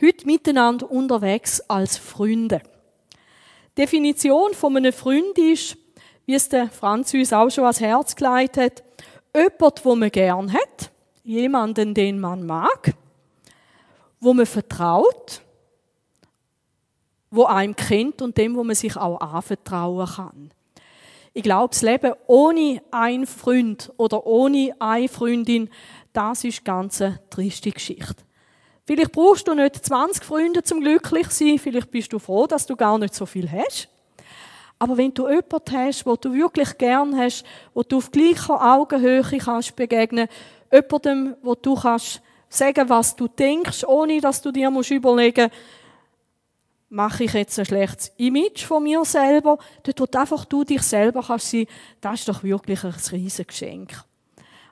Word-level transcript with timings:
Heute 0.00 0.26
miteinander 0.26 0.90
unterwegs 0.90 1.60
als 1.68 1.98
Freunde. 1.98 2.62
Die 3.76 3.82
Definition 3.82 4.54
von 4.54 4.76
einem 4.76 4.92
Freund 4.92 5.36
ist, 5.38 5.76
wie 6.26 6.34
es 6.34 6.48
der 6.48 6.68
Franz 6.70 7.12
uns 7.14 7.32
auch 7.32 7.50
schon 7.50 7.64
ans 7.64 7.80
Herz 7.80 8.16
geleitet 8.16 8.82
hat, 8.82 8.84
jemand, 9.34 9.84
wo 9.84 9.94
man 9.94 10.10
gern 10.10 10.52
hat, 10.52 10.90
jemanden, 11.24 11.94
den 11.94 12.20
man 12.20 12.46
mag, 12.46 12.94
wo 14.20 14.32
man 14.34 14.46
vertraut, 14.46 15.42
wo 17.30 17.44
einem 17.44 17.74
kennt 17.74 18.22
und 18.22 18.36
dem, 18.36 18.56
wo 18.56 18.64
man 18.64 18.76
sich 18.76 18.96
auch 18.96 19.20
anvertrauen 19.20 20.06
kann. 20.06 20.50
Ich 21.34 21.42
glaube, 21.42 21.70
das 21.70 21.82
Leben 21.82 22.12
ohne 22.26 22.82
einen 22.90 23.26
Freund 23.26 23.90
oder 23.96 24.26
ohne 24.26 24.74
eine 24.78 25.08
Freundin, 25.08 25.70
das 26.12 26.44
ist 26.44 26.64
ganz 26.64 27.00
eine 27.00 27.20
triste 27.30 27.70
Geschichte. 27.70 28.22
Vielleicht 28.84 29.12
brauchst 29.12 29.46
du 29.46 29.54
nicht 29.54 29.84
20 29.84 30.24
Freunde 30.24 30.62
zum 30.62 30.80
glücklich 30.80 31.28
sein, 31.28 31.58
vielleicht 31.58 31.90
bist 31.90 32.12
du 32.12 32.18
froh, 32.18 32.46
dass 32.46 32.66
du 32.66 32.74
gar 32.74 32.98
nicht 32.98 33.14
so 33.14 33.26
viel 33.26 33.50
hast. 33.50 33.88
Aber 34.78 34.96
wenn 34.96 35.14
du 35.14 35.28
jemanden 35.28 35.72
hast, 35.72 36.04
wo 36.04 36.16
du 36.16 36.32
wirklich 36.34 36.76
gern 36.76 37.16
hast, 37.16 37.44
wo 37.72 37.84
du 37.84 37.98
auf 37.98 38.10
gleicher 38.10 38.60
Augenhöhe 38.60 39.22
kannst 39.22 39.76
begegnen, 39.76 40.26
jemandem, 40.72 41.36
wo 41.42 41.54
du 41.54 41.76
kannst 41.76 42.20
sagen, 42.48 42.88
was 42.88 43.14
du 43.14 43.28
denkst, 43.28 43.84
ohne 43.84 44.20
dass 44.20 44.42
du 44.42 44.50
dir 44.50 44.70
musst 44.70 44.90
überlegen 44.90 45.50
mache 46.92 47.24
ich 47.24 47.32
jetzt 47.32 47.58
ein 47.58 47.64
schlechtes 47.64 48.12
Image 48.18 48.64
von 48.64 48.82
mir 48.82 49.02
selber, 49.06 49.58
dort 49.82 50.00
wo 50.00 50.18
einfach 50.18 50.44
du 50.44 50.62
dich 50.62 50.82
selber 50.82 51.22
kannst 51.26 51.50
sein, 51.50 51.66
das 52.02 52.20
ist 52.20 52.28
doch 52.28 52.42
wirklich 52.42 52.84
ein 52.84 52.94
riesiges 53.12 53.46
Geschenk. 53.46 54.04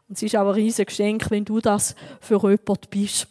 Und 0.06 0.18
es 0.18 0.22
ist 0.22 0.36
auch 0.36 0.48
ein 0.48 0.54
riesiges 0.54 0.86
Geschenk, 0.86 1.30
wenn 1.30 1.46
du 1.46 1.60
das 1.60 1.94
für 2.20 2.34
jemanden 2.34 2.88
bist. 2.90 3.26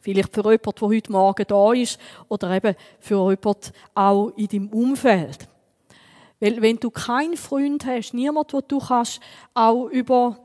Vielleicht 0.00 0.34
für 0.34 0.42
jemanden, 0.42 0.72
der 0.80 0.88
heute 0.88 1.12
Morgen 1.12 1.44
da 1.46 1.72
ist, 1.72 1.98
oder 2.28 2.50
eben 2.50 2.74
für 2.98 3.30
jemanden 3.30 3.72
auch 3.94 4.30
in 4.36 4.48
deinem 4.48 4.68
Umfeld. 4.70 5.48
Weil 6.40 6.62
wenn 6.62 6.78
du 6.78 6.90
keinen 6.90 7.36
Freund 7.36 7.84
hast, 7.84 8.14
niemand, 8.14 8.52
wo 8.52 8.60
du 8.60 8.78
kannst 8.78 9.20
auch 9.52 9.86
über 9.86 10.38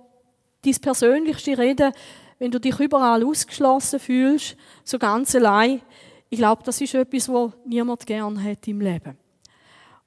dein 0.63 0.75
Persönlichste 0.75 1.57
reden, 1.57 1.93
wenn 2.37 2.51
du 2.51 2.59
dich 2.59 2.79
überall 2.79 3.23
ausgeschlossen 3.23 3.99
fühlst, 3.99 4.57
so 4.83 4.99
ganz 4.99 5.33
allein, 5.35 5.81
ich 6.29 6.37
glaube, 6.37 6.63
das 6.63 6.81
ist 6.81 6.93
etwas, 6.95 7.29
was 7.29 7.53
niemand 7.65 8.05
gern 8.05 8.43
hat 8.43 8.67
im 8.67 8.81
Leben. 8.81 9.17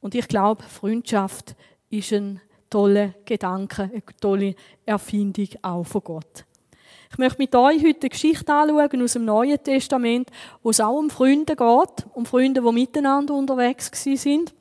Und 0.00 0.14
ich 0.14 0.28
glaube, 0.28 0.62
Freundschaft 0.62 1.56
ist 1.88 2.12
ein 2.12 2.40
toller 2.68 3.14
Gedanke, 3.24 3.84
eine 3.84 4.02
tolle 4.20 4.55
Erfindung 4.84 5.48
auch 5.62 5.84
von 5.84 6.02
Gott. 6.02 6.44
Ich 7.11 7.19
möchte 7.19 7.39
mit 7.39 7.55
euch 7.55 7.83
heute 7.84 8.00
eine 8.03 8.11
Geschichte 8.11 8.53
anschauen 8.53 9.03
aus 9.03 9.12
dem 9.14 9.25
Neuen 9.25 9.62
Testament, 9.62 10.31
wo 10.62 10.70
es 10.70 10.81
auch 10.81 10.98
um 10.98 11.11
Freunde 11.11 11.56
geht, 11.56 12.06
um 12.14 12.27
Freunde, 12.27 12.61
die 12.61 12.72
miteinander 12.72 13.34
unterwegs 13.34 13.91
sind. 14.05 14.55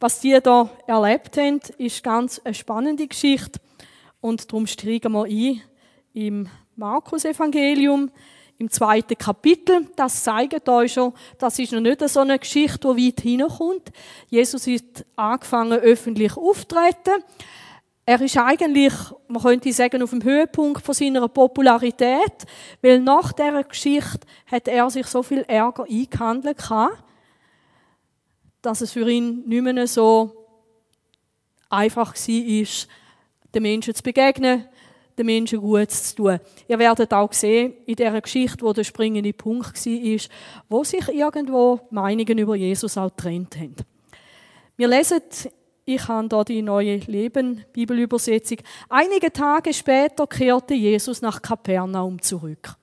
Was 0.00 0.20
die 0.20 0.38
da 0.42 0.68
erlebt 0.86 1.36
haben, 1.36 1.60
ist 1.78 2.02
ganz 2.02 2.40
eine 2.44 2.54
spannende 2.54 3.06
Geschichte 3.06 3.60
und 4.20 4.50
darum 4.50 4.66
steigen 4.66 5.12
wir 5.12 5.24
ein 5.24 5.62
im 6.14 6.48
Markus-Evangelium, 6.76 8.10
im 8.58 8.70
zweiten 8.70 9.18
Kapitel. 9.18 9.88
Das 9.96 10.22
zeigt 10.22 10.68
euch 10.68 10.94
schon, 10.94 11.12
das 11.38 11.58
ist 11.58 11.72
noch 11.72 11.80
nicht 11.80 12.08
so 12.08 12.20
eine 12.20 12.38
Geschichte, 12.38 12.94
die 12.94 13.06
weit 13.06 13.20
hineinkommt. 13.20 13.92
Jesus 14.28 14.66
hat 14.66 15.04
angefangen, 15.16 15.78
öffentlich 15.78 16.36
auftreten. 16.36 17.22
Er 18.06 18.20
ist 18.20 18.36
eigentlich, 18.36 18.92
man 19.28 19.42
könnte 19.42 19.72
sagen, 19.72 20.02
auf 20.02 20.10
dem 20.10 20.22
Höhepunkt 20.22 20.84
von 20.84 20.94
seiner 20.94 21.26
Popularität, 21.26 22.44
weil 22.82 23.00
nach 23.00 23.32
dieser 23.32 23.64
Geschichte 23.64 24.26
hat 24.46 24.68
er 24.68 24.90
sich 24.90 25.06
so 25.06 25.22
viel 25.22 25.42
Ärger 25.48 25.86
eingehandelt 25.88 26.58
dass 28.60 28.80
es 28.80 28.92
für 28.92 29.08
ihn 29.08 29.42
nicht 29.46 29.62
mehr 29.62 29.86
so 29.86 30.46
einfach 31.68 32.14
war, 32.14 32.66
den 33.54 33.62
Menschen 33.62 33.94
zu 33.94 34.02
begegnen, 34.02 34.64
den 35.16 35.26
Menschen 35.26 35.60
gut 35.60 35.90
zu 35.90 36.16
tun. 36.16 36.40
Ihr 36.66 36.78
werdet 36.78 37.12
auch 37.12 37.32
sehen, 37.32 37.74
in 37.86 37.94
dieser 37.94 38.20
Geschichte, 38.20 38.64
wo 38.64 38.72
der 38.72 38.84
springende 38.84 39.32
Punkt 39.32 39.86
war, 39.86 40.18
wo 40.68 40.84
sich 40.84 41.08
irgendwo 41.08 41.80
Meinungen 41.90 42.38
über 42.38 42.56
Jesus 42.56 42.96
auch 42.96 43.14
getrennt 43.14 43.56
haben. 43.56 43.76
Wir 44.76 44.88
lesen, 44.88 45.20
ich 45.84 46.08
habe 46.08 46.28
hier 46.34 46.44
die 46.44 46.62
neue 46.62 46.96
Leben 46.96 47.64
Bibelübersetzung. 47.72 48.58
Einige 48.88 49.32
Tage 49.32 49.74
später 49.74 50.26
kehrte 50.26 50.74
Jesus 50.74 51.20
nach 51.20 51.42
Kapernaum 51.42 52.20
zurück. 52.22 52.76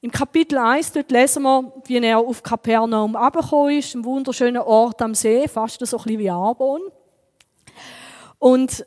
Im 0.00 0.10
Kapitel 0.10 0.58
1 0.58 0.92
dort 0.92 1.10
lesen 1.10 1.42
wir, 1.42 1.72
wie 1.86 1.98
er 1.98 2.18
auf 2.18 2.42
Kapernaum 2.42 3.16
abgekommen 3.16 3.78
ist, 3.78 3.94
ein 3.94 4.04
wunderschöner 4.04 4.66
Ort 4.66 5.02
am 5.02 5.14
See, 5.14 5.48
fast 5.48 5.84
so 5.84 5.96
ein 5.96 6.02
bisschen 6.04 6.18
wie 6.18 6.30
Arbon. 6.30 6.80
Und 8.38 8.86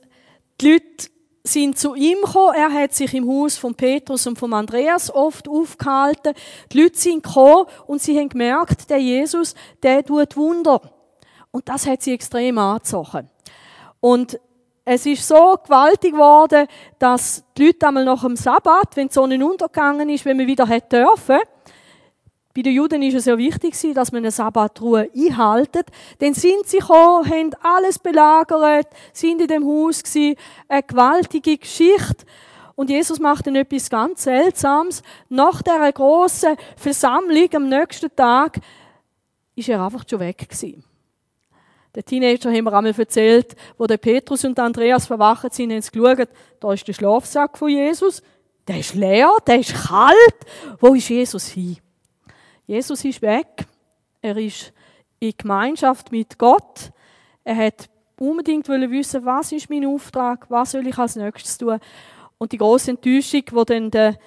die 0.61 0.71
Leute 0.71 1.09
sind 1.43 1.77
zu 1.77 1.95
ihm 1.95 2.21
gekommen. 2.21 2.55
Er 2.55 2.71
hat 2.71 2.93
sich 2.93 3.13
im 3.13 3.27
Haus 3.27 3.57
von 3.57 3.75
Petrus 3.75 4.27
und 4.27 4.37
von 4.37 4.53
Andreas 4.53 5.13
oft 5.13 5.47
aufgehalten. 5.47 6.33
Die 6.71 6.81
Leute 6.81 6.97
sind 6.97 7.23
gekommen 7.23 7.65
und 7.87 8.01
sie 8.01 8.17
haben 8.17 8.29
gemerkt, 8.29 8.89
der 8.89 8.99
Jesus, 8.99 9.55
der 9.83 10.03
tut 10.03 10.35
Wunder. 10.35 10.98
Und 11.51 11.67
das 11.67 11.87
hat 11.87 12.01
sie 12.01 12.13
extrem 12.13 12.57
angezogen. 12.57 13.29
Und 13.99 14.39
es 14.85 15.05
ist 15.05 15.27
so 15.27 15.57
gewaltig 15.63 16.13
geworden, 16.13 16.67
dass 16.97 17.43
die 17.57 17.67
Leute 17.67 17.87
einmal 17.87 18.05
nach 18.05 18.23
dem 18.23 18.35
Sabbat, 18.35 18.95
wenn 18.95 19.07
die 19.07 19.13
Sonne 19.13 19.45
untergegangen 19.45 20.09
ist, 20.09 20.25
wenn 20.25 20.37
man 20.37 20.47
wieder 20.47 20.67
hätte 20.67 21.03
dürfen, 21.03 21.39
bei 22.55 22.63
den 22.63 22.73
Juden 22.73 23.03
ist 23.03 23.13
es 23.13 23.25
ja 23.25 23.37
wichtig, 23.37 23.75
dass 23.93 24.11
man 24.11 24.23
eine 24.23 24.31
Sabbatruhe 24.31 25.09
einhaltet. 25.15 25.87
Dann 26.17 26.33
sind 26.33 26.65
sie 26.65 26.79
gekommen, 26.79 27.29
haben 27.29 27.51
alles 27.61 27.99
belagert, 27.99 28.87
sind 29.13 29.41
in 29.41 29.47
dem 29.47 29.65
Haus 29.65 30.01
gewesen, 30.03 30.35
eine 30.67 30.83
gewaltige 30.83 31.57
Geschichte. 31.57 32.25
Und 32.75 32.89
Jesus 32.89 33.19
macht 33.19 33.45
dann 33.45 33.55
etwas 33.55 33.89
ganz 33.89 34.23
Seltsames. 34.23 35.03
Nach 35.29 35.61
dieser 35.61 35.91
grossen 35.91 36.57
Versammlung 36.75 37.49
am 37.53 37.69
nächsten 37.69 38.13
Tag 38.15 38.59
ist 39.55 39.69
er 39.69 39.85
einfach 39.85 40.03
schon 40.09 40.19
weg 40.19 40.49
gewesen. 40.49 40.83
Der 41.99 42.05
Teenager 42.05 42.49
haben 42.49 42.63
wir 42.63 42.71
einmal 42.71 42.97
erzählt, 42.97 43.57
wo 43.77 43.85
der 43.85 43.97
Petrus 43.97 44.45
und 44.45 44.57
Andreas 44.57 45.05
verwacht 45.05 45.53
sind, 45.53 45.73
haben 45.73 45.81
sie 45.81 45.91
geschaut, 45.91 46.29
da 46.61 46.71
ist 46.71 46.87
der 46.87 46.93
Schlafsack 46.93 47.57
von 47.57 47.67
Jesus, 47.67 48.23
der 48.65 48.79
ist 48.79 48.95
leer, 48.95 49.29
der 49.45 49.59
ist 49.59 49.73
kalt. 49.73 50.45
Wo 50.79 50.93
ist 50.93 51.09
Jesus 51.09 51.47
hin? 51.47 51.75
Jesus 52.65 53.03
ist 53.03 53.21
weg. 53.21 53.65
Er 54.21 54.37
ist 54.37 54.71
in 55.19 55.33
Gemeinschaft 55.37 56.09
mit 56.09 56.39
Gott. 56.39 56.89
Er 57.43 57.57
hat 57.57 57.89
unbedingt 58.17 58.69
wissen, 58.69 59.25
was 59.25 59.51
ist 59.51 59.69
mein 59.69 59.85
Auftrag, 59.85 60.45
was 60.49 60.71
soll 60.71 60.87
ich 60.87 60.97
als 60.97 61.17
nächstes 61.17 61.57
tun. 61.57 61.81
Und 62.37 62.53
die 62.53 62.59
große 62.59 62.91
Enttäuschung, 62.91 63.43
wo 63.51 63.65
dann 63.65 63.91
der 63.91 64.17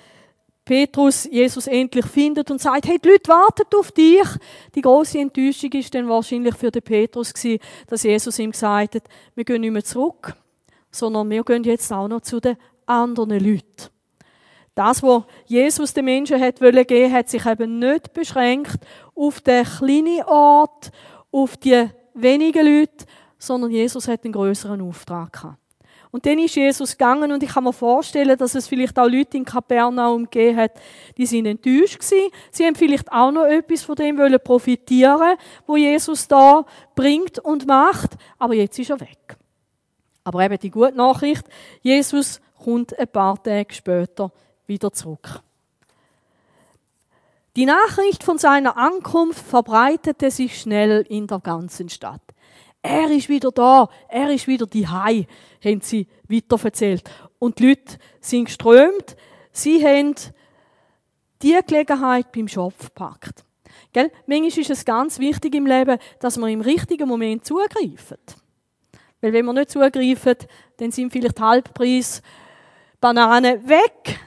Petrus 0.65 1.25
Jesus 1.25 1.67
endlich 1.67 2.07
findet 2.07 2.51
und 2.51 2.61
sagt, 2.61 2.87
hey, 2.87 2.99
die 2.99 3.09
Leute 3.09 3.29
warten 3.29 3.65
auf 3.77 3.91
dich. 3.91 4.27
Die 4.75 4.81
große 4.81 5.19
Enttäuschung 5.19 5.73
ist 5.73 5.93
dann 5.95 6.09
wahrscheinlich 6.09 6.55
für 6.55 6.71
den 6.71 6.83
Petrus 6.83 7.35
gewesen, 7.35 7.61
dass 7.89 8.05
Jesus 8.05 8.39
ihm 8.39 8.53
gesagt 8.53 8.95
hat, 8.95 9.03
wir 9.35 9.45
gehen 9.45 9.61
nicht 9.61 9.73
mehr 9.73 9.85
zurück, 9.85 10.37
sondern 10.91 11.29
wir 11.31 11.43
gehen 11.43 11.65
jetzt 11.65 11.93
auch 11.93 12.07
noch 12.07 12.21
zu 12.21 12.39
den 12.39 12.57
anderen 12.87 13.41
Leuten. 13.41 13.91
Das, 14.75 15.03
was 15.03 15.25
Jesus 15.47 15.93
den 15.93 16.07
Menschen 16.07 16.41
hat 16.41 16.61
geben 16.61 17.13
hat 17.13 17.29
sich 17.29 17.45
eben 17.45 17.79
nicht 17.79 18.13
beschränkt 18.13 18.79
auf 19.15 19.41
den 19.41 19.65
kleinen 19.65 20.23
Ort, 20.25 20.91
auf 21.31 21.57
die 21.57 21.89
wenigen 22.15 22.65
Leute, 22.65 23.05
sondern 23.39 23.71
Jesus 23.71 24.09
hat 24.09 24.25
einen 24.25 24.33
größeren 24.33 24.81
Auftrag 24.81 25.33
gehabt. 25.33 25.62
Und 26.13 26.27
dann 26.27 26.39
ist 26.39 26.55
Jesus 26.55 26.93
gegangen 26.93 27.33
und 27.33 27.43
ich 27.43 27.55
kann 27.55 27.65
mir 27.65 27.73
vorstellen, 27.73 28.37
dass 28.37 28.55
es 28.55 28.69
vielleicht 28.69 28.99
auch 28.99 29.09
Leute 29.09 29.39
in 29.39 29.47
Kapernaum 29.47 30.25
gegeben 30.25 30.59
hat, 30.59 30.73
die 31.17 31.25
sind 31.25 31.47
enttäuscht 31.47 32.01
gewesen. 32.01 32.31
Sie 32.51 32.67
haben 32.67 32.75
vielleicht 32.75 33.11
auch 33.11 33.33
noch 33.33 33.47
etwas 33.47 33.83
von 33.83 33.97
dem 33.97 34.19
wollen 34.19 34.39
profitieren, 34.39 35.39
wo 35.67 35.79
Jesus 35.79 36.29
da 36.29 36.67
bringt 36.95 37.39
und 37.39 37.67
macht. 37.67 38.11
Aber 38.39 38.53
jetzt 38.53 38.79
ist 38.79 38.91
er 38.91 39.01
weg. 39.01 39.39
Aber 40.23 40.45
eben 40.45 40.59
die 40.59 40.71
gute 40.71 40.95
Nachricht, 40.95 41.47
Jesus 41.81 42.43
kommt 42.63 42.97
ein 42.99 43.09
paar 43.09 43.43
Tage 43.43 43.73
später 43.73 44.31
wieder 44.67 44.93
zurück. 44.93 45.41
Die 47.57 47.65
Nachricht 47.65 48.23
von 48.23 48.37
seiner 48.37 48.77
Ankunft 48.77 49.47
verbreitete 49.47 50.31
sich 50.31 50.61
schnell 50.61 51.07
in 51.09 51.27
der 51.27 51.41
ganzen 51.41 51.89
Stadt. 51.89 52.21
Er 52.83 53.11
ist 53.11 53.29
wieder 53.29 53.53
da, 53.53 53.89
er 54.09 54.31
ist 54.31 54.49
wieder 54.49 54.67
die 54.67 54.89
Hai, 54.89 55.27
haben 55.65 55.81
sie 55.81 56.09
weiter 56.29 56.59
erzählt. 56.65 57.09
Und 57.39 57.61
die 57.61 57.69
Leute 57.69 57.99
sind 58.21 58.47
geströmt, 58.47 59.17
sie 59.53 59.85
haben 59.87 60.17
die 61.43 61.59
Gelegenheit 61.67 62.33
beim 62.33 62.49
Schopf 62.49 62.87
gepackt. 62.87 63.45
Gell? 63.93 64.11
Manchmal 64.27 64.61
ist 64.61 64.71
es 64.71 64.85
ganz 64.85 65.19
wichtig 65.19 65.55
im 65.55 65.67
Leben, 65.67 65.99
dass 66.19 66.39
wir 66.39 66.49
im 66.49 66.61
richtigen 66.61 67.09
Moment 67.09 67.45
zugreifen. 67.45 68.19
Weil 69.21 69.33
wenn 69.33 69.45
wir 69.45 69.53
nicht 69.53 69.71
zugreifen, 69.71 70.37
dann 70.79 70.91
sind 70.91 71.13
vielleicht 71.13 71.41
Halbpreis 71.41 72.23
Bananen 73.01 73.69
weg 73.69 74.19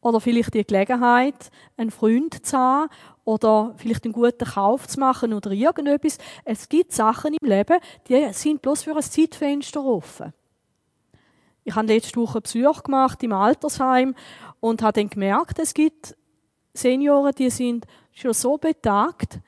oder 0.00 0.20
vielleicht 0.20 0.54
die 0.54 0.64
Gelegenheit, 0.64 1.50
einen 1.76 1.90
Freund 1.90 2.46
zu 2.46 2.56
haben 2.56 2.90
oder 3.26 3.74
vielleicht 3.76 4.04
einen 4.04 4.12
guten 4.12 4.46
Kauf 4.46 4.86
zu 4.86 5.00
machen 5.00 5.34
oder 5.34 5.50
irgendetwas. 5.50 6.16
Es 6.44 6.68
gibt 6.68 6.92
Sachen 6.92 7.34
im 7.34 7.46
Leben, 7.46 7.78
die 8.08 8.32
sind 8.32 8.62
bloß 8.62 8.84
für 8.84 8.96
ein 8.96 9.02
Zeitfenster 9.02 9.84
offen. 9.84 10.32
Ich 11.64 11.74
habe 11.74 11.88
letzte 11.88 12.20
Woche 12.20 12.40
Besuch 12.40 12.84
gemacht 12.84 13.20
im 13.24 13.32
Altersheim 13.32 14.14
und 14.60 14.80
habe 14.80 15.00
dann 15.00 15.10
gemerkt, 15.10 15.58
es 15.58 15.74
gibt 15.74 16.16
Senioren, 16.72 17.32
die 17.36 17.50
sind 17.50 17.84
schon 18.12 18.32
so 18.32 18.56
betagt, 18.58 19.40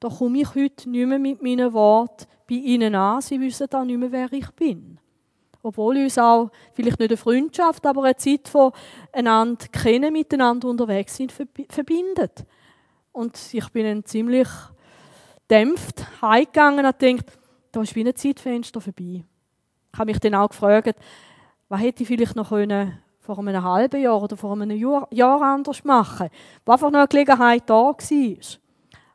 da 0.00 0.08
komme 0.08 0.40
ich 0.40 0.54
heute 0.54 0.88
nicht 0.88 1.06
mehr 1.06 1.18
mit 1.18 1.42
meinen 1.42 1.74
Worten 1.74 2.24
bei 2.48 2.54
ihnen 2.54 2.94
an. 2.94 3.20
Sie 3.20 3.38
wissen 3.38 3.70
auch 3.72 3.84
nicht 3.84 3.98
mehr, 3.98 4.12
wer 4.12 4.32
ich 4.32 4.50
bin. 4.52 4.98
Obwohl 5.62 5.98
uns 5.98 6.16
auch 6.16 6.50
vielleicht 6.72 6.98
nicht 7.00 7.10
eine 7.10 7.16
Freundschaft, 7.18 7.84
aber 7.84 8.04
eine 8.04 8.16
Zeit 8.16 8.48
von 8.48 8.72
einander 9.12 9.66
kennen, 9.68 10.12
miteinander 10.12 10.68
unterwegs 10.68 11.16
sind, 11.16 11.32
verbindet. 11.32 12.46
Und 13.16 13.38
ich 13.54 13.66
bin 13.70 13.86
dann 13.86 14.04
ziemlich 14.04 14.46
dämpft 15.48 16.04
heimgegangen 16.20 16.84
und 16.84 16.98
gedacht, 16.98 17.38
da 17.72 17.80
ist 17.80 17.94
wie 17.94 18.06
ein 18.06 18.14
Zeitfenster 18.14 18.78
vorbei. 18.78 19.24
Ich 19.90 19.98
habe 19.98 20.10
mich 20.10 20.20
dann 20.20 20.34
auch 20.34 20.50
gefragt, 20.50 20.98
was 21.70 21.80
hätte 21.80 22.02
ich 22.02 22.08
vielleicht 22.08 22.36
noch 22.36 22.50
können 22.50 22.98
vor 23.20 23.38
einem 23.38 23.64
halben 23.64 24.02
Jahr 24.02 24.22
oder 24.22 24.36
vor 24.36 24.52
einem 24.52 24.70
Jahr, 24.72 25.08
Jahr 25.10 25.40
anders 25.40 25.82
machen 25.82 26.28
wo 26.66 26.72
einfach 26.72 26.90
noch 26.90 26.98
eine 26.98 27.08
Gelegenheit 27.08 27.62
da 27.64 27.74
war. 27.74 28.58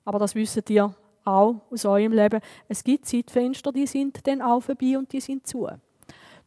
Aber 0.05 0.17
das 0.17 0.33
wisst 0.33 0.67
ihr 0.71 0.95
auch 1.23 1.61
aus 1.69 1.85
eurem 1.85 2.13
Leben. 2.13 2.41
Es 2.67 2.83
gibt 2.83 3.05
Zeitfenster, 3.05 3.71
die 3.71 3.85
sind 3.85 4.25
dann 4.25 4.41
auch 4.41 4.61
vorbei 4.61 4.97
und 4.97 5.13
die 5.13 5.21
sind 5.21 5.45
zu. 5.45 5.67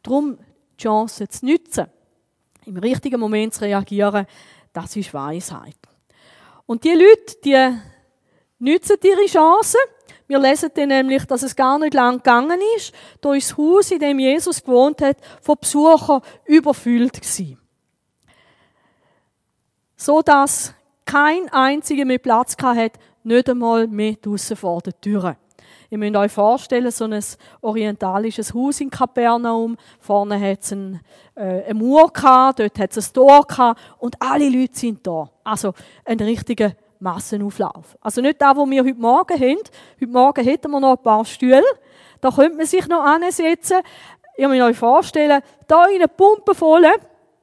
Darum 0.03 0.37
die 0.77 0.83
Chance 0.83 1.25
zu 1.29 1.45
nutzen, 1.45 1.85
im 2.65 2.75
richtigen 2.75 3.21
Moment 3.21 3.53
zu 3.53 3.63
reagieren, 3.63 4.25
das 4.73 4.93
ist 4.97 5.13
Weisheit. 5.13 5.84
Und 6.65 6.83
die 6.83 6.93
Leute, 6.93 7.35
die 7.43 7.79
nutzen 8.59 8.97
ihre 9.03 9.25
Chancen. 9.25 9.79
Wir 10.27 10.39
lesen 10.39 10.71
dann 10.73 10.89
nämlich, 10.89 11.25
dass 11.25 11.43
es 11.43 11.55
gar 11.55 11.77
nicht 11.77 11.93
lang 11.93 12.17
gegangen 12.17 12.59
ist. 12.75 12.93
Da 13.21 13.33
ist 13.33 13.51
das 13.51 13.57
Haus, 13.57 13.91
in 13.91 13.99
dem 13.99 14.17
Jesus 14.17 14.63
gewohnt 14.63 15.01
hat, 15.01 15.17
von 15.41 15.57
Besuchern 15.59 16.21
überfüllt 16.45 17.13
gewesen. 17.13 17.59
So 19.95 20.21
dass 20.21 20.73
kein 21.05 21.47
einziger 21.49 22.05
mehr 22.05 22.17
Platz 22.17 22.55
hat, 22.59 22.93
nicht 23.23 23.49
einmal 23.49 23.87
mehr 23.87 24.15
draussen 24.15 24.57
vor 24.57 24.81
der 24.81 24.99
Tür. 24.99 25.37
Ihr 25.89 25.97
müsst 25.97 26.15
euch 26.15 26.31
vorstellen, 26.31 26.91
so 26.91 27.05
ein 27.05 27.23
orientalisches 27.61 28.53
Haus 28.53 28.81
in 28.81 28.89
Kapernaum. 28.89 29.77
Vorne 29.99 30.39
hat 30.39 30.63
es 30.63 30.71
ein, 30.71 31.01
äh, 31.35 31.63
eine 31.65 31.73
Mauer 31.75 32.11
gehabt, 32.11 32.59
dort 32.59 32.79
hat 32.79 32.97
es 32.97 33.09
ein 33.09 33.13
Tor 33.13 33.45
gehabt 33.45 33.79
und 33.99 34.15
alle 34.19 34.49
Leute 34.49 34.77
sind 34.77 35.05
da. 35.05 35.29
Also 35.43 35.73
ein 36.03 36.19
richtiger 36.19 36.71
Massenauflauf. 36.99 37.97
Also 38.01 38.21
nicht 38.21 38.41
da, 38.41 38.55
wo 38.55 38.69
wir 38.69 38.83
heute 38.83 38.99
Morgen 38.99 39.39
haben. 39.39 39.59
Heute 40.01 40.11
Morgen 40.11 40.43
hätten 40.43 40.71
wir 40.71 40.79
noch 40.79 40.97
ein 40.97 41.03
paar 41.03 41.25
Stühle. 41.25 41.63
Da 42.21 42.31
könnte 42.31 42.57
man 42.57 42.65
sich 42.65 42.87
noch 42.87 43.03
ansetzen. 43.03 43.77
Ihr 44.37 44.47
müsst 44.49 44.61
euch 44.61 44.77
vorstellen, 44.77 45.41
da 45.67 45.85
in 45.85 45.95
eine 45.95 46.07
Pumpe 46.07 46.55
voll, 46.55 46.85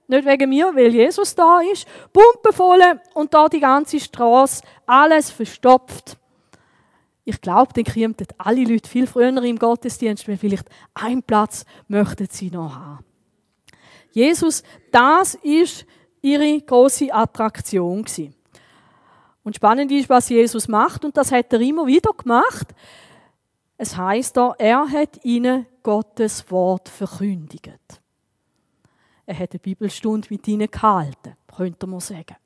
nicht 0.08 0.26
wegen 0.26 0.50
mir, 0.50 0.74
weil 0.74 0.92
Jesus 0.92 1.34
da 1.34 1.60
ist, 1.60 1.86
Pumpe 2.12 2.52
voll 2.52 2.82
und 3.14 3.32
da 3.32 3.48
die 3.48 3.60
ganze 3.60 3.98
Straße, 3.98 4.62
alles 4.86 5.30
verstopft. 5.30 6.18
Ich 7.24 7.40
glaube, 7.40 7.72
dann 7.74 7.84
kämen 7.84 8.16
alle 8.38 8.64
Leute 8.64 8.88
viel 8.88 9.06
früher 9.06 9.28
im 9.42 9.58
Gottesdienst, 9.58 10.26
weil 10.26 10.36
vielleicht 10.36 10.68
einen 10.94 11.22
Platz 11.22 11.64
möchten 11.86 12.26
sie 12.30 12.50
noch 12.50 12.74
haben. 12.74 13.04
Jesus, 14.10 14.62
das 14.90 15.36
ist 15.36 15.86
ihre 16.20 16.60
große 16.60 17.12
Attraktion 17.12 18.02
gewesen. 18.02 18.34
Und 19.44 19.56
spannend 19.56 19.90
ist, 19.90 20.08
was 20.08 20.28
Jesus 20.28 20.68
macht, 20.68 21.04
und 21.04 21.16
das 21.16 21.32
hat 21.32 21.52
er 21.52 21.60
immer 21.60 21.86
wieder 21.86 22.12
gemacht. 22.12 22.74
Es 23.76 23.96
heißt 23.96 24.36
da, 24.36 24.54
er 24.58 24.88
hat 24.88 25.24
ihnen 25.24 25.66
Gottes 25.82 26.48
Wort 26.50 26.88
verkündigt. 26.88 28.00
Er 29.26 29.38
hat 29.38 29.52
eine 29.52 29.58
Bibelstunde 29.58 30.28
mit 30.30 30.46
ihnen 30.46 30.70
gehalten, 30.70 31.36
könnte 31.56 31.86
man 31.86 32.00
sagen. 32.00 32.36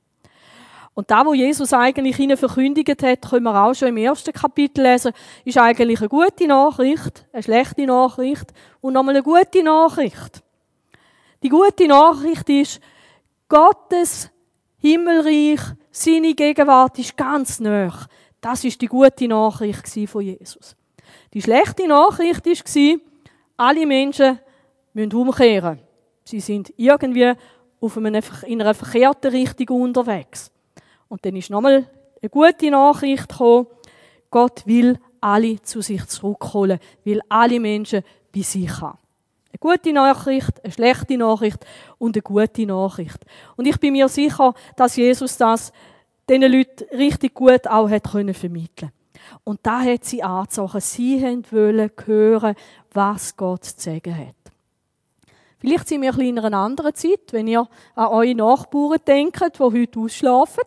Und 0.97 1.11
da, 1.11 1.27
wo 1.27 1.35
Jesus 1.35 1.75
eigentlich 1.75 2.19
ihnen 2.19 2.39
verkündigt 2.39 3.03
hat, 3.03 3.29
können 3.29 3.43
wir 3.43 3.63
auch 3.63 3.75
schon 3.75 3.89
im 3.89 3.99
ersten 3.99 4.33
Kapitel 4.33 4.83
lesen, 4.83 5.13
ist 5.45 5.59
eigentlich 5.59 6.01
eine 6.01 6.09
gute 6.09 6.47
Nachricht, 6.47 7.27
eine 7.35 7.43
schlechte 7.43 7.85
Nachricht 7.85 8.55
und 8.81 8.95
nochmal 8.95 9.15
eine 9.15 9.23
gute 9.23 9.63
Nachricht. 9.63 10.43
Die 11.43 11.51
gute 11.51 11.87
Nachricht 11.87 12.49
ist, 12.49 12.81
Gottes 13.47 14.31
Himmelreich, 14.79 15.61
seine 15.91 16.33
Gegenwart 16.33 16.99
ist 16.99 17.15
ganz 17.15 17.61
nah. 17.61 17.93
Das 18.41 18.65
ist 18.65 18.81
die 18.81 18.87
gute 18.87 19.29
Nachricht 19.29 19.87
von 20.09 20.23
Jesus. 20.23 20.77
Die 21.35 21.43
schlechte 21.43 21.87
Nachricht 21.87 22.47
war, 22.47 22.99
alle 23.59 23.87
Menschen 23.87 24.39
müssen 24.95 25.13
umkehren. 25.13 25.79
Sie 26.25 26.41
sind 26.41 26.73
irgendwie 26.79 27.35
in 27.83 28.61
einer 28.63 28.75
verkehrten 28.75 29.31
Richtung 29.31 29.83
unterwegs. 29.83 30.51
Und 31.09 31.25
dann 31.25 31.37
ist 31.37 31.51
nochmal 31.51 31.89
eine 32.21 32.31
gute 32.31 32.71
Nachricht 32.71 33.29
gekommen. 33.29 33.67
Gott 34.31 34.67
will 34.67 34.99
alle 35.21 35.61
zu 35.63 35.81
sich 35.81 36.05
zurückholen, 36.07 36.79
will 37.05 37.21
alle 37.29 37.61
Menschen 37.61 38.03
bei 38.35 38.43
sich 38.43 38.81
haben. 38.81 38.99
Eine 39.51 39.59
gute 39.59 39.93
Nachricht, 39.93 40.63
eine 40.63 40.73
schlechte 40.73 41.17
Nachricht 41.17 41.65
und 41.99 42.17
eine 42.17 42.23
gute 42.23 42.67
Nachricht. 42.67 43.25
Und 43.57 43.67
ich 43.67 43.79
bin 43.79 43.93
mir 43.93 44.09
sicher, 44.09 44.55
dass 44.77 44.97
Jesus 44.97 45.37
das 45.39 45.73
diesen 46.29 46.53
Leuten 46.53 46.85
richtig 46.97 47.35
gut 47.35 47.67
auch 47.69 47.89
hat 47.89 48.11
können 48.11 48.35
vermitteln 48.35 48.91
Und 49.45 49.61
da 49.63 49.81
hat 49.81 50.05
sie 50.05 50.23
angezogen. 50.23 50.81
Sie 50.81 51.23
wollen 51.51 51.91
hören, 52.05 52.55
was 52.93 53.37
Gott 53.37 53.65
zu 53.65 53.81
sagen 53.81 54.17
hat. 54.17 54.35
Vielleicht 55.59 55.89
sind 55.89 56.03
wir 56.03 56.13
ein 56.13 56.21
in 56.21 56.39
einer 56.39 56.59
anderen 56.59 56.95
Zeit, 56.95 57.33
wenn 57.33 57.49
ihr 57.49 57.67
an 57.95 58.07
eure 58.09 58.35
Nachbarn 58.35 58.99
denkt, 59.07 59.59
die 59.59 59.63
heute 59.63 60.01
ausschlafen. 60.01 60.65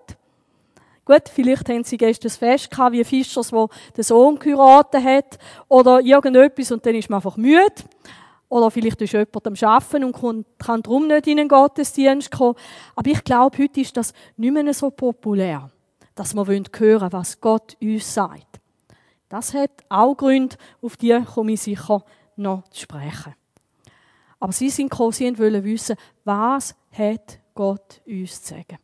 Gut, 1.10 1.28
vielleicht 1.28 1.68
haben 1.70 1.84
sie 1.84 1.98
gestern 1.98 2.30
Fest 2.30 2.70
gehabt, 2.70 2.94
wie 2.94 3.04
Fischers, 3.04 3.52
wo 3.52 3.68
der 3.98 4.04
Sohn 4.04 4.38
geheiratet 4.38 5.04
hat, 5.04 5.40
oder 5.68 6.02
irgendetwas 6.02 6.72
und 6.72 6.86
dann 6.86 6.94
ist 6.94 7.10
man 7.10 7.18
einfach 7.18 7.36
müde. 7.36 7.74
Oder 8.48 8.70
vielleicht 8.70 9.02
ist 9.02 9.14
jemand 9.14 9.48
am 9.48 9.56
Arbeiten 9.60 10.04
und 10.04 10.46
kann 10.60 10.84
darum 10.84 11.08
nicht 11.08 11.26
in 11.26 11.38
den 11.38 11.48
Gottesdienst 11.48 12.30
kommen. 12.30 12.54
Aber 12.96 13.10
ich 13.10 13.24
glaube, 13.24 13.58
heute 13.58 13.82
ist 13.82 13.98
das 13.98 14.14
nicht 14.38 14.54
mehr 14.54 14.72
so 14.72 14.92
populär, 14.92 15.72
dass 16.14 16.36
wir 16.36 16.46
hören 16.46 16.68
wollen, 16.78 17.12
was 17.12 17.42
Gott 17.42 17.76
uns 17.82 18.14
sagt. 18.14 18.60
Das 19.30 19.56
hat 19.56 19.72
auch 19.90 20.14
Gründe, 20.14 20.58
auf 20.80 20.96
die 20.96 21.20
komme 21.34 21.54
ich 21.54 21.62
sicher 21.62 22.04
noch 22.36 22.68
zu 22.68 22.82
sprechen. 22.82 23.34
Aber 24.40 24.52
sie 24.52 24.70
sind 24.70 24.92
gekommen, 24.92 25.14
sie 25.14 25.40
wollen 25.40 25.64
wissen, 25.64 25.96
was 26.24 26.76
hat 26.92 27.40
Gott 27.56 28.00
uns 28.06 28.44
zu 28.44 28.54
sagen. 28.54 28.78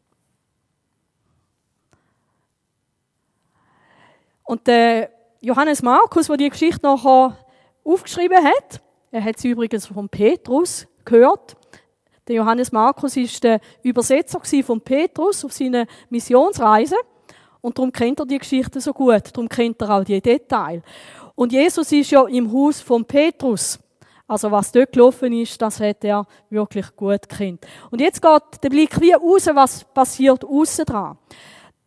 Und 4.46 4.68
der 4.68 5.10
Johannes 5.42 5.82
Markus, 5.82 6.28
der 6.28 6.38
die 6.38 6.50
Geschichte 6.50 6.86
nachher 6.86 7.38
aufgeschrieben 7.84 8.44
hat, 8.44 8.82
er 9.12 9.24
hat 9.24 9.40
sie 9.40 9.50
übrigens 9.50 9.88
von 9.88 10.08
Petrus 10.08 10.88
gehört. 11.04 11.56
Der 12.28 12.36
Johannes 12.38 12.72
Markus 12.72 13.18
ist 13.18 13.44
der 13.44 13.60
Übersetzer 13.84 14.40
von 14.64 14.82
Petrus 14.82 15.46
auf 15.46 15.54
seiner 15.54 15.86
Missionsreise. 16.10 16.96
Und 17.62 17.78
darum 17.78 17.92
kennt 17.92 18.20
er 18.20 18.26
die 18.26 18.38
Geschichte 18.38 18.80
so 18.82 18.94
gut. 18.94 19.24
Darum 19.34 19.50
kennt 19.50 19.82
er 19.82 19.90
auch 19.90 20.04
die 20.04 20.22
Details. 20.22 20.84
Und 21.36 21.52
Jesus 21.52 21.92
ist 21.92 22.12
ja 22.12 22.26
im 22.26 22.52
Haus 22.52 22.82
von 22.82 23.06
Petrus. 23.06 23.80
Also 24.28 24.52
was 24.52 24.72
dort 24.72 24.92
gelaufen 24.92 25.34
ist, 25.34 25.62
das 25.62 25.80
hat 25.80 26.04
er 26.04 26.26
wirklich 26.50 26.96
gut 26.96 27.30
kennt. 27.30 27.66
Und 27.92 28.02
jetzt 28.02 28.22
geht 28.22 28.64
der 28.64 28.70
Blick 28.70 29.00
wie 29.00 29.14
raus, 29.14 29.48
was 29.54 29.84
passiert 29.84 30.44
außen 30.44 30.86
dran. 30.86 31.18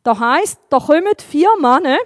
Da 0.02 0.18
heißt, 0.18 0.60
da 0.68 0.78
kommen 0.78 1.14
vier 1.18 1.50
Männer 1.60 1.98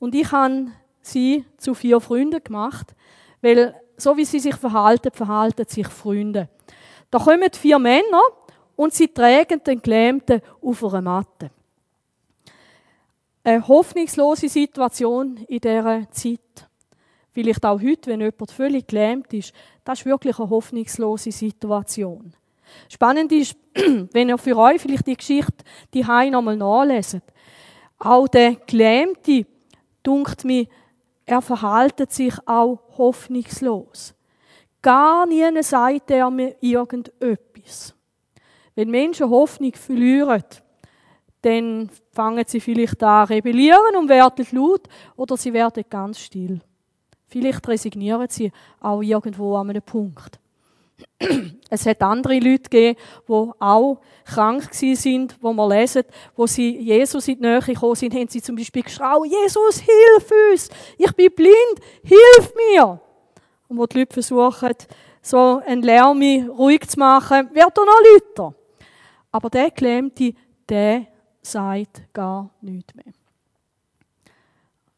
und 0.00 0.14
ich 0.14 0.32
habe 0.32 0.72
sie 1.00 1.44
zu 1.58 1.74
vier 1.74 2.00
Freunden 2.00 2.42
gemacht, 2.42 2.94
weil 3.40 3.74
so 3.96 4.16
wie 4.16 4.24
sie 4.24 4.40
sich 4.40 4.56
verhalten, 4.56 5.12
verhalten 5.12 5.66
sich 5.68 5.86
Freunde. 5.86 6.48
Da 7.10 7.18
kommen 7.18 7.52
vier 7.52 7.78
Männer 7.78 8.22
und 8.76 8.94
sie 8.94 9.08
tragen 9.08 9.62
den 9.62 9.80
Gelähmten 9.80 10.40
auf 10.62 10.82
einer 10.84 11.02
Matte. 11.02 11.50
Eine 13.44 13.66
hoffnungslose 13.66 14.48
Situation 14.48 15.36
in 15.48 15.60
dieser 15.60 16.10
Zeit. 16.10 16.68
Vielleicht 17.32 17.64
auch 17.64 17.80
heute, 17.80 18.10
wenn 18.10 18.20
jemand 18.20 18.50
völlig 18.50 18.86
gelähmt 18.86 19.32
ist. 19.32 19.52
Das 19.84 20.00
ist 20.00 20.06
wirklich 20.06 20.38
eine 20.38 20.50
hoffnungslose 20.50 21.30
Situation. 21.30 22.34
Spannend 22.88 23.32
ist, 23.32 23.56
wenn 24.12 24.28
ihr 24.28 24.38
für 24.38 24.56
euch 24.56 24.80
vielleicht 24.80 25.06
die 25.06 25.16
Geschichte 25.16 25.64
die 25.92 26.02
nochmal 26.02 26.56
nachlesen. 26.56 27.22
Auch 27.98 28.28
der 28.28 28.56
Gelähmte 28.66 29.46
dunkt 30.02 30.44
mir, 30.44 30.66
er 31.26 31.42
verhaltet 31.42 32.12
sich 32.12 32.34
auch 32.46 32.80
hoffnungslos. 32.98 34.14
Gar 34.82 35.26
nie 35.26 35.62
sagt 35.62 36.10
er 36.10 36.30
mir 36.30 36.56
irgendetwas. 36.60 37.94
Wenn 38.74 38.90
Menschen 38.90 39.28
Hoffnung 39.28 39.74
verlieren, 39.74 40.44
dann 41.42 41.90
fangen 42.12 42.44
sie 42.46 42.60
vielleicht 42.60 43.02
an 43.02 43.28
rebellieren 43.28 43.96
und 43.96 44.08
werden 44.08 44.46
laut 44.52 44.88
oder 45.16 45.36
sie 45.36 45.52
werden 45.52 45.84
ganz 45.88 46.18
still. 46.20 46.60
Vielleicht 47.26 47.66
resignieren 47.68 48.28
sie 48.28 48.50
auch 48.80 49.02
irgendwo 49.02 49.56
an 49.56 49.70
einem 49.70 49.82
Punkt. 49.82 50.40
Es 51.68 51.86
hat 51.86 52.02
andere 52.02 52.38
Leute 52.38 52.68
gegeben, 52.68 52.98
die 53.28 53.50
auch 53.60 54.00
krank 54.24 54.68
sind, 54.72 55.36
wo 55.40 55.52
wir 55.52 55.68
lesen, 55.68 56.02
wo 56.34 56.46
sie 56.46 56.78
Jesus 56.78 57.28
in 57.28 57.36
die 57.36 57.42
Nähe 57.42 57.60
gekommen 57.60 57.94
sind, 57.94 58.14
haben 58.14 58.28
sie 58.28 58.42
zum 58.42 58.56
Beispiel 58.56 58.82
geschrien, 58.82 59.24
Jesus, 59.24 59.80
hilf 59.80 60.30
uns! 60.50 60.68
Ich 60.98 61.12
bin 61.12 61.30
blind, 61.34 61.80
hilf 62.02 62.52
mir! 62.54 63.00
Und 63.68 63.78
wo 63.78 63.86
die 63.86 63.98
Leute 64.00 64.14
versuchen, 64.14 64.74
so 65.22 65.60
einen 65.64 65.82
Lärm 65.82 66.20
ruhig 66.50 66.88
zu 66.88 66.98
machen, 66.98 67.50
wird 67.52 67.78
er 67.78 67.84
noch 67.84 68.00
lauter. 68.12 68.54
Aber 69.30 69.50
der 69.50 69.70
Gelähmte, 69.70 70.34
der 70.68 71.06
sagt 71.42 72.12
gar 72.12 72.50
nichts 72.60 72.94
mehr. 72.94 73.12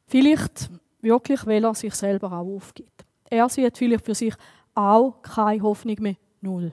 Vielleicht 0.06 0.70
wirklich, 1.00 1.46
weil 1.46 1.64
er 1.64 1.74
sich 1.74 1.94
selber 1.94 2.28
auch 2.28 2.46
aufgibt. 2.46 3.04
Er 3.28 3.48
sieht 3.48 3.76
vielleicht 3.76 4.04
für 4.04 4.14
sich 4.14 4.34
auch 4.74 5.20
keine 5.22 5.62
Hoffnung 5.62 5.96
mehr. 6.00 6.16
Null. 6.40 6.72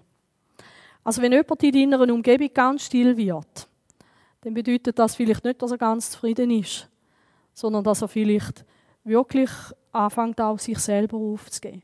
Also 1.04 1.22
wenn 1.22 1.32
jemand 1.32 1.64
in 1.64 1.92
deiner 1.92 2.14
Umgebung 2.14 2.50
ganz 2.54 2.86
still 2.86 3.16
wird, 3.16 3.68
dann 4.42 4.54
bedeutet 4.54 4.98
das 4.98 5.16
vielleicht 5.16 5.44
nicht, 5.44 5.62
dass 5.62 5.72
er 5.72 5.78
ganz 5.78 6.12
zufrieden 6.12 6.52
ist, 6.52 6.90
sondern 7.54 7.84
dass 7.84 8.02
er 8.02 8.08
vielleicht 8.08 8.66
wirklich 9.04 9.50
anfängt, 9.92 10.40
auch 10.40 10.60
sich 10.60 10.80
selber 10.80 11.18
aufzugeben. 11.18 11.84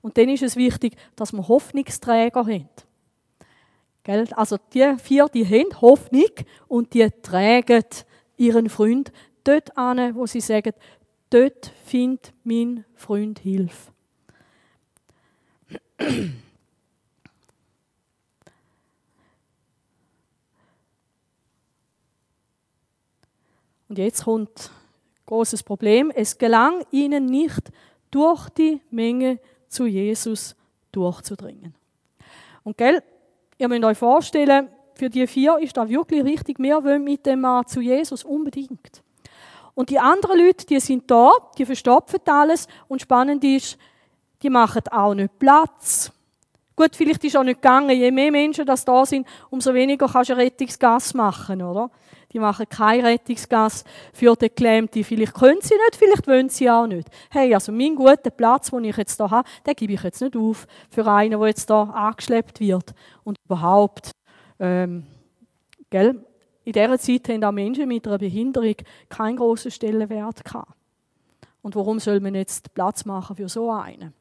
Und 0.00 0.16
dann 0.16 0.28
ist 0.28 0.42
es 0.42 0.56
wichtig, 0.56 0.96
dass 1.16 1.32
wir 1.32 1.46
Hoffnungsträger 1.48 2.40
haben. 2.46 2.68
Also 4.36 4.56
die 4.72 4.94
vier, 4.98 5.26
die 5.28 5.44
haben 5.44 5.80
Hoffnung 5.80 6.30
und 6.66 6.94
die 6.94 7.08
tragen 7.22 7.84
ihren 8.36 8.68
Freund 8.70 9.12
dort 9.44 9.76
an, 9.76 10.14
wo 10.14 10.26
sie 10.26 10.40
sagen, 10.40 10.72
dort 11.30 11.72
findet 11.84 12.32
mein 12.42 12.84
Freund 12.94 13.40
Hilfe. 13.40 13.92
Und 23.88 23.96
jetzt 23.96 24.24
kommt 24.24 24.70
großes 25.26 25.62
Problem. 25.62 26.10
Es 26.14 26.38
gelang 26.38 26.84
ihnen 26.90 27.26
nicht, 27.26 27.70
durch 28.10 28.48
die 28.50 28.80
Menge 28.90 29.38
zu 29.68 29.86
Jesus 29.86 30.56
durchzudringen. 30.92 31.74
Und 32.64 32.78
gell, 32.78 33.02
ihr 33.58 33.68
müsst 33.68 33.84
euch 33.84 33.98
vorstellen, 33.98 34.68
für 34.94 35.10
die 35.10 35.26
vier 35.26 35.58
ist 35.58 35.76
da 35.76 35.88
wirklich 35.88 36.24
richtig. 36.24 36.58
Wir 36.58 36.82
wollen 36.82 37.04
mit 37.04 37.26
dem 37.26 37.42
Mann 37.42 37.66
zu 37.66 37.80
Jesus 37.80 38.24
unbedingt. 38.24 39.02
Und 39.74 39.90
die 39.90 39.98
anderen 39.98 40.38
Leute, 40.38 40.66
die 40.66 40.80
sind 40.80 41.08
da, 41.10 41.30
die 41.56 41.64
verstopfen 41.64 42.20
alles. 42.26 42.66
Und 42.88 43.02
spannend 43.02 43.44
ist, 43.44 43.78
die 44.42 44.50
machen 44.50 44.82
auch 44.90 45.14
nicht 45.14 45.38
Platz. 45.38 46.12
Gut, 46.78 46.94
vielleicht 46.94 47.24
ist 47.24 47.36
auch 47.36 47.42
nicht 47.42 47.60
gegangen. 47.60 47.90
Je 47.90 48.10
mehr 48.12 48.30
Menschen 48.30 48.64
das 48.64 48.84
da 48.84 49.04
sind, 49.04 49.26
umso 49.50 49.74
weniger 49.74 50.06
kannst 50.06 50.30
du 50.30 50.36
Rettungsgas 50.36 51.12
machen, 51.12 51.60
oder? 51.60 51.90
Die 52.32 52.38
machen 52.38 52.66
kein 52.68 53.04
Rettungsgas 53.04 53.82
für 54.12 54.36
den 54.36 54.50
Gelähmten. 54.54 55.02
Vielleicht 55.02 55.34
können 55.34 55.60
sie 55.60 55.74
nicht, 55.74 55.96
vielleicht 55.96 56.28
wollen 56.28 56.48
sie 56.50 56.70
auch 56.70 56.86
nicht. 56.86 57.08
Hey, 57.30 57.52
also 57.52 57.72
mein 57.72 57.96
guter 57.96 58.30
Platz, 58.30 58.70
den 58.70 58.84
ich 58.84 58.96
jetzt 58.96 59.16
hier 59.16 59.28
habe, 59.28 59.48
den 59.66 59.74
gebe 59.74 59.94
ich 59.94 60.02
jetzt 60.02 60.20
nicht 60.20 60.36
auf 60.36 60.66
für 60.88 61.06
einen, 61.06 61.40
der 61.40 61.48
jetzt 61.48 61.68
hier 61.68 61.76
angeschleppt 61.76 62.60
wird. 62.60 62.94
Und 63.24 63.38
überhaupt, 63.44 64.12
ähm, 64.60 65.04
gell? 65.90 66.24
In 66.64 66.72
dieser 66.74 66.98
Zeit 66.98 67.28
haben 67.30 67.44
auch 67.44 67.50
Menschen 67.50 67.88
mit 67.88 68.06
einer 68.06 68.18
Behinderung 68.18 68.76
keinen 69.08 69.36
grossen 69.36 69.70
Stellenwert 69.70 70.44
gehabt. 70.44 70.74
Und 71.62 71.74
warum 71.74 71.98
soll 71.98 72.20
man 72.20 72.34
jetzt 72.34 72.72
Platz 72.74 73.06
machen 73.06 73.36
für 73.36 73.48
so 73.48 73.70
einen? 73.70 74.12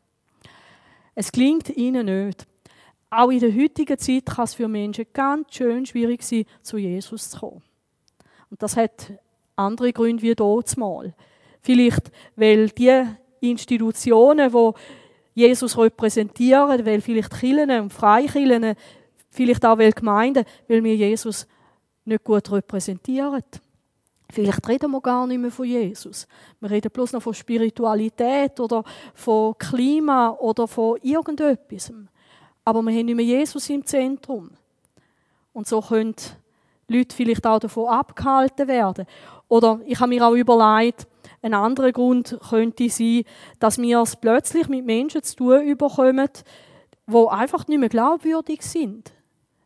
Es 1.20 1.32
klingt 1.32 1.76
ihnen 1.76 2.06
nicht. 2.06 2.46
Auch 3.10 3.32
in 3.32 3.40
der 3.40 3.52
heutigen 3.52 3.98
Zeit 3.98 4.28
kann 4.28 4.44
es 4.44 4.54
für 4.54 4.68
Menschen 4.68 5.08
ganz 5.12 5.48
schön 5.56 5.84
schwierig 5.84 6.22
sein, 6.22 6.46
zu 6.62 6.78
Jesus 6.78 7.32
zu 7.32 7.40
kommen. 7.40 7.64
Und 8.52 8.62
das 8.62 8.78
hat 8.78 9.14
andere 9.56 9.94
Gründe 9.94 10.22
wie 10.22 10.36
dort 10.36 10.78
mal. 10.78 11.16
Vielleicht, 11.64 12.12
weil 12.36 12.70
die 12.70 13.04
Institutionen, 13.40 14.52
die 14.52 15.42
Jesus 15.42 15.76
repräsentieren, 15.76 16.86
weil 16.86 17.02
vielleicht 17.02 17.32
Kirchen 17.32 17.72
und 17.72 17.92
Freikirchen, 17.92 18.76
vielleicht 19.32 19.66
auch 19.66 19.80
weil 19.80 19.94
Gemeinden, 19.94 20.46
weil 20.68 20.84
wir 20.84 20.96
Jesus 20.96 21.48
nicht 22.06 22.24
gut 22.24 22.52
repräsentieren. 22.52 23.42
Vielleicht 24.30 24.68
reden 24.68 24.92
wir 24.92 25.02
gar 25.02 25.26
nicht 25.26 25.40
mehr 25.40 25.52
von 25.52 25.66
Jesus. 25.66 26.28
Wir 26.60 26.70
reden 26.70 26.92
bloß 26.92 27.14
noch 27.14 27.22
von 27.22 27.34
Spiritualität 27.34 28.60
oder 28.60 28.84
von 29.14 29.58
Klima 29.58 30.32
oder 30.32 30.68
von 30.68 30.98
irgendetwas. 31.02 31.94
Aber 32.66 32.82
wir 32.82 32.92
haben 32.92 33.06
nicht 33.06 33.16
mehr 33.16 33.26
Jesus 33.26 33.70
im 33.70 33.86
Zentrum. 33.86 34.50
Und 35.54 35.68
so 35.68 35.82
können 35.82 36.16
Leute 36.90 37.16
vielleicht 37.16 37.48
auch 37.48 37.60
davon 37.60 37.88
abgehalten 37.88 38.68
werden. 38.68 39.06
Oder 39.48 39.80
ich 39.86 40.00
habe 40.00 40.10
mir 40.10 40.26
auch 40.26 40.34
überlegt, 40.34 41.08
ein 41.42 41.54
anderer 41.54 41.92
Grund 41.92 42.38
könnte 42.50 42.90
sein, 42.90 43.24
dass 43.60 43.78
wir 43.78 44.02
es 44.02 44.16
plötzlich 44.16 44.68
mit 44.68 44.86
Menschen 44.86 45.24
zu 45.24 45.36
tun 45.36 45.78
bekommen, 45.78 46.30
die 47.08 47.28
einfach 47.30 47.68
nicht 47.68 47.80
mehr 47.80 47.90
glaubwürdig 47.90 48.62
sind. 48.62 49.14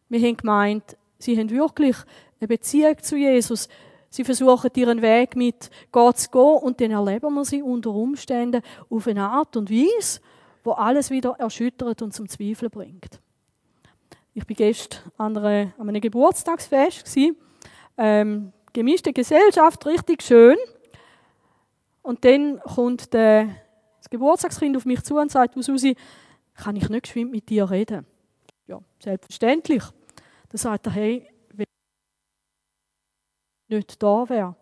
Wir 0.10 0.20
haben 0.27 0.38
gemeint, 0.38 0.98
sie 1.18 1.38
haben 1.39 1.50
wirklich 1.50 1.96
eine 2.39 2.48
Beziehung 2.48 2.98
zu 3.01 3.15
Jesus. 3.15 3.70
Sie 4.12 4.25
versuchen 4.25 4.70
ihren 4.75 5.01
Weg 5.01 5.38
mit 5.38 5.72
Gott 5.89 6.20
zu 6.20 6.30
gehen 6.30 6.58
und 6.62 6.82
dann 6.82 6.91
erleben 6.91 7.34
wir 7.34 7.46
sie 7.46 7.62
unter 7.62 7.91
Umständen 7.91 8.62
auf 8.89 9.08
eine 9.08 9.24
Art 9.24 9.56
und 9.56 9.72
Weise, 9.72 10.20
wo 10.65 10.74
alles 10.74 11.10
wieder 11.10 11.32
erschüttert 11.39 12.01
und 12.01 12.13
zum 12.13 12.27
Zweifeln 12.27 12.70
bringt. 12.70 13.22
Ich 14.34 14.48
war 14.48 14.56
gestern 14.56 15.12
an, 15.18 15.38
einem 15.38 16.01
Geburtstagsfest. 16.01 17.18
Ähm, 17.98 18.51
gemischte 18.74 19.13
Gesellschaft, 19.13 19.86
richtig 19.86 20.24
schön. 20.24 20.58
Und 22.01 22.25
dann 22.25 22.60
kommt 22.60 23.13
der, 23.13 23.48
das 24.00 24.10
Geburtstagskind 24.10 24.75
auf 24.75 24.86
mich 24.86 25.03
zu 25.03 25.18
und 25.18 25.32
sagt, 25.32 25.56
du 25.56 25.62
Susi, 25.62 25.96
kann 26.56 26.75
ich 26.75 26.89
nicht 26.89 27.03
geschwind 27.03 27.32
mit 27.32 27.48
dir 27.50 27.70
reden? 27.70 28.06
Ja, 28.68 28.82
selbstverständlich. 29.00 29.84
Dann 30.50 30.58
sagt 30.58 30.88
er, 30.88 30.91
hey, 30.94 31.31
nicht 33.72 34.01
da 34.01 34.28
wäre, 34.30 34.56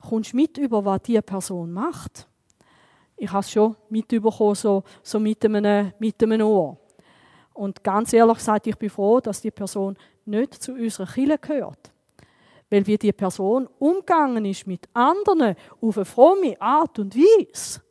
kommst 0.00 0.32
du 0.32 0.36
mit 0.36 0.58
über, 0.58 0.84
was 0.84 1.02
diese 1.02 1.22
Person 1.22 1.72
macht? 1.72 2.26
Ich 3.16 3.30
habe 3.30 3.40
es 3.40 3.50
schon 3.50 3.76
mitbekommen, 3.90 4.54
so, 4.54 4.82
so 5.02 5.20
mit, 5.20 5.44
einem, 5.44 5.92
mit 5.98 6.22
einem 6.22 6.40
Ohr. 6.40 6.78
Und 7.52 7.84
ganz 7.84 8.12
ehrlich 8.12 8.38
gesagt, 8.38 8.66
ich 8.66 8.76
bin 8.76 8.88
froh, 8.88 9.20
dass 9.20 9.42
die 9.42 9.50
Person 9.50 9.96
nicht 10.24 10.54
zu 10.54 10.72
unserer 10.72 11.06
Kirche 11.06 11.38
gehört. 11.38 11.92
Weil 12.70 12.86
wie 12.86 12.96
die 12.96 13.12
Person 13.12 13.68
umgegangen 13.78 14.44
ist 14.44 14.66
mit 14.66 14.88
anderen 14.94 15.56
auf 15.80 15.96
eine 15.98 16.04
fromme 16.04 16.60
Art 16.60 16.98
und 16.98 17.14
Weise, 17.14 17.82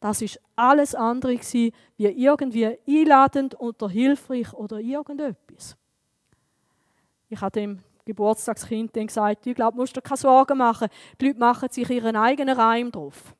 das 0.00 0.20
ist 0.20 0.38
alles 0.54 0.94
andere 0.94 1.36
gewesen, 1.36 1.72
wie 1.96 2.06
irgendwie 2.06 2.78
einladend 2.86 3.58
oder 3.58 3.88
hilfreich 3.88 4.52
oder 4.52 4.78
irgendetwas. 4.78 5.76
Ich 7.28 7.40
habe 7.40 7.52
dem 7.52 7.82
Geburtstagskind 8.06 8.96
dann 8.96 9.08
gesagt, 9.08 9.46
ich 9.46 9.54
glaube, 9.54 9.76
musst 9.76 9.96
dir 9.96 10.00
keine 10.00 10.16
Sorgen 10.16 10.56
machen. 10.56 10.88
Die 11.20 11.26
Leute 11.26 11.38
machen 11.38 11.68
sich 11.70 11.90
ihren 11.90 12.16
eigenen 12.16 12.58
Reim 12.58 12.90
drauf. 12.90 13.34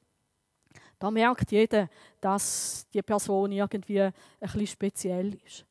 Da 0.99 1.11
merkt 1.11 1.53
jeder, 1.53 1.89
dass 2.21 2.87
die 2.93 3.03
Person 3.03 3.53
irgendwie 3.53 4.03
ein 4.03 4.13
bisschen 4.41 4.67
speziell 4.67 5.35
ist. 5.47 5.65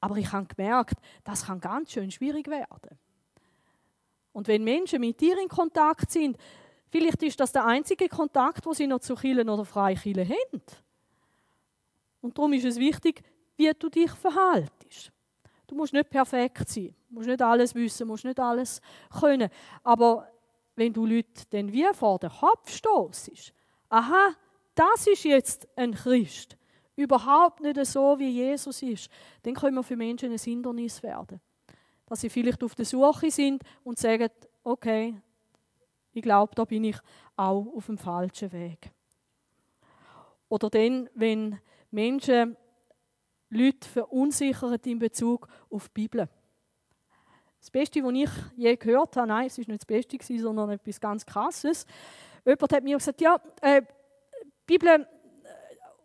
Aber 0.00 0.16
ich 0.16 0.30
habe 0.32 0.46
gemerkt, 0.46 0.94
das 1.24 1.46
kann 1.46 1.60
ganz 1.60 1.92
schön 1.92 2.10
schwierig 2.10 2.48
werden. 2.48 2.98
Und 4.32 4.48
wenn 4.48 4.64
Menschen 4.64 5.00
mit 5.00 5.20
dir 5.20 5.38
in 5.40 5.48
Kontakt 5.48 6.10
sind, 6.10 6.36
vielleicht 6.90 7.22
ist 7.22 7.38
das 7.38 7.52
der 7.52 7.66
einzige 7.66 8.08
Kontakt, 8.08 8.64
wo 8.64 8.72
sie 8.72 8.86
noch 8.86 9.00
zu 9.00 9.14
Kirchen 9.14 9.48
oder 9.48 9.64
Freikirchen 9.64 10.28
haben. 10.28 10.62
Und 12.22 12.36
darum 12.36 12.52
ist 12.54 12.64
es 12.64 12.76
wichtig, 12.76 13.22
wie 13.56 13.70
du 13.78 13.88
dich 13.88 14.10
verhaltest. 14.10 14.79
Du 15.70 15.76
musst 15.76 15.92
nicht 15.92 16.10
perfekt 16.10 16.68
sein, 16.68 16.92
musst 17.10 17.28
nicht 17.28 17.40
alles 17.40 17.72
wissen, 17.76 18.08
musst 18.08 18.24
nicht 18.24 18.40
alles 18.40 18.80
können. 19.20 19.48
Aber 19.84 20.28
wenn 20.74 20.92
du 20.92 21.06
Leute 21.06 21.44
dann 21.50 21.72
wie 21.72 21.86
vor 21.94 22.18
den 22.18 22.28
Kopf 22.28 22.68
stoßest, 22.68 23.52
aha, 23.88 24.34
das 24.74 25.06
ist 25.06 25.22
jetzt 25.22 25.68
ein 25.76 25.94
Christ, 25.94 26.56
überhaupt 26.96 27.60
nicht 27.60 27.86
so, 27.86 28.18
wie 28.18 28.30
Jesus 28.30 28.82
ist, 28.82 29.08
dann 29.44 29.54
können 29.54 29.76
wir 29.76 29.84
für 29.84 29.94
Menschen 29.94 30.32
ein 30.32 30.38
Hindernis 30.38 31.04
werden. 31.04 31.40
Dass 32.04 32.20
sie 32.20 32.30
vielleicht 32.30 32.64
auf 32.64 32.74
der 32.74 32.84
Suche 32.84 33.30
sind 33.30 33.62
und 33.84 33.96
sagen, 33.96 34.28
okay, 34.64 35.14
ich 36.12 36.22
glaube, 36.22 36.52
da 36.56 36.64
bin 36.64 36.82
ich 36.82 36.96
auch 37.36 37.64
auf 37.76 37.86
dem 37.86 37.96
falschen 37.96 38.50
Weg. 38.50 38.90
Oder 40.48 40.68
dann, 40.68 41.08
wenn 41.14 41.60
Menschen 41.92 42.56
Leute 43.50 43.88
verunsichern 43.88 44.78
in 44.84 44.98
Bezug 44.98 45.48
auf 45.70 45.88
die 45.88 46.02
Bibel. 46.02 46.28
Das 47.60 47.70
Beste, 47.70 48.02
was 48.02 48.14
ich 48.14 48.30
je 48.56 48.76
gehört 48.76 49.16
habe, 49.16 49.28
nein, 49.28 49.46
es 49.46 49.58
war 49.58 49.64
nicht 49.68 49.82
das 49.82 49.86
Beste, 49.86 50.38
sondern 50.38 50.70
etwas 50.70 50.98
ganz 50.98 51.26
Krasses. 51.26 51.84
Jemand 52.46 52.72
hat 52.72 52.82
mir 52.82 52.96
gesagt, 52.96 53.20
ja, 53.20 53.38
äh, 53.60 53.82
die 53.82 54.78
Bibel, 54.78 54.88
äh, 54.88 55.04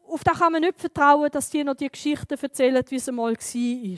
auf 0.07 0.23
das 0.23 0.37
kann 0.37 0.51
man 0.51 0.61
nicht 0.61 0.81
vertrauen, 0.81 1.29
dass 1.31 1.49
die 1.49 1.63
noch 1.63 1.75
die 1.75 1.89
Geschichten 1.89 2.37
erzählen, 2.37 2.83
wie 2.89 2.95
es 2.95 3.07
einmal 3.07 3.33
war. 3.33 3.97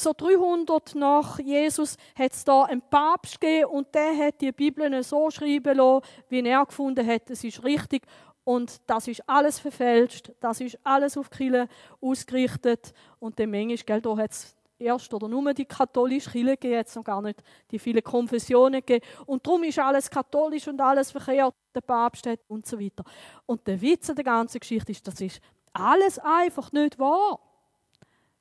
So 0.00 0.12
300 0.12 0.94
nach 0.94 1.38
Jesus 1.40 1.96
hat 2.16 2.32
es 2.32 2.44
da 2.44 2.64
einen 2.64 2.82
Papst 2.82 3.40
gegeben 3.40 3.70
und 3.70 3.92
der 3.94 4.16
hat 4.16 4.40
die 4.40 4.52
Bibel 4.52 5.02
so 5.02 5.30
schreiben 5.30 5.76
lassen, 5.76 6.06
wie 6.28 6.46
er 6.46 6.66
gefunden 6.66 7.04
hat, 7.04 7.30
es 7.30 7.42
ist 7.42 7.64
richtig. 7.64 8.02
Und 8.48 8.80
das 8.86 9.06
ist 9.06 9.28
alles 9.28 9.58
verfälscht, 9.58 10.32
das 10.40 10.62
ist 10.62 10.78
alles 10.82 11.18
auf 11.18 11.28
Kirche 11.28 11.68
ausgerichtet. 12.00 12.94
Und 13.20 13.38
dem 13.38 13.50
manchmal, 13.50 13.76
gell, 13.84 14.00
da 14.00 14.16
hat 14.16 14.30
es 14.30 14.56
erst 14.78 15.12
oder 15.12 15.28
nur 15.28 15.52
die 15.52 15.66
katholische 15.66 16.30
Kirche 16.30 16.56
gegeben, 16.56 16.88
noch 16.94 17.04
gar 17.04 17.20
nicht 17.20 17.42
die 17.70 17.78
vielen 17.78 18.02
Konfessionen 18.02 18.80
gegeben. 18.80 19.04
Und 19.26 19.46
darum 19.46 19.64
ist 19.64 19.78
alles 19.78 20.08
katholisch 20.08 20.66
und 20.66 20.80
alles 20.80 21.10
verkehrt, 21.10 21.52
der 21.74 21.82
Papst 21.82 22.26
hat 22.26 22.40
und 22.48 22.64
so 22.64 22.80
weiter. 22.80 23.04
Und 23.44 23.66
der 23.66 23.78
Witz 23.82 24.06
der 24.06 24.24
ganzen 24.24 24.60
Geschichte 24.60 24.92
ist, 24.92 25.06
das 25.06 25.20
ist 25.20 25.42
alles 25.74 26.18
einfach 26.18 26.72
nicht 26.72 26.98
wahr. 26.98 27.38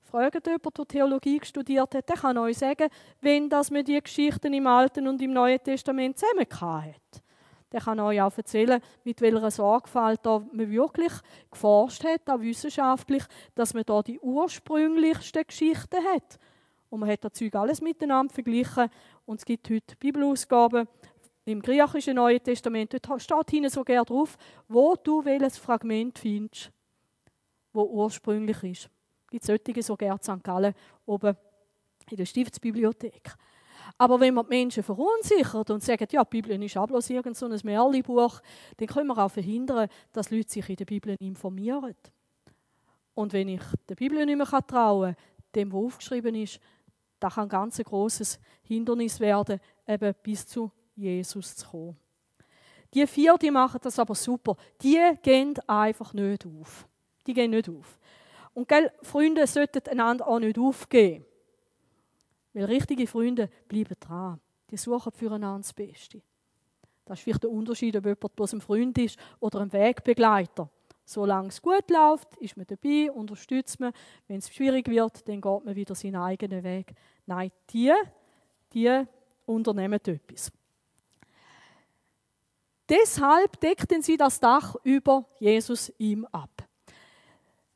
Fragt 0.04 0.48
jemand, 0.48 0.78
der 0.78 0.88
Theologie 0.88 1.42
studiert 1.44 1.94
hat, 1.94 2.08
der 2.08 2.16
kann 2.16 2.38
euch 2.38 2.60
sagen, 2.60 2.88
wenn 3.20 3.50
das 3.50 3.72
man 3.72 3.84
die 3.84 4.02
Geschichten 4.02 4.54
im 4.54 4.68
Alten 4.68 5.06
und 5.06 5.22
im 5.22 5.34
Neuen 5.34 5.62
Testament 5.62 6.18
zusammen 6.18 6.48
hat. 6.86 7.27
Der 7.72 7.82
kann 7.82 8.00
euch 8.00 8.22
auch 8.22 8.38
erzählen, 8.38 8.82
mit 9.04 9.20
welcher 9.20 9.52
Sorgfalt 9.52 10.22
da 10.24 10.40
man 10.52 10.72
wirklich 10.72 11.12
geforscht 11.52 12.04
hat, 12.06 12.30
auch 12.30 12.40
wissenschaftlich, 12.40 13.24
dass 13.56 13.74
man 13.74 13.84
da 13.86 14.02
die 14.02 14.20
ursprünglichsten 14.20 15.44
Geschichten 15.46 16.04
hat. 16.06 16.40
Und 16.90 17.02
man 17.02 17.10
hat 17.10 17.24
das 17.24 17.34
Zeug 17.34 17.54
alles 17.56 17.82
miteinander 17.82 18.34
verglichen. 18.34 18.90
Und 19.26 19.40
es 19.40 19.46
gibt 19.46 19.70
heute 19.70 19.96
Bibelausgaben 19.98 20.88
im 21.44 21.62
griechischen 21.62 22.16
Neuen 22.16 22.42
Testament. 22.42 22.94
Dort 22.94 23.22
steht 23.22 23.50
hinten 23.50 23.70
so 23.70 23.84
gerne 23.84 24.06
drauf, 24.06 24.38
wo 24.68 24.96
du 24.96 25.24
welches 25.26 25.58
Fragment 25.58 26.18
findest, 26.20 26.72
wo 27.74 27.84
ursprünglich 27.84 28.64
ist. 28.64 28.90
Gibt 29.30 29.44
solche 29.44 29.84
so 29.84 29.98
gerne 29.98 30.20
St. 30.24 30.44
Gallen 30.44 30.74
oben 31.06 31.36
in 32.10 32.18
der 32.18 32.26
Stiftsbibliothek. 32.26 33.36
Aber 33.98 34.20
wenn 34.20 34.34
man 34.34 34.46
die 34.46 34.50
Menschen 34.50 34.84
verunsichert 34.84 35.70
und 35.70 35.84
sagt, 35.84 36.14
ja, 36.14 36.24
die 36.24 36.42
Bibel 36.42 36.64
ist 36.64 36.78
auch 36.78 36.88
bloß 36.88 37.10
irgend 37.10 37.38
so 37.38 37.48
Märchenbuch, 37.48 38.42
dann 38.78 38.88
können 38.88 39.08
wir 39.08 39.18
auch 39.18 39.32
verhindern, 39.32 39.90
dass 40.12 40.30
Leute 40.30 40.50
sich 40.50 40.70
in 40.70 40.76
der 40.76 40.86
Bibel 40.86 41.16
informieren. 41.20 41.96
Und 43.14 43.34
wenn 43.34 43.50
ich 43.50 43.62
der 43.88 43.96
Bibel 43.96 44.24
nicht 44.26 44.38
mehr 44.38 44.46
trauen 44.46 45.14
kann, 45.14 45.16
dem, 45.56 45.72
was 45.72 45.86
aufgeschrieben 45.86 46.36
ist, 46.36 46.60
das 47.20 47.34
kann 47.34 47.46
ein 47.46 47.50
ganz 47.50 47.78
großes 47.78 48.40
Hindernis 48.62 49.20
werden, 49.20 49.60
eben 49.88 50.14
bis 50.22 50.46
zu 50.46 50.72
Jesus 50.96 51.56
zu 51.56 51.68
kommen. 51.68 51.98
Die 52.94 53.06
vier, 53.08 53.38
die 53.38 53.52
machen 53.52 53.80
das 53.82 54.00
aber 54.00 54.16
super. 54.16 54.56
Die 54.82 55.00
gehen 55.22 55.56
einfach 55.68 56.14
nicht 56.14 56.46
auf. 56.46 56.88
Die 57.26 57.34
gehen 57.34 57.52
nicht 57.52 57.70
auf. 57.70 58.00
Und 58.54 58.68
gell, 58.68 58.92
Freunde 59.02 59.46
sollten 59.46 59.88
einander 59.90 60.28
auch 60.28 60.40
nicht 60.40 60.58
aufgeben. 60.58 61.26
Weil 62.58 62.66
richtige 62.66 63.06
Freunde 63.06 63.52
bleiben 63.68 63.96
dran. 64.00 64.40
Die 64.72 64.78
suchen 64.78 65.12
füreinander 65.12 65.60
das 65.60 65.74
Beste. 65.74 66.24
Das 67.06 67.20
ist 67.20 67.24
vielleicht 67.24 67.44
der 67.44 67.52
Unterschied, 67.52 67.96
ob 67.96 68.06
jemand 68.06 68.36
bloß 68.36 68.54
ein 68.54 68.62
Freund 68.62 68.98
ist 68.98 69.20
oder 69.40 69.60
ein 69.60 69.72
Wegbegleiter. 69.72 70.68
Solange 71.06 71.50
es 71.50 71.62
gut 71.62 71.88
läuft, 71.92 72.36
ist 72.38 72.58
man 72.58 72.66
dabei, 72.66 73.12
unterstützt 73.12 73.80
man. 73.80 73.94
Wenn 74.28 74.40
es 74.40 74.50
schwierig 74.50 74.88
wird, 74.88 75.28
dann 75.28 75.40
geht 75.40 75.66
man 75.66 75.76
wieder 75.76 75.94
seinen 75.94 76.16
eigenen 76.16 76.64
Weg. 76.64 76.96
Nein, 77.28 77.52
die, 77.70 77.94
die 78.74 79.04
unternehmen 79.46 80.00
etwas. 80.04 80.52
Deshalb 82.90 83.60
deckten 83.60 84.02
sie 84.02 84.18
das 84.18 84.40
Dach 84.40 84.76
über 84.84 85.30
Jesus 85.40 85.94
ihm 86.00 86.26
ab. 86.32 86.57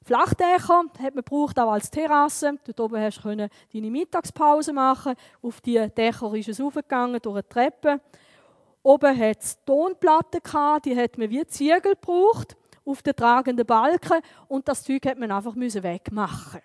Flachdächer 0.03 0.83
hat 0.99 1.15
man 1.15 1.23
gebraucht, 1.23 1.59
auch 1.59 1.71
als 1.71 1.91
Terrasse. 1.91 2.57
Dort 2.65 2.79
oben 2.79 2.99
hast 2.99 3.23
du 3.23 3.35
deine 3.35 3.91
Mittagspause 3.91 4.73
machen. 4.73 5.13
Auf 5.41 5.61
die 5.61 5.87
Dächer 5.89 6.33
ist 6.33 6.49
es 6.49 6.59
aufgegangen 6.61 7.19
durch 7.21 7.35
eine 7.35 7.47
Treppe. 7.47 8.01
Oben 8.83 9.17
hat 9.17 9.41
es 9.41 9.63
Tonplatten 9.63 10.41
gehabt, 10.41 10.85
die 10.85 10.97
hat 10.97 11.17
man 11.17 11.29
wie 11.29 11.45
Ziegel 11.45 11.81
gebraucht 11.81 12.57
auf 12.83 13.03
den 13.03 13.15
tragenden 13.15 13.65
Balken 13.65 14.21
und 14.47 14.67
das 14.67 14.83
Zeug 14.83 15.05
hat 15.05 15.19
man 15.19 15.31
einfach 15.31 15.55
wegmachen. 15.55 16.61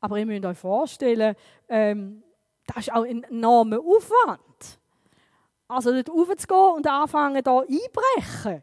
Aber 0.00 0.18
ihr 0.18 0.26
müsst 0.26 0.44
euch 0.44 0.58
vorstellen, 0.58 1.34
ähm, 1.66 2.22
das 2.66 2.88
ist 2.88 2.92
auch 2.92 3.04
ein 3.04 3.22
enormer 3.24 3.78
Aufwand. 3.78 4.78
Also 5.66 5.92
dort 5.92 6.10
raufzugehen 6.10 6.74
und 6.76 6.86
anfangen, 6.86 7.42
da 7.42 7.60
einbrechen. 7.60 8.62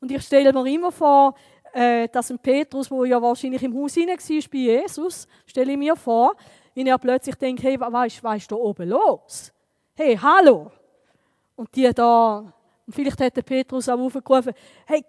Und 0.00 0.12
ich 0.12 0.22
stelle 0.22 0.52
mir 0.52 0.66
immer 0.66 0.92
vor, 0.92 1.34
äh, 1.76 2.08
dass 2.08 2.30
ein 2.30 2.38
Petrus, 2.38 2.90
wo 2.90 3.04
ja 3.04 3.20
wahrscheinlich 3.20 3.62
im 3.62 3.76
Haus 3.76 3.92
hinein 3.92 4.16
war 4.16 4.50
bei 4.50 4.58
Jesus, 4.58 5.28
stelle 5.44 5.72
ich 5.72 5.78
mir 5.78 5.94
vor, 5.94 6.34
wenn 6.74 6.86
er 6.86 6.96
plötzlich 6.96 7.34
denkt, 7.34 7.62
hey, 7.62 7.78
was 7.78 8.14
ist, 8.14 8.50
da 8.50 8.56
oben 8.56 8.88
los? 8.88 9.52
Hey, 9.94 10.16
hallo! 10.16 10.72
Und 11.54 11.74
die 11.76 11.92
da, 11.92 12.50
und 12.86 12.94
vielleicht 12.94 13.20
der 13.20 13.42
Petrus 13.42 13.90
auch 13.90 13.98
aufgerufen, 13.98 14.54
hey, 14.86 15.04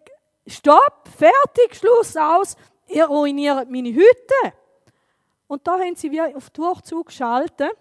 stopp, 0.45 1.07
fertig, 1.17 1.73
Schluss 1.73 2.17
aus, 2.17 2.57
ihr 2.89 3.05
ruiniert 3.05 3.69
meine 3.69 3.93
Hütte. 3.93 4.53
Und 5.47 5.65
da 5.65 5.79
haben 5.79 5.95
sie 5.95 6.11
wie 6.11 6.21
auf 6.21 6.49
Durchzug 6.49 7.07
geschaltet. 7.07 7.71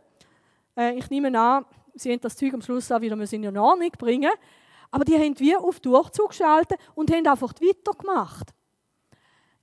Äh, 0.77 0.95
ich 0.95 1.11
nehme 1.11 1.37
an, 1.37 1.65
sie 1.95 2.13
haben 2.13 2.21
das 2.21 2.37
Zeug 2.37 2.55
am 2.55 2.63
Schluss 2.63 2.93
auch 2.93 3.01
wieder 3.01 3.17
in 3.17 3.59
Ordnung 3.59 3.91
bringen. 3.99 4.33
Aber 4.93 5.05
die 5.05 5.17
haben 5.17 5.37
wie 5.41 5.57
auf 5.57 5.81
Durchzug 5.81 6.29
geschaltet 6.29 6.79
und 6.95 7.13
haben 7.13 7.27
einfach 7.27 7.53
weitergemacht. 7.61 8.56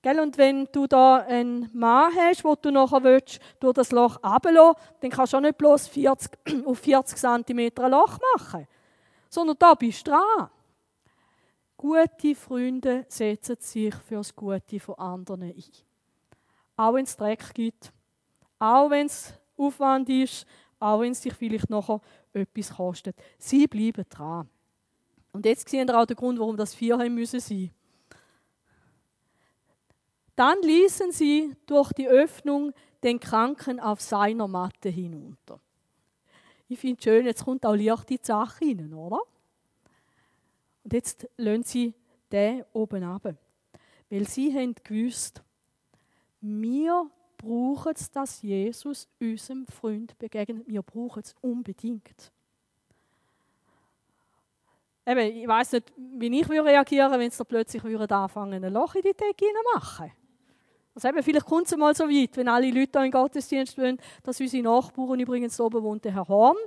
Gell? 0.04 0.20
Und 0.20 0.38
wenn 0.38 0.68
du 0.72 0.86
da 0.86 1.16
einen 1.16 1.70
Mann 1.74 2.14
hast, 2.16 2.44
wo 2.44 2.56
du 2.56 2.70
nachher 2.72 3.04
willst, 3.04 3.40
durch 3.60 3.74
das 3.74 3.92
Loch 3.92 4.22
runterlassen 4.22 4.76
dann 5.00 5.10
kannst 5.10 5.34
du 5.34 5.38
auch 5.38 5.42
nicht 5.42 5.58
bloß 5.58 5.88
40, 5.88 6.32
auf 6.66 6.78
40 6.78 7.18
cm 7.18 7.72
ein 7.80 7.92
Loch 7.92 8.20
machen, 8.36 8.68
sondern 9.30 9.56
da 9.58 9.74
bist 9.74 10.06
du 10.06 10.12
dran. 10.12 10.50
Gute 11.78 12.36
Freunde 12.36 13.06
setzen 13.08 13.56
sich 13.60 13.96
für 13.96 14.16
das 14.16 14.36
Gute 14.36 14.80
von 14.80 14.96
anderen 14.96 15.44
ein. 15.44 15.64
Auch 16.76 16.94
wenn 16.94 17.06
es 17.06 17.16
Dreck 17.16 17.54
gibt, 17.54 17.92
auch 18.60 18.90
wenn 18.90 19.06
es 19.06 19.34
Aufwand 19.58 20.10
ist, 20.10 20.46
auch 20.80 21.00
wenn 21.00 21.14
es 21.14 21.22
dich 21.22 21.34
vielleicht 21.34 21.70
nachher 21.70 22.02
etwas 22.34 22.76
kostet. 22.76 23.16
Sie 23.38 23.68
bleiben 23.68 24.06
dran. 24.10 24.50
Und 25.32 25.46
jetzt 25.46 25.70
sehen 25.70 25.88
wir 25.88 25.98
auch 25.98 26.06
den 26.06 26.18
Grund, 26.18 26.40
warum 26.40 26.58
das 26.58 26.76
vier 26.76 26.98
haben 26.98 27.16
müssen 27.16 27.40
sein. 27.40 27.72
Dann 30.36 30.62
ließen 30.62 31.12
sie 31.12 31.56
durch 31.66 31.92
die 31.94 32.08
Öffnung 32.08 32.74
den 33.04 33.20
Kranken 33.20 33.80
auf 33.80 34.02
seiner 34.02 34.48
Matte 34.48 34.90
hinunter. 34.90 35.60
Ich 36.68 36.80
finde 36.80 36.98
es 36.98 37.04
schön, 37.04 37.26
jetzt 37.26 37.46
kommt 37.46 37.66
auch 37.66 37.76
Licht 37.76 38.10
in 38.10 38.18
die 38.18 38.26
Sache 38.26 38.66
rein, 38.66 38.94
oder? 38.94 39.20
Und 40.84 40.94
jetzt 40.94 41.28
lassen 41.38 41.64
sie 41.64 41.94
den 42.32 42.64
oben 42.74 43.04
ab. 43.04 43.36
Weil 44.10 44.28
sie 44.28 44.54
haben 44.54 44.76
gewusst, 44.84 45.42
wir 46.42 47.10
brauchen 47.38 47.94
es, 47.96 48.10
dass 48.10 48.42
Jesus 48.42 49.08
unserem 49.20 49.66
Freund 49.68 50.18
begegnet. 50.18 50.68
Wir 50.68 50.82
brauchen 50.82 51.22
es 51.24 51.36
unbedingt. 51.42 52.32
Eben, 55.06 55.20
ich 55.20 55.48
weiß 55.48 55.74
nicht, 55.74 55.94
wie 55.98 56.40
ich 56.40 56.50
reagieren 56.50 57.12
würde, 57.12 57.22
wenn 57.22 57.30
es 57.30 57.44
plötzlich 57.46 57.84
anfangen, 57.84 58.64
ein 58.64 58.74
Loch 58.74 58.96
in 58.96 59.02
die 59.02 59.14
Decke 59.14 59.46
machen. 59.74 60.12
Also 60.96 61.08
eben, 61.08 61.24
vielleicht 61.24 61.46
kommt 61.46 61.66
es 61.66 61.76
mal 61.76 61.96
so 61.96 62.04
weit, 62.04 62.38
wenn 62.38 62.48
alle 62.48 62.68
Leute 62.68 63.00
hier 63.00 63.06
in 63.06 63.12
den 63.12 63.12
Gottesdienst 63.12 63.78
wollen, 63.78 63.98
dass 64.22 64.40
unsere 64.40 64.64
Nachbarn, 64.64 65.20
übrigens 65.20 65.60
oben 65.60 65.82
wohnt 65.82 66.06
der 66.06 66.14
Herr 66.14 66.28
Horn, 66.28 66.58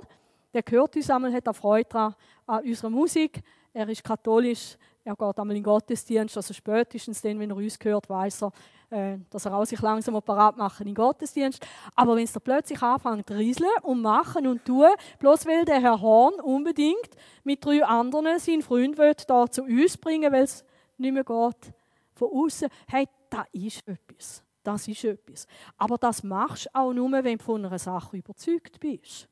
der 0.53 0.63
gehört 0.63 0.95
uns 0.95 1.09
einmal, 1.09 1.33
hat 1.33 1.47
auch 1.47 1.55
Freude 1.55 1.87
daran, 1.89 2.15
an 2.45 2.63
unserer 2.63 2.89
Musik. 2.89 3.41
Er 3.73 3.87
ist 3.87 4.03
katholisch, 4.03 4.77
er 5.05 5.15
geht 5.15 5.39
einmal 5.39 5.55
in 5.55 5.61
den 5.61 5.63
Gottesdienst, 5.63 6.35
also 6.35 6.53
spätestens 6.53 7.21
dann, 7.21 7.39
wenn 7.39 7.51
er 7.51 7.55
uns 7.55 7.79
gehört, 7.79 8.09
weiß 8.09 8.43
er, 8.43 8.51
äh, 8.89 9.17
dass 9.29 9.45
er 9.45 9.55
auch 9.55 9.65
sich 9.65 9.79
langsam 9.81 10.21
parat 10.21 10.57
machen 10.57 10.87
in 10.87 10.95
Gottesdienst. 10.95 11.65
Aber 11.95 12.15
wenn 12.15 12.25
es 12.25 12.33
da 12.33 12.41
plötzlich 12.41 12.81
anfängt 12.81 13.31
rieseln 13.31 13.69
und 13.83 14.01
machen 14.01 14.45
und 14.47 14.65
tun, 14.65 14.89
bloß 15.19 15.45
weil 15.45 15.63
der 15.63 15.79
Herr 15.79 16.01
Horn 16.01 16.33
unbedingt 16.41 17.11
mit 17.45 17.63
drei 17.63 17.85
anderen 17.85 18.39
seinen 18.39 18.61
Freund 18.61 18.97
will, 18.97 19.13
da 19.27 19.49
zu 19.49 19.63
uns 19.63 19.97
bringen, 19.97 20.33
weil 20.33 20.43
es 20.43 20.65
nicht 20.97 21.13
mehr 21.13 21.23
geht, 21.23 21.73
von 22.13 22.29
außen, 22.33 22.67
hey, 22.87 23.07
das 23.29 23.45
ist 23.51 23.87
etwas. 23.87 24.43
Das 24.63 24.87
ist 24.87 25.03
etwas. 25.05 25.47
Aber 25.77 25.97
das 25.97 26.23
machst 26.23 26.65
du 26.65 26.75
auch 26.75 26.93
nur, 26.93 27.11
wenn 27.11 27.37
du 27.37 27.43
von 27.43 27.65
einer 27.65 27.79
Sache 27.79 28.17
überzeugt 28.17 28.79
bist. 28.79 29.27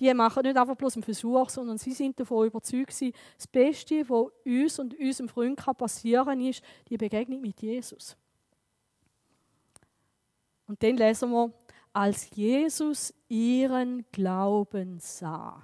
Die 0.00 0.12
machen 0.12 0.42
nicht 0.42 0.56
einfach 0.56 0.76
bloß 0.76 0.96
einen 0.96 1.04
Versuch, 1.04 1.48
sondern 1.48 1.78
sie 1.78 1.92
sind 1.92 2.18
davon 2.18 2.48
überzeugt, 2.48 2.90
das 2.90 3.46
Beste, 3.46 4.08
was 4.08 4.26
uns 4.44 4.78
und 4.78 4.98
unserem 4.98 5.28
Freund 5.28 5.64
passieren 5.78 6.26
kann, 6.26 6.40
ist 6.40 6.62
die 6.88 6.96
Begegnung 6.96 7.40
mit 7.40 7.62
Jesus. 7.62 8.16
Und 10.66 10.82
dann 10.82 10.96
lesen 10.96 11.30
wir, 11.30 11.52
als 11.92 12.28
Jesus 12.34 13.14
ihren 13.28 14.04
Glauben 14.10 14.98
sah. 14.98 15.62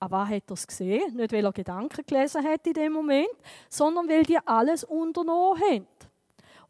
Aber 0.00 0.26
hat 0.26 0.44
er 0.48 0.54
es 0.54 0.66
gesehen? 0.66 1.14
Nicht, 1.14 1.32
weil 1.32 1.44
er 1.44 1.52
Gedanken 1.52 2.04
gelesen 2.06 2.42
hat 2.42 2.66
in 2.66 2.72
dem 2.72 2.92
Moment, 2.94 3.28
sondern 3.68 4.08
weil 4.08 4.22
die 4.22 4.38
alles 4.46 4.82
unternommen 4.82 5.60
haben. 5.60 5.86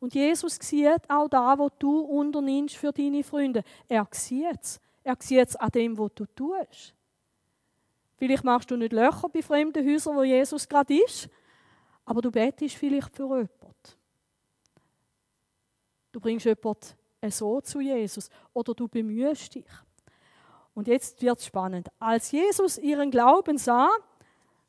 Und 0.01 0.15
Jesus 0.15 0.59
sieht 0.61 1.09
auch 1.09 1.29
da, 1.29 1.57
wo 1.57 1.71
du 1.79 2.01
unternimmst 2.01 2.77
für 2.77 2.91
deine 2.91 3.23
Freunde. 3.23 3.63
Er 3.89 4.07
sieht 4.11 4.61
es. 4.61 4.81
Er 5.05 5.17
sieht 5.19 5.49
es 5.49 5.57
an 5.57 5.71
dem, 5.71 5.97
was 5.97 6.11
du 6.15 6.27
tust. 6.27 6.95
Vielleicht 8.17 8.45
machst 8.45 8.71
du 8.71 8.77
nicht 8.77 8.93
Löcher 8.93 9.29
bei 9.29 9.43
fremden 9.43 9.87
Häusern, 9.87 10.17
wo 10.17 10.23
Jesus 10.23 10.69
gerade 10.69 10.95
ist, 10.95 11.29
aber 12.05 12.21
du 12.21 12.31
betest 12.31 12.77
vielleicht 12.77 13.15
für 13.15 13.23
jemanden. 13.23 13.49
Du 16.13 16.21
bringst 16.21 16.45
jemanden 16.45 16.97
so 17.29 17.61
zu 17.61 17.81
Jesus 17.81 18.29
oder 18.53 18.75
du 18.75 18.89
bemühst 18.89 19.55
dich. 19.55 19.65
Und 20.75 20.89
jetzt 20.89 21.21
wird 21.23 21.43
spannend. 21.43 21.89
Als 21.99 22.31
Jesus 22.33 22.79
ihren 22.79 23.11
Glauben 23.11 23.59
sah, 23.59 23.91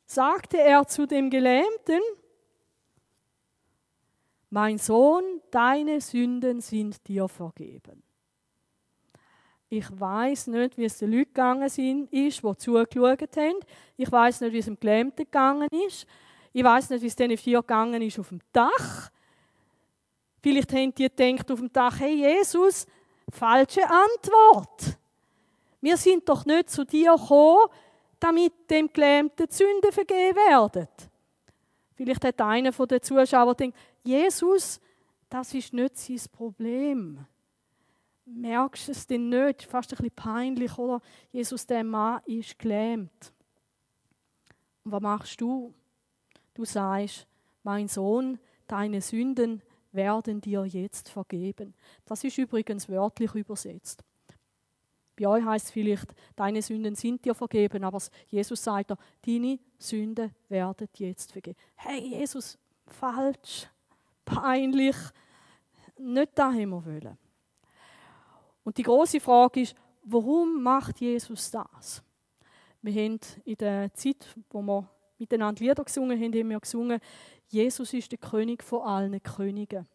sagte 0.04 0.58
er 0.58 0.86
zu 0.86 1.06
dem 1.06 1.30
Gelähmten, 1.30 2.00
mein 4.50 4.76
Sohn, 4.76 5.24
deine 5.50 6.00
Sünden 6.00 6.60
sind 6.60 7.08
dir 7.08 7.26
vergeben. 7.26 8.02
Ich 9.70 9.86
weiß 9.98 10.48
nicht, 10.48 10.76
wie 10.76 10.84
es 10.84 10.98
den 10.98 11.12
Leuten 11.12 11.32
gegangen 11.32 11.62
ist, 11.62 11.78
die 11.78 12.56
zugeschaut 12.58 13.36
haben. 13.38 13.56
Ich 13.96 14.12
weiß 14.12 14.42
nicht, 14.42 14.52
wie 14.52 14.58
es 14.58 14.66
dem 14.66 14.78
Gelähmten 14.78 15.24
gegangen 15.24 15.68
ist. 15.88 16.06
Ich 16.52 16.62
weiß 16.62 16.90
nicht, 16.90 17.00
wie 17.00 17.06
es 17.06 17.16
diesen 17.16 17.38
vier 17.38 17.60
gegangen 17.60 18.02
ist 18.02 18.18
auf 18.18 18.28
dem 18.28 18.40
Dach. 18.52 19.10
Vielleicht 20.42 20.70
haben 20.74 20.94
die 20.94 21.08
gedacht 21.08 21.50
auf 21.50 21.60
dem 21.60 21.72
Dach, 21.72 21.98
hey 22.00 22.14
Jesus, 22.16 22.86
falsche 23.30 23.88
Antwort. 23.88 24.98
Wir 25.82 25.96
sind 25.96 26.26
doch 26.28 26.46
nicht 26.46 26.70
zu 26.70 26.84
dir 26.84 27.12
gekommen, 27.12 27.66
damit 28.18 28.70
dem 28.70 28.90
Gelähmten 28.90 29.46
die 29.46 29.54
Sünden 29.54 29.92
vergeben 29.92 30.36
werden. 30.36 30.88
Vielleicht 31.94 32.24
hat 32.24 32.40
einer 32.40 32.72
von 32.72 32.86
den 32.86 33.02
Zuschauern 33.02 33.56
gedacht, 33.56 33.74
Jesus, 34.04 34.80
das 35.28 35.52
ist 35.52 35.72
nicht 35.72 35.98
sein 35.98 36.20
Problem. 36.30 37.26
Merkst 38.24 38.88
du 38.88 38.92
es 38.92 39.06
denn 39.06 39.28
nicht? 39.28 39.64
Fast 39.64 39.92
ein 39.92 39.96
bisschen 39.96 40.14
peinlich, 40.14 40.78
oder? 40.78 41.00
Jesus, 41.32 41.66
der 41.66 41.82
Mann 41.82 42.22
ist 42.26 42.58
gelähmt. 42.58 43.32
Und 44.84 44.92
was 44.92 45.02
machst 45.02 45.40
du? 45.40 45.74
Du 46.54 46.64
sagst, 46.64 47.26
mein 47.64 47.88
Sohn, 47.88 48.38
deine 48.68 49.00
Sünden 49.00 49.62
werden 49.90 50.40
dir 50.40 50.64
jetzt 50.64 51.08
vergeben. 51.08 51.74
Das 52.04 52.22
ist 52.22 52.38
übrigens 52.38 52.88
wörtlich 52.88 53.34
übersetzt. 53.34 54.04
Bei 55.16 55.26
euch 55.26 55.44
heißt 55.44 55.66
es 55.66 55.70
vielleicht, 55.70 56.14
deine 56.34 56.62
Sünden 56.62 56.94
sind 56.94 57.24
dir 57.24 57.34
vergeben, 57.34 57.84
aber 57.84 58.00
Jesus 58.28 58.64
sagt 58.64 58.90
dir, 58.90 58.98
deine 59.24 59.58
Sünden 59.78 60.34
werden 60.48 60.88
jetzt 60.96 61.32
vergeben. 61.32 61.58
Hey, 61.74 62.00
Jesus, 62.00 62.58
falsch, 62.86 63.68
peinlich, 64.24 64.96
nicht 65.98 66.38
dahin 66.38 66.70
wir 66.70 66.84
wollen. 66.84 67.18
Und 68.64 68.78
die 68.78 68.82
große 68.82 69.20
Frage 69.20 69.60
ist, 69.62 69.74
warum 70.02 70.62
macht 70.62 71.00
Jesus 71.00 71.50
das? 71.50 72.02
Wir 72.80 73.04
haben 73.04 73.20
in 73.44 73.56
der 73.56 73.92
Zeit, 73.94 74.34
wo 74.50 74.62
wir 74.62 74.88
miteinander 75.18 75.62
Lieder 75.62 75.84
gesungen 75.84 76.18
haben, 76.18 76.32
haben 76.32 76.50
wir 76.50 76.60
gesungen, 76.60 77.00
Jesus 77.48 77.92
ist 77.92 78.10
der 78.10 78.18
König 78.18 78.62
von 78.62 78.82
allen 78.82 79.22
Königen. 79.22 79.86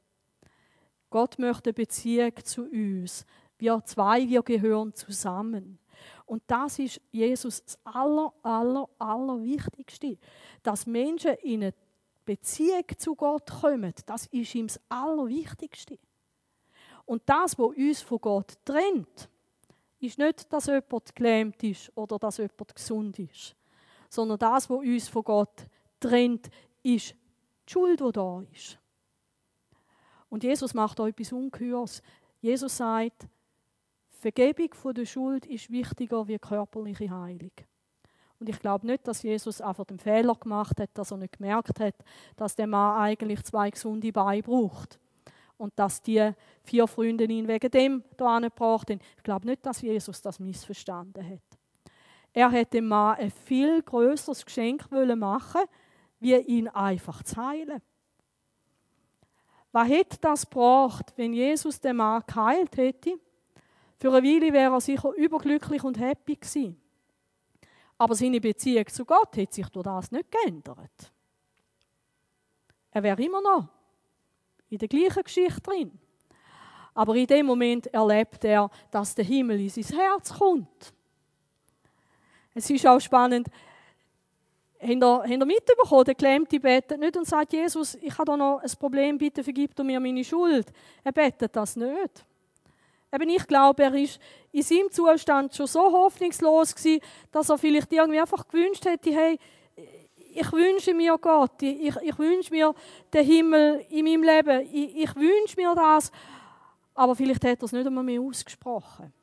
Gott 1.09 1.39
möchte 1.39 1.73
Beziehung 1.73 2.33
zu 2.43 2.63
uns. 2.63 3.25
Wir 3.57 3.81
zwei, 3.85 4.27
wir 4.27 4.43
gehören 4.43 4.93
zusammen. 4.93 5.79
Und 6.25 6.43
das 6.47 6.77
ist 6.79 7.01
Jesus 7.11 7.63
das 7.63 7.79
aller, 7.83 8.33
aller, 8.43 8.87
aller 8.99 9.41
Wichtigste. 9.41 10.17
Dass 10.61 10.85
Menschen 10.85 11.33
in 11.43 11.63
eine 11.63 11.73
Beziehung 12.25 12.83
zu 12.97 13.15
Gott 13.15 13.49
kommen, 13.61 13.93
das 14.05 14.27
ist 14.27 14.53
ihm 14.53 14.67
das 14.67 14.79
Allerwichtigste. 14.89 15.97
Und 17.05 17.23
das, 17.25 17.57
was 17.57 17.75
uns 17.75 18.01
von 18.01 18.19
Gott 18.19 18.53
trennt, 18.65 19.29
ist 19.99 20.17
nicht, 20.17 20.51
dass 20.51 20.67
jemand 20.67 21.15
gelähmt 21.15 21.63
ist 21.63 21.91
oder 21.95 22.19
dass 22.19 22.37
jemand 22.37 22.75
gesund 22.75 23.17
ist, 23.19 23.55
sondern 24.09 24.37
das, 24.37 24.69
was 24.69 24.79
uns 24.79 25.07
von 25.07 25.23
Gott 25.23 25.65
trennt, 25.99 26.49
ist 26.83 27.15
die 27.67 27.71
Schuld, 27.71 27.99
die 28.01 28.11
da 28.11 28.43
ist. 28.53 28.77
Und 30.29 30.43
Jesus 30.43 30.73
macht 30.73 30.99
auch 30.99 31.07
etwas 31.07 31.31
Ungeheures. 31.31 32.01
Jesus 32.41 32.77
sagt, 32.77 33.27
Vergebung 34.17 34.93
der 34.93 35.05
Schuld 35.05 35.45
ist 35.45 35.71
wichtiger 35.71 36.27
wie 36.27 36.39
körperliche 36.39 37.09
Heilung. 37.09 37.51
Und 38.39 38.49
ich 38.49 38.59
glaube 38.59 38.85
nicht, 38.85 39.07
dass 39.07 39.23
Jesus 39.23 39.61
einfach 39.61 39.85
den 39.85 39.99
Fehler 39.99 40.35
gemacht 40.35 40.79
hat, 40.79 40.89
dass 40.93 41.11
er 41.11 41.17
nicht 41.17 41.37
gemerkt 41.37 41.79
hat, 41.79 41.95
dass 42.35 42.55
der 42.55 42.67
Mann 42.67 43.01
eigentlich 43.01 43.43
zwei 43.43 43.69
gesunde 43.69 44.11
Beine 44.11 44.43
braucht. 44.43 44.99
Und 45.57 45.73
dass 45.79 46.01
die 46.03 46.31
vier 46.63 46.85
Freunde 46.85 47.23
ihn 47.23 47.47
wegen 47.47 47.71
dem 47.71 48.03
da 48.15 48.37
gebracht 48.39 48.91
haben. 48.91 48.99
Ich 49.17 49.23
glaube 49.23 49.47
nicht, 49.47 49.65
dass 49.65 49.81
Jesus 49.81 50.21
das 50.21 50.39
missverstanden 50.39 51.27
hat. 51.27 51.59
Er 52.31 52.51
hätte 52.51 52.77
dem 52.77 52.89
Mann 52.89 53.15
ein 53.15 53.31
viel 53.31 53.81
größeres 53.81 54.45
Geschenk 54.45 54.91
machen 54.91 55.61
wie 56.19 56.35
ihn 56.35 56.67
einfach 56.67 57.23
zu 57.23 57.37
heilen. 57.37 57.81
Was 59.71 59.87
hätte 59.87 60.17
das 60.21 60.47
gebracht, 60.47 61.13
wenn 61.15 61.33
Jesus 61.33 61.79
den 61.79 61.97
Mann 61.97 62.23
geheilt 62.25 62.77
hätte? 62.77 63.19
Für 63.97 64.13
eine 64.13 64.27
Weile 64.27 64.53
wäre 64.53 64.73
er 64.73 64.81
sicher 64.81 65.11
überglücklich 65.13 65.83
und 65.83 65.99
happy 65.99 66.35
gewesen. 66.35 66.79
Aber 67.97 68.13
seine 68.13 68.39
Beziehung 68.39 68.87
zu 68.87 69.05
Gott 69.05 69.35
hat 69.37 69.53
sich 69.53 69.67
durch 69.69 69.83
das 69.83 70.11
nicht 70.11 70.31
geändert. 70.31 71.11
Er 72.91 73.03
wäre 73.03 73.21
immer 73.21 73.41
noch 73.41 73.67
in 74.69 74.77
der 74.77 74.87
gleichen 74.87 75.23
Geschichte 75.23 75.61
drin. 75.61 75.91
Aber 76.93 77.15
in 77.15 77.27
dem 77.27 77.45
Moment 77.45 77.87
erlebt 77.87 78.43
er, 78.43 78.69
dass 78.91 79.15
der 79.15 79.25
Himmel 79.25 79.59
in 79.59 79.69
sein 79.69 79.97
Herz 79.97 80.33
kommt. 80.33 80.93
Es 82.53 82.69
ist 82.69 82.85
auch 82.85 82.99
spannend, 82.99 83.47
Habt 84.79 85.29
ihr, 85.29 85.45
mitbekommen, 85.45 86.05
der 86.05 86.13
Gelähmte 86.13 86.59
betet 86.59 86.99
nicht 86.99 87.17
und 87.17 87.25
sagt, 87.25 87.51
Jesus, 87.51 87.95
ich 87.95 88.13
habe 88.13 88.25
da 88.25 88.37
noch 88.37 88.59
ein 88.59 88.71
Problem, 88.79 89.17
bitte 89.17 89.43
vergib 89.43 89.75
du 89.75 89.83
mir 89.83 89.99
meine 89.99 90.23
Schuld. 90.23 90.71
Er 91.03 91.11
betet 91.11 91.55
das 91.55 91.75
nicht. 91.75 92.25
Eben, 93.13 93.29
ich 93.29 93.47
glaube, 93.47 93.83
er 93.83 93.93
ist 93.93 94.19
in 94.51 94.63
seinem 94.63 94.91
Zustand 94.91 95.55
schon 95.55 95.67
so 95.67 95.79
hoffnungslos 95.79 96.75
gewesen, 96.75 97.01
dass 97.31 97.49
er 97.49 97.57
vielleicht 97.57 97.91
irgendwie 97.91 98.19
einfach 98.19 98.47
gewünscht 98.47 98.85
hätte, 98.85 99.11
hey, 99.11 99.39
ich 100.39 100.51
wünsche 100.51 100.93
mir 100.93 101.17
Gott, 101.17 101.61
ich, 101.61 101.95
ich 101.95 102.19
wünsche 102.19 102.53
mir 102.53 102.75
den 103.13 103.25
Himmel 103.25 103.85
in 103.89 104.05
meinem 104.05 104.23
Leben, 104.23 104.67
ich, 104.71 104.95
ich 104.95 105.15
wünsche 105.15 105.55
mir 105.55 105.73
das, 105.73 106.11
aber 106.93 107.15
vielleicht 107.15 107.43
hat 107.45 107.59
er 107.59 107.63
es 107.63 107.71
nicht 107.71 107.87
einmal 107.87 108.03
mehr 108.03 108.21
ausgesprochen. 108.21 109.13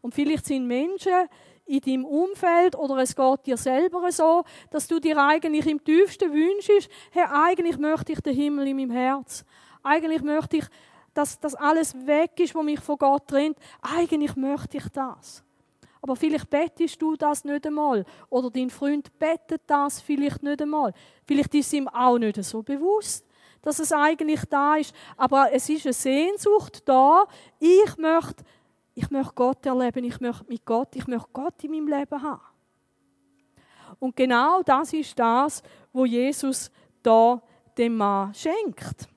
Und 0.00 0.14
vielleicht 0.14 0.46
sind 0.46 0.66
Menschen 0.66 1.28
in 1.66 1.80
deinem 1.80 2.04
Umfeld 2.04 2.76
oder 2.76 2.98
es 2.98 3.14
geht 3.14 3.46
dir 3.46 3.56
selber 3.56 4.10
so, 4.12 4.44
dass 4.70 4.86
du 4.86 5.00
dir 5.00 5.18
eigentlich 5.18 5.66
im 5.66 5.82
tiefsten 5.82 6.32
wünschst, 6.32 6.88
hey, 7.10 7.24
eigentlich 7.30 7.78
möchte 7.78 8.12
ich 8.12 8.20
den 8.20 8.34
Himmel 8.34 8.68
in 8.68 8.76
meinem 8.76 8.90
Herz. 8.90 9.44
Eigentlich 9.82 10.22
möchte 10.22 10.58
ich, 10.58 10.64
dass 11.18 11.40
das 11.40 11.56
alles 11.56 11.94
weg 12.06 12.38
ist, 12.38 12.54
was 12.54 12.64
mich 12.64 12.78
von 12.78 12.96
Gott 12.96 13.26
trennt. 13.26 13.58
Eigentlich 13.82 14.36
möchte 14.36 14.76
ich 14.76 14.88
das. 14.90 15.42
Aber 16.00 16.14
vielleicht 16.14 16.48
bettest 16.48 17.02
du 17.02 17.16
das 17.16 17.42
nicht 17.42 17.66
einmal. 17.66 18.04
Oder 18.30 18.50
dein 18.50 18.70
Freund 18.70 19.18
bettet 19.18 19.62
das 19.66 20.00
vielleicht 20.00 20.44
nicht 20.44 20.62
einmal. 20.62 20.94
Vielleicht 21.26 21.52
ist 21.56 21.72
ihm 21.72 21.88
auch 21.88 22.18
nicht 22.18 22.40
so 22.44 22.62
bewusst, 22.62 23.26
dass 23.62 23.80
es 23.80 23.92
eigentlich 23.92 24.42
da 24.48 24.76
ist. 24.76 24.94
Aber 25.16 25.52
es 25.52 25.68
ist 25.68 25.86
eine 25.86 25.92
Sehnsucht 25.92 26.88
da. 26.88 27.24
Ich 27.58 27.96
möchte 27.96 28.44
ich 28.94 29.10
möchte 29.10 29.32
Gott 29.34 29.66
erleben, 29.66 30.04
ich 30.04 30.20
möchte 30.20 30.44
mit 30.48 30.64
Gott, 30.64 30.94
ich 30.94 31.06
möchte 31.06 31.28
Gott 31.32 31.62
in 31.62 31.70
meinem 31.70 31.86
Leben 31.86 32.22
haben. 32.22 32.42
Und 33.98 34.14
genau 34.14 34.62
das 34.62 34.92
ist 34.92 35.18
das, 35.18 35.62
wo 35.92 36.04
Jesus 36.04 36.70
da 37.02 37.40
dem 37.76 37.96
Mann 37.96 38.34
schenkt. 38.34 39.08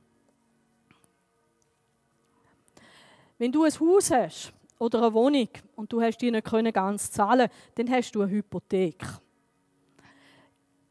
Wenn 3.42 3.52
du 3.52 3.64
ein 3.64 3.72
Haus 3.72 4.12
hast 4.12 4.54
oder 4.78 5.00
eine 5.00 5.14
Wohnung 5.16 5.50
und 5.76 5.92
du 5.92 6.00
hast 6.00 6.20
die 6.20 6.30
nicht 6.30 6.46
ganz 6.76 7.10
zahlen, 7.10 7.50
dann 7.74 7.90
hast 7.90 8.12
du 8.12 8.22
eine 8.22 8.30
Hypothek. 8.30 9.04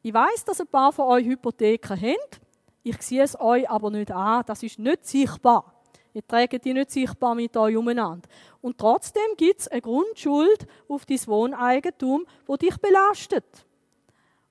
Ich 0.02 0.12
weiß, 0.12 0.46
dass 0.46 0.60
ein 0.60 0.66
paar 0.66 0.92
von 0.92 1.04
euch 1.10 1.26
Hypotheken 1.26 1.94
haben. 1.94 2.40
Ich 2.82 3.00
sehe 3.02 3.22
es 3.22 3.38
euch 3.38 3.70
aber 3.70 3.92
nicht 3.92 4.10
an. 4.10 4.42
Das 4.46 4.64
ist 4.64 4.80
nicht 4.80 5.06
sichtbar. 5.06 5.80
Ihr 6.12 6.26
trägt 6.26 6.64
die 6.64 6.72
nicht 6.74 6.90
sichtbar 6.90 7.36
mit 7.36 7.56
euch 7.56 7.76
umeinander. 7.76 8.28
Und 8.60 8.78
trotzdem 8.78 9.36
gibt 9.36 9.60
es 9.60 9.68
eine 9.68 9.82
Grundschuld 9.82 10.66
auf 10.88 11.06
dein 11.06 11.24
Wohneigentum, 11.28 12.26
wo 12.46 12.56
dich 12.56 12.76
belastet. 12.78 13.64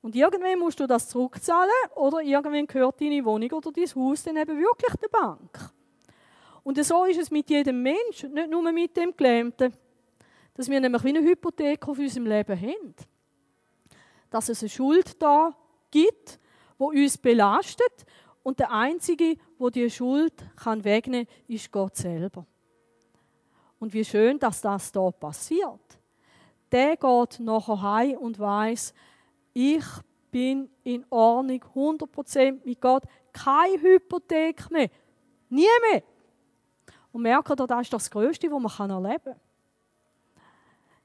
Und 0.01 0.15
irgendwann 0.15 0.57
musst 0.57 0.79
du 0.79 0.88
das 0.88 1.09
zurückzahlen 1.09 1.69
oder 1.95 2.21
irgendwann 2.21 2.65
gehört 2.65 3.01
deine 3.01 3.25
Wohnung 3.25 3.51
oder 3.51 3.73
dein 3.73 3.93
Haus 3.93 4.23
dann 4.23 4.38
eben 4.38 4.57
wirklich 4.57 4.95
der 5.01 5.09
Bank. 5.09 5.73
Und 6.69 6.86
so 6.86 7.03
ist 7.05 7.19
es 7.19 7.32
mit 7.32 7.49
jedem 7.49 7.82
Menschen, 7.82 8.32
nicht 8.32 8.47
nur 8.47 8.71
mit 8.71 8.95
dem 8.95 9.17
Gelähmten, 9.17 9.73
dass 10.53 10.69
wir 10.69 10.79
nämlich 10.79 11.03
wie 11.03 11.10
eine 11.10 11.21
Hypothek 11.27 11.88
auf 11.88 11.97
unserem 11.97 12.27
Leben 12.27 12.62
haben. 12.62 12.93
Dass 14.29 14.49
es 14.49 14.62
eine 14.62 14.69
Schuld 14.69 15.19
da 15.19 15.49
gibt, 15.89 16.39
wo 16.77 16.89
uns 16.89 17.17
belastet 17.17 18.05
und 18.43 18.60
der 18.60 18.71
einzige, 18.71 19.36
wo 19.58 19.71
die 19.71 19.89
Schuld 19.89 20.32
kann 20.58 20.84
wegnehmen, 20.84 21.25
ist 21.47 21.71
Gott 21.71 21.95
selber. 21.95 22.45
Und 23.79 23.91
wie 23.91 24.05
schön, 24.05 24.38
dass 24.38 24.62
das 24.62 24.91
da 24.91 25.10
passiert. 25.10 25.97
Der 26.71 26.97
geht 26.97 27.39
nachher 27.39 27.82
heim 27.82 28.17
und 28.19 28.38
weiß, 28.38 28.93
ich 29.53 29.86
bin 30.29 30.69
in 30.84 31.03
Ordnung, 31.10 31.65
100% 31.73 32.60
mit 32.63 32.79
Gott, 32.79 33.05
keine 33.34 33.82
Hypothek 33.82 34.69
mehr, 34.69 34.91
nie 35.49 35.65
mehr. 35.89 36.03
Und 37.19 37.23
merkt 37.23 37.49
ihr, 37.49 37.67
das 37.67 37.82
ist 37.82 37.91
das 37.91 38.10
Größte, 38.10 38.49
was 38.49 38.79
man 38.79 38.89
erleben 38.91 39.23
kann. 39.25 39.36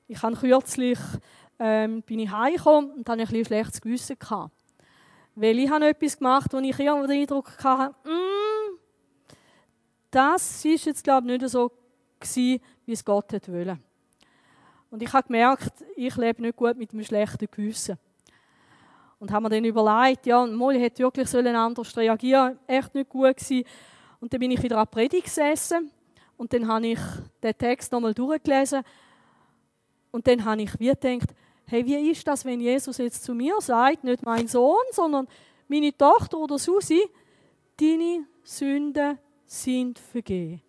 Ich 0.07 0.23
habe 0.23 0.37
kürzlich 0.37 0.99
ähm, 1.59 2.03
bin 2.03 2.21
ich 2.21 2.31
heimgekommen 2.31 2.93
und 2.93 3.09
hatte 3.09 3.23
ein, 3.23 3.45
schlechtes 3.45 3.81
Gewissen. 3.81 4.17
Gehabt. 4.17 4.55
Weil 5.35 5.59
ich 5.59 5.69
habe 5.69 5.89
etwas 5.89 6.17
gemacht, 6.17 6.53
wo 6.53 6.59
ich 6.59 6.79
irgendwo 6.79 7.09
den 7.09 7.23
Eindruck 7.23 7.65
hatte, 7.65 7.97
mm, 8.09 8.79
das 10.09 10.65
ist 10.65 10.85
jetzt, 10.85 11.03
glaube 11.03 11.27
ich, 11.33 11.41
nicht 11.41 11.51
so 11.51 11.73
gewesen, 12.21 12.61
wie 12.87 12.93
es 12.93 13.05
Gott 13.05 13.33
wollte. 13.33 13.81
Und 14.93 15.03
ich 15.03 15.13
habe 15.13 15.27
gemerkt, 15.27 15.85
ich 15.97 16.15
lebe 16.15 16.43
nicht 16.43 16.55
gut 16.55 16.77
mit 16.77 16.93
einem 16.93 17.03
schlechten 17.03 17.49
Gewissen. 17.51 17.99
Und 19.19 19.33
haben 19.33 19.43
mir 19.43 19.51
dann 19.51 19.65
überlegt, 19.65 20.27
ja, 20.27 20.47
ich 20.47 20.81
hätte 20.81 21.03
wirklich 21.03 21.35
anders 21.35 21.97
reagieren 21.97 22.57
echt 22.69 22.95
nicht 22.95 23.09
gut 23.09 23.37
gewesen. 23.37 23.65
Und 24.21 24.33
dann 24.33 24.39
bin 24.39 24.53
ich 24.53 24.63
wieder 24.63 24.79
an 24.79 24.87
die 24.89 24.95
Predigt 24.95 25.25
gesessen 25.25 25.91
und 26.37 26.53
dann 26.53 26.69
habe 26.69 26.89
ich 26.89 26.99
den 27.43 27.57
Text 27.57 27.93
nochmal 27.93 28.15
durchgelesen 28.15 28.83
und 30.11 30.27
dann 30.27 30.45
habe 30.45 30.63
ich 30.63 30.79
wie 30.79 30.89
gedacht, 30.89 31.35
hey, 31.67 31.85
wie 31.85 32.11
ist 32.11 32.27
das, 32.27 32.45
wenn 32.45 32.61
Jesus 32.61 32.99
jetzt 32.99 33.25
zu 33.25 33.35
mir 33.35 33.61
sagt, 33.61 34.05
nicht 34.05 34.25
mein 34.25 34.47
Sohn, 34.47 34.85
sondern 34.93 35.27
meine 35.69 35.97
Tochter 35.97 36.39
oder 36.39 36.59
Susi, 36.59 37.03
deine 37.77 38.27
Sünden 38.43 39.19
sind 39.47 39.99
vergeben. 39.99 40.63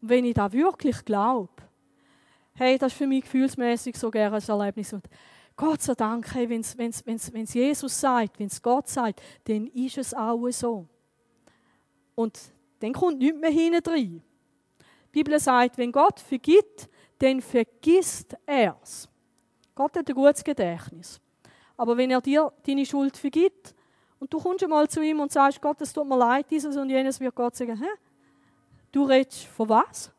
Und 0.00 0.08
wenn 0.08 0.24
ich 0.24 0.34
da 0.34 0.52
wirklich 0.52 1.04
glaube, 1.04 1.50
hey, 2.54 2.76
das 2.76 2.92
ist 2.92 2.98
für 2.98 3.06
mich 3.06 3.22
gefühlsmäßig 3.22 3.96
so 3.96 4.10
gerne 4.10 4.36
ein 4.36 4.42
Erlebnis. 4.42 4.92
Und 4.92 5.04
Gott 5.56 5.82
sei 5.82 5.94
Dank, 5.94 6.34
hey, 6.34 6.48
wenn 6.48 6.60
es 6.60 7.54
Jesus 7.54 8.00
sagt, 8.00 8.38
wenn 8.38 8.46
es 8.46 8.60
Gott 8.60 8.88
sagt, 8.88 9.22
dann 9.44 9.66
ist 9.68 9.98
es 9.98 10.14
auch 10.14 10.48
so. 10.50 10.86
Und 12.14 12.38
dann 12.80 12.92
kommt 12.92 13.18
nichts 13.18 13.38
mehr 13.38 13.50
hinten 13.50 13.88
rein. 13.88 14.22
Die 15.08 15.22
Bibel 15.22 15.38
sagt, 15.40 15.78
wenn 15.78 15.92
Gott 15.92 16.20
vergibt, 16.20 16.88
dann 17.18 17.40
vergisst 17.40 18.36
er 18.46 18.76
es. 18.82 19.08
Gott 19.74 19.96
hat 19.96 20.08
ein 20.08 20.14
gutes 20.14 20.44
Gedächtnis. 20.44 21.20
Aber 21.76 21.96
wenn 21.96 22.10
er 22.10 22.20
dir 22.20 22.52
deine 22.66 22.84
Schuld 22.84 23.16
vergibt 23.16 23.74
und 24.18 24.32
du 24.32 24.38
kommst 24.40 24.64
einmal 24.64 24.88
zu 24.88 25.00
ihm 25.00 25.20
und 25.20 25.32
sagst, 25.32 25.62
Gott, 25.62 25.80
es 25.80 25.92
tut 25.92 26.06
mir 26.06 26.18
leid, 26.18 26.46
dieses 26.50 26.76
und 26.76 26.90
jenes, 26.90 27.20
wird 27.20 27.34
Gott 27.34 27.54
sagen, 27.54 27.78
hä? 27.78 27.88
Du 28.90 29.04
redest 29.04 29.44
von 29.44 29.68
was? 29.68 30.10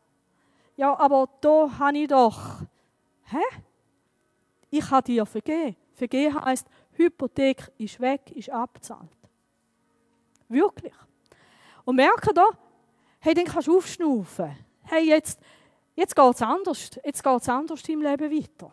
Ja, 0.76 0.98
aber 0.98 1.28
da 1.40 1.70
habe 1.78 1.98
ich 1.98 2.08
doch, 2.08 2.62
hä? 3.24 3.42
Ich 4.70 4.90
habe 4.90 5.04
dir 5.04 5.26
vergeben. 5.26 5.76
Vergeben 5.92 6.42
heißt, 6.42 6.66
Hypothek 6.92 7.70
ist 7.76 8.00
weg, 8.00 8.30
ist 8.30 8.48
abgezahlt. 8.48 9.10
Wirklich. 10.48 10.94
Und 11.84 11.96
merke 11.96 12.32
da, 12.32 12.48
hey, 13.18 13.34
dann 13.34 13.44
kannst 13.44 13.68
du 13.68 13.76
aufschnaufen. 13.76 14.56
Hey, 14.82 15.08
jetzt, 15.08 15.40
Jetzt 16.00 16.16
geht 16.16 16.34
es 16.34 16.40
anders. 16.40 16.90
Jetzt 17.04 17.22
geht 17.22 17.40
es 17.42 17.48
anders 17.50 17.88
im 17.90 18.00
Leben 18.00 18.30
weiter. 18.30 18.72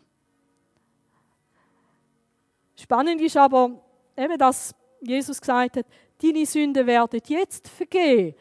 Spannend 2.74 3.20
ist 3.20 3.36
aber 3.36 3.82
eben, 4.15 4.38
dass 4.38 4.74
Jesus 5.02 5.41
gesagt 5.41 5.76
hat, 5.76 5.86
deine 6.22 6.46
Sünden 6.46 6.88
werden 6.88 7.20
jetzt 7.28 7.67
vergehen. 7.67 8.34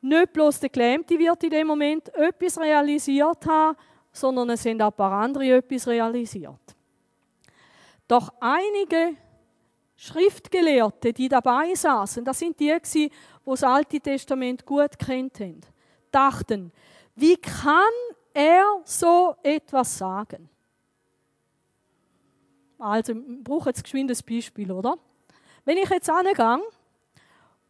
Nicht 0.00 0.32
bloß 0.32 0.60
der 0.60 0.68
Gelähmte 0.68 1.18
wird 1.18 1.42
in 1.42 1.50
dem 1.50 1.66
Moment 1.66 2.08
etwas 2.14 2.56
realisiert 2.58 3.46
haben, 3.46 3.76
sondern 4.12 4.50
es 4.50 4.62
sind 4.62 4.80
auch 4.80 4.92
ein 4.92 4.96
paar 4.96 5.12
andere 5.20 5.56
etwas 5.56 5.88
realisiert. 5.88 6.76
Doch 8.06 8.32
einige 8.38 9.16
Schriftgelehrte, 9.96 11.12
die 11.12 11.28
dabei 11.28 11.74
saßen, 11.74 12.24
das 12.24 12.38
sind 12.38 12.60
die, 12.60 12.76
die 12.94 13.10
das 13.44 13.64
Alte 13.64 13.98
Testament 13.98 14.64
gut 14.64 14.96
kennt 14.98 15.40
haben, 15.40 15.60
dachten, 16.14 16.72
wie 17.14 17.36
kann 17.36 17.92
er 18.32 18.80
so 18.84 19.34
etwas 19.42 19.98
sagen? 19.98 20.48
Also, 22.78 23.12
ich 23.12 23.44
brauche 23.44 23.70
jetzt 23.70 23.84
geschwind 23.84 24.10
ein 24.10 24.18
Beispiel, 24.28 24.72
oder? 24.72 24.96
Wenn 25.64 25.76
ich 25.76 25.88
jetzt 25.88 26.10
angehe 26.10 26.60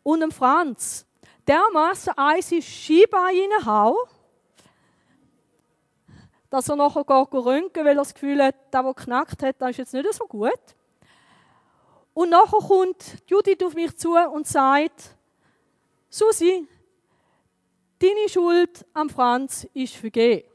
und 0.02 0.20
dem 0.20 0.30
Franz 0.30 1.06
dermaßen 1.46 2.16
eins 2.16 2.52
in 2.52 2.62
Scheibe 2.62 3.16
reinhau, 3.16 3.96
dass 6.48 6.68
er 6.68 6.76
nachher 6.76 7.04
geht 7.04 7.32
röntgen, 7.32 7.84
weil 7.84 7.92
er 7.92 8.02
das 8.02 8.14
Gefühl 8.14 8.42
hat, 8.42 8.54
der, 8.72 8.82
der 8.82 8.94
knackt 8.94 9.42
hat, 9.42 9.56
das 9.58 9.70
ist 9.70 9.78
jetzt 9.78 9.94
nicht 9.94 10.12
so 10.12 10.26
gut. 10.26 10.60
Und 12.14 12.30
nachher 12.30 12.58
kommt 12.58 13.22
Judith 13.26 13.64
auf 13.64 13.74
mich 13.74 13.96
zu 13.96 14.16
und 14.16 14.46
sagt, 14.46 15.16
Susi, 16.10 16.68
deine 18.02 18.28
Schuld 18.28 18.84
am 18.94 19.08
Franz 19.08 19.66
ist 19.74 19.94
vergeben. 19.94 20.48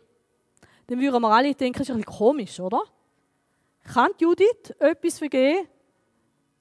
Dann 0.87 0.99
würden 0.99 1.21
wir 1.21 1.29
alle 1.29 1.53
denken, 1.53 1.79
das 1.79 1.89
ist 1.89 1.95
ein 1.95 2.01
bisschen 2.01 2.17
komisch, 2.17 2.59
oder? 2.59 2.81
Kann 3.93 4.11
Judith 4.19 4.71
etwas 4.79 5.19
vergeben, 5.19 5.67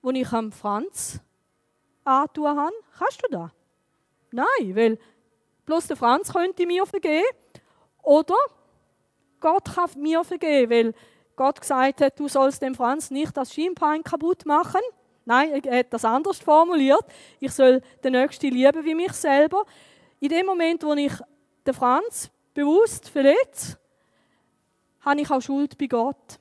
was 0.02 0.14
ich 0.14 0.32
am 0.32 0.52
Franz 0.52 1.20
antun 2.04 2.56
habe? 2.56 2.72
Kannst 2.98 3.22
du 3.22 3.28
das? 3.30 3.50
Nein, 4.30 4.76
weil 4.76 4.98
bloß 5.64 5.88
der 5.88 5.96
Franz 5.96 6.32
könnte 6.32 6.66
mir 6.66 6.86
vergeben. 6.86 7.26
Oder 8.02 8.36
Gott 9.40 9.64
kann 9.74 9.90
mir 9.96 10.22
vergeben, 10.22 10.70
weil 10.70 10.94
Gott 11.34 11.60
gesagt 11.60 12.00
hat, 12.00 12.18
du 12.18 12.28
sollst 12.28 12.62
dem 12.62 12.74
Franz 12.74 13.10
nicht 13.10 13.36
das 13.36 13.52
Schienbein 13.52 14.02
kaputt 14.02 14.46
machen. 14.46 14.80
Nein, 15.24 15.64
er 15.64 15.80
hat 15.80 15.92
das 15.92 16.04
anders 16.04 16.38
formuliert. 16.38 17.04
Ich 17.40 17.52
soll 17.52 17.82
den 18.04 18.12
Nächsten 18.12 18.52
lieben 18.52 18.84
wie 18.84 18.94
mich 18.94 19.12
selber. 19.12 19.64
In 20.20 20.28
dem 20.28 20.46
Moment, 20.46 20.82
wo 20.82 20.94
ich 20.94 21.12
den 21.66 21.74
Franz 21.74 22.30
bewusst 22.54 23.08
verletze, 23.08 23.78
habe 25.00 25.20
ich 25.20 25.30
auch 25.30 25.40
Schuld 25.40 25.76
bei 25.78 25.86
Gott. 25.86 26.38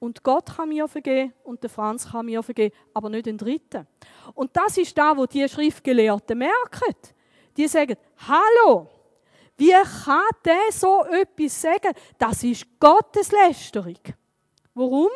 Und 0.00 0.22
Gott 0.22 0.56
kann 0.56 0.68
mir 0.68 0.86
vergeben 0.88 1.32
und 1.44 1.62
der 1.62 1.70
Franz 1.70 2.10
kann 2.10 2.26
mir 2.26 2.42
vergeben, 2.42 2.74
aber 2.92 3.08
nicht 3.08 3.26
den 3.26 3.38
Dritten. 3.38 3.86
Und 4.34 4.54
das 4.54 4.76
ist 4.76 4.96
da, 4.98 5.16
wo 5.16 5.24
die 5.24 5.48
Schriftgelehrten 5.48 6.36
merken. 6.36 6.94
Die 7.56 7.66
sagen, 7.68 7.96
hallo, 8.28 8.88
wie 9.56 9.72
kann 9.72 10.22
der 10.44 10.72
so 10.72 11.04
etwas 11.04 11.60
sagen? 11.60 11.94
Das 12.18 12.42
ist 12.42 12.66
Gotteslästerung. 12.80 13.98
Warum? 14.74 15.10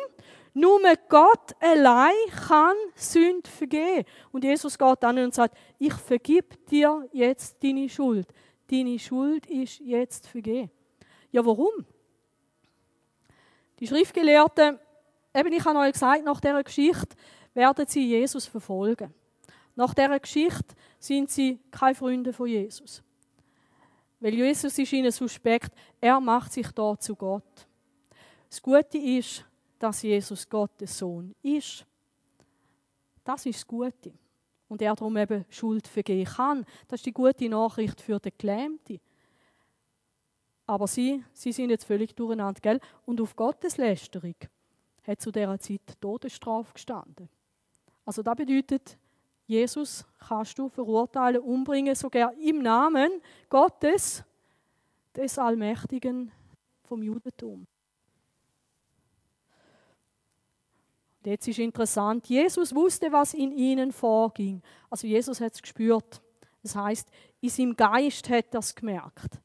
Nur 0.53 0.79
Gott 1.07 1.55
allein 1.59 2.15
kann 2.47 2.75
Sünde 2.95 3.49
vergeben. 3.49 4.05
Und 4.31 4.43
Jesus 4.43 4.77
geht 4.77 5.03
an 5.03 5.19
und 5.19 5.33
sagt, 5.33 5.55
ich 5.77 5.93
vergib 5.93 6.65
dir 6.67 7.07
jetzt 7.11 7.63
deine 7.63 7.87
Schuld. 7.87 8.27
Deine 8.69 8.99
Schuld 8.99 9.45
ist 9.47 9.79
jetzt 9.79 10.27
vergeben. 10.27 10.71
Ja, 11.31 11.45
warum? 11.45 11.85
Die 13.79 13.87
Schriftgelehrten, 13.87 14.79
eben 15.33 15.53
ich 15.53 15.63
habe 15.63 15.79
euch 15.79 15.93
gesagt, 15.93 16.25
nach 16.25 16.41
dieser 16.41 16.63
Geschichte 16.63 17.15
werden 17.53 17.85
sie 17.87 18.07
Jesus 18.07 18.45
verfolgen. 18.45 19.13
Nach 19.75 19.93
dieser 19.93 20.19
Geschichte 20.19 20.75
sind 20.99 21.29
sie 21.29 21.59
keine 21.71 21.95
Freunde 21.95 22.33
von 22.33 22.47
Jesus. 22.47 23.01
Weil 24.19 24.33
Jesus 24.33 24.77
ist 24.77 24.91
ihnen 24.91 25.11
suspekt, 25.11 25.71
er 26.01 26.19
macht 26.19 26.51
sich 26.51 26.69
da 26.71 26.97
zu 26.99 27.15
Gott. 27.15 27.67
Das 28.49 28.61
Gute 28.61 28.97
ist, 28.97 29.45
dass 29.79 30.01
Jesus 30.01 30.47
Gottes 30.47 30.97
Sohn 30.97 31.33
ist. 31.41 31.85
Das 33.23 33.45
ist 33.45 33.59
das 33.59 33.67
Gute. 33.67 34.13
Und 34.67 34.81
er 34.81 34.93
darum 34.93 35.17
eben 35.17 35.45
Schuld 35.49 35.87
vergehen 35.87 36.25
kann. 36.25 36.65
Das 36.87 36.99
ist 36.99 37.05
die 37.05 37.13
gute 37.13 37.49
Nachricht 37.49 38.01
für 38.01 38.19
den 38.19 38.33
Gelähmten. 38.37 38.99
Aber 40.67 40.85
sie, 40.85 41.23
sie 41.33 41.51
sind 41.51 41.71
jetzt 41.71 41.85
völlig 41.85 42.15
durcheinander, 42.15 42.61
gell? 42.61 42.79
Und 43.05 43.19
auf 43.21 43.35
Gottes 43.35 43.77
Lästerung 43.77 44.35
hat 45.01 45.21
zu 45.21 45.31
dieser 45.31 45.57
Zeit 45.59 45.99
Todesstrafe 45.99 46.73
gestanden. 46.73 47.27
Also 48.05 48.21
das 48.21 48.35
bedeutet, 48.35 48.97
Jesus 49.47 50.05
kannst 50.19 50.59
du 50.59 50.69
verurteilen, 50.69 51.41
umbringen, 51.41 51.95
sogar 51.95 52.33
im 52.33 52.61
Namen 52.61 53.09
Gottes, 53.49 54.23
des 55.15 55.37
Allmächtigen 55.37 56.31
vom 56.83 57.03
Judentum. 57.03 57.67
Und 61.19 61.31
jetzt 61.31 61.47
ist 61.47 61.59
interessant, 61.59 62.27
Jesus 62.27 62.73
wusste, 62.73 63.11
was 63.11 63.33
in 63.33 63.51
ihnen 63.51 63.91
vorging. 63.91 64.61
Also 64.89 65.05
Jesus 65.05 65.41
hat 65.41 65.53
es 65.53 65.61
gespürt. 65.61 66.21
Das 66.63 66.75
heißt, 66.75 67.09
in 67.41 67.49
seinem 67.49 67.75
Geist 67.75 68.29
hat 68.29 68.53
er 68.53 68.59
es 68.59 68.73
gemerkt. 68.73 69.39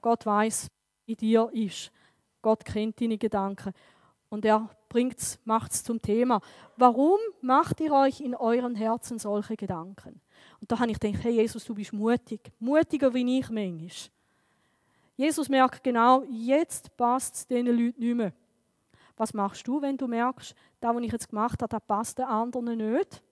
Gott 0.00 0.26
weiß, 0.26 0.68
in 1.06 1.16
dir 1.16 1.48
ist. 1.52 1.92
Gott 2.42 2.64
kennt 2.64 3.00
deine 3.00 3.18
Gedanken. 3.18 3.72
Und 4.28 4.44
er 4.44 4.68
macht 5.44 5.72
es 5.72 5.84
zum 5.84 6.00
Thema. 6.00 6.40
Warum 6.76 7.18
macht 7.42 7.80
ihr 7.80 7.92
euch 7.92 8.20
in 8.20 8.34
euren 8.34 8.74
Herzen 8.74 9.18
solche 9.18 9.56
Gedanken? 9.56 10.20
Und 10.60 10.70
da 10.70 10.78
habe 10.78 10.90
ich 10.90 10.98
gedacht, 10.98 11.22
hey 11.24 11.34
Jesus, 11.34 11.64
du 11.64 11.74
bist 11.74 11.92
mutig. 11.92 12.52
Mutiger 12.58 13.12
wie 13.14 13.38
ich 13.38 13.50
manchmal. 13.50 13.90
Jesus 15.16 15.48
merkt 15.48 15.84
genau, 15.84 16.24
jetzt 16.30 16.96
passt 16.96 17.34
es 17.34 17.46
diesen 17.46 17.66
Leuten 17.66 18.00
nicht 18.00 18.16
mehr. 18.16 18.32
Was 19.16 19.34
machst 19.34 19.66
du, 19.68 19.82
wenn 19.82 19.98
du 19.98 20.06
merkst, 20.06 20.54
das, 20.80 20.94
was 20.94 21.02
ich 21.02 21.12
jetzt 21.12 21.28
gemacht 21.28 21.62
habe, 21.62 21.68
das 21.68 21.86
passt 21.86 22.18
den 22.18 22.24
anderen 22.26 22.76
nicht? 22.76 23.22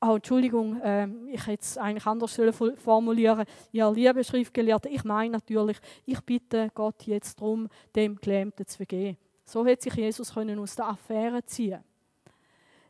Oh, 0.00 0.16
Entschuldigung, 0.16 0.80
äh, 0.82 1.08
ich 1.30 1.46
hätte 1.46 1.62
es 1.62 1.78
eigentlich 1.78 2.06
anders 2.06 2.38
formulieren 2.76 3.46
Ja, 3.72 3.88
liebe 3.88 4.22
Schriftgelehrte, 4.22 4.90
ich 4.90 5.04
meine 5.04 5.32
natürlich, 5.32 5.78
ich 6.04 6.20
bitte 6.20 6.70
Gott 6.74 7.02
jetzt 7.04 7.40
darum, 7.40 7.68
dem 7.94 8.16
Gelähmten 8.16 8.66
zu 8.66 8.76
vergeben. 8.76 9.16
So 9.44 9.64
hätte 9.64 9.84
sich 9.84 9.94
Jesus 9.94 10.34
können 10.34 10.58
aus 10.58 10.76
der 10.76 10.88
Affäre 10.88 11.44
ziehen 11.46 11.82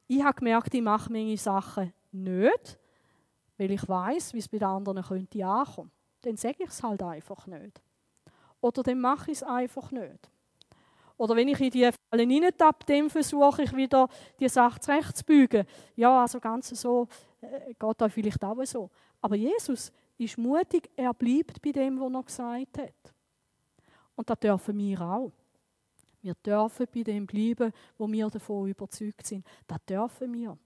Ich 0.08 0.22
habe 0.22 0.38
gemerkt, 0.38 0.74
ich 0.74 0.82
mache 0.82 1.12
meine 1.12 1.36
Sachen 1.36 1.92
nicht, 2.10 2.78
weil 3.56 3.70
ich 3.70 3.88
weiß, 3.88 4.34
wie 4.34 4.38
es 4.38 4.48
bei 4.48 4.58
den 4.58 4.68
anderen 4.68 5.02
könnte 5.02 5.46
ankommen. 5.46 5.92
Dann 6.22 6.36
sage 6.36 6.64
ich 6.64 6.70
es 6.70 6.82
halt 6.82 7.02
einfach 7.02 7.46
nicht. 7.46 7.80
Oder 8.60 8.82
dann 8.82 9.00
mache 9.00 9.30
ich 9.30 9.38
es 9.38 9.42
einfach 9.44 9.92
nicht. 9.92 10.30
Oder 11.16 11.34
wenn 11.36 11.48
ich 11.48 11.60
in 11.60 11.70
die 11.70 11.90
Falle 12.10 12.22
hineintappe, 12.22 12.84
dann 12.86 13.08
versuche 13.08 13.62
ich 13.62 13.74
wieder, 13.74 14.08
die 14.38 14.48
Sache 14.48 14.80
zurechtzubügen. 14.80 15.66
Ja, 15.96 16.22
also 16.22 16.38
ganz 16.38 16.68
so 16.68 17.08
äh, 17.40 17.72
geht 17.74 18.00
da 18.00 18.08
vielleicht 18.08 18.44
auch 18.44 18.62
so. 18.64 18.90
Aber 19.20 19.36
Jesus 19.36 19.92
ist 20.18 20.38
mutig, 20.38 20.90
er 20.96 21.14
bleibt 21.14 21.60
bei 21.62 21.72
dem, 21.72 21.98
was 22.00 22.12
er 22.12 22.22
gesagt 22.22 22.78
hat. 22.78 23.14
Und 24.14 24.28
das 24.28 24.38
dürfen 24.38 24.78
wir 24.78 25.00
auch. 25.00 25.32
Wir 26.22 26.34
dürfen 26.34 26.86
bei 26.92 27.02
dem 27.02 27.26
bleiben, 27.26 27.72
wo 27.96 28.10
wir 28.10 28.28
davon 28.28 28.68
überzeugt 28.68 29.26
sind. 29.26 29.46
Das 29.66 29.78
dürfen 29.84 30.32
wir. 30.34 30.58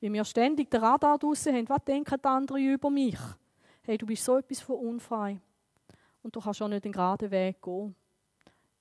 Wenn 0.00 0.12
wir 0.12 0.24
ständig 0.24 0.70
den 0.70 0.80
Radar 0.80 1.18
draussen 1.18 1.54
haben, 1.54 1.68
was 1.68 1.84
denken 1.84 2.16
die 2.22 2.28
anderen 2.28 2.64
über 2.64 2.90
mich? 2.90 3.18
Hey, 3.82 3.98
du 3.98 4.06
bist 4.06 4.24
so 4.24 4.38
etwas 4.38 4.60
von 4.60 4.76
unfrei. 4.76 5.40
Und 6.22 6.36
du 6.36 6.40
kannst 6.40 6.62
auch 6.62 6.68
nicht 6.68 6.84
den 6.84 6.92
geraden 6.92 7.30
Weg 7.30 7.60
gehen. 7.60 7.94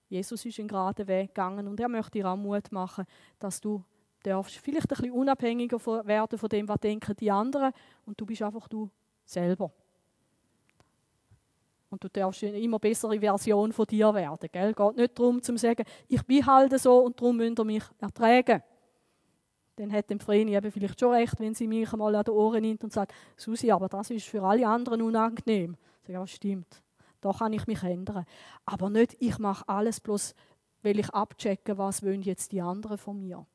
Jesus 0.10 0.43
ist 0.43 0.58
den 0.58 0.67
geraden 0.67 1.08
Weg 1.08 1.30
gegangen 1.30 1.67
und 1.67 1.80
er 1.80 1.88
möchte 1.88 2.12
dir 2.12 2.28
auch 2.28 2.36
Mut 2.36 2.72
machen, 2.72 3.06
dass 3.38 3.62
du 3.62 3.84
darfst 4.24 4.58
vielleicht 4.58 4.91
ein 4.91 4.95
bisschen 4.95 5.12
unabhängiger 5.12 5.80
werden 6.06 6.38
von 6.38 6.50
dem, 6.50 6.67
was 6.67 6.80
denken 6.80 7.15
die 7.15 7.32
anderen 7.32 7.72
und 8.06 8.19
du 8.19 8.26
bist 8.26 8.41
einfach 8.41 8.67
du 8.67 8.89
selber. 9.24 9.72
Und 11.91 12.04
du 12.04 12.10
darfst 12.10 12.43
eine 12.43 12.60
immer 12.60 12.80
bessere 12.80 13.19
Version 13.19 13.72
von 13.72 13.86
dir 13.86 14.13
werden. 14.13 14.50
Gell? 14.52 14.74
Geht 14.74 14.95
nicht 14.95 15.17
darum, 15.17 15.41
zu 15.41 15.58
sagen, 15.58 15.84
ich 16.08 16.24
bin 16.24 16.45
halt 16.45 16.78
so 16.80 17.00
und 17.00 17.19
darum 17.19 17.38
müsst 17.38 17.60
ihr 17.60 17.65
mich 17.65 17.84
ertragen. 18.00 18.62
Dann 19.76 19.91
hat 19.93 20.10
dem 20.10 20.19
Vreni 20.19 20.56
eben 20.56 20.72
vielleicht 20.72 21.00
schon 21.00 21.13
recht, 21.13 21.39
wenn 21.39 21.54
sie 21.54 21.67
mich 21.67 21.91
einmal 21.93 22.13
an 22.15 22.24
die 22.24 22.32
Ohren 22.32 22.62
nimmt 22.62 22.84
und 22.84 22.91
sagt, 22.91 23.13
Susi, 23.38 23.72
aber 23.72 23.88
das 23.88 24.10
ist 24.10 24.26
für 24.26 24.43
alle 24.43 24.67
anderen 24.67 25.02
unangenehm. 25.02 25.78
Ich 26.02 26.08
sage, 26.08 26.13
ja, 26.13 26.28
stimmt. 26.28 26.84
Da 27.22 27.34
kann 27.34 27.54
ich 27.54 27.68
mich 27.68 27.84
ändern. 27.84 28.26
Aber 28.66 28.90
nicht, 28.90 29.16
ich 29.20 29.38
mache 29.40 29.68
alles 29.68 30.00
bloß, 30.00 30.36
weil 30.84 31.00
ich 31.00 31.10
abchecke, 31.10 31.78
was 31.78 32.04
wollen 32.04 32.22
jetzt 32.22 32.52
die 32.52 32.62
anderen 32.62 32.98
von 32.98 33.20
mir. 33.20 33.46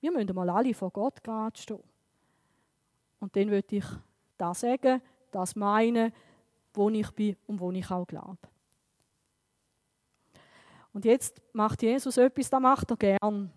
Wir 0.00 0.12
müssen 0.12 0.34
mal 0.34 0.48
alle 0.48 0.72
vor 0.72 0.90
Gott 0.90 1.22
gerade 1.22 1.58
stehen. 1.58 1.82
Und 3.18 3.36
dann 3.36 3.50
würde 3.50 3.76
ich 3.76 3.84
das 4.38 4.60
sagen, 4.60 5.02
das 5.30 5.54
meinen, 5.54 6.12
wo 6.72 6.88
ich 6.88 7.10
bin 7.10 7.36
und 7.46 7.60
wo 7.60 7.70
ich 7.70 7.90
auch 7.90 8.06
glaube. 8.06 8.38
Und 10.92 11.04
jetzt 11.04 11.40
macht 11.52 11.82
Jesus 11.82 12.16
etwas, 12.16 12.50
das 12.50 12.60
macht 12.60 12.90
er 12.90 12.96
gern. 12.96 13.52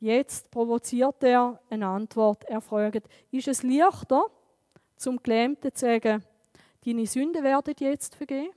Jetzt 0.00 0.50
provoziert 0.50 1.22
er 1.22 1.60
eine 1.70 1.86
Antwort. 1.86 2.44
Er 2.44 2.60
fragt, 2.60 3.08
ist 3.30 3.48
es 3.48 3.62
leichter, 3.62 4.24
zum 4.96 5.22
Gelähmten 5.22 5.74
zu 5.74 5.86
sagen, 5.86 6.24
deine 6.84 7.06
Sünden 7.06 7.44
werden 7.44 7.74
jetzt 7.78 8.14
vergeben? 8.16 8.50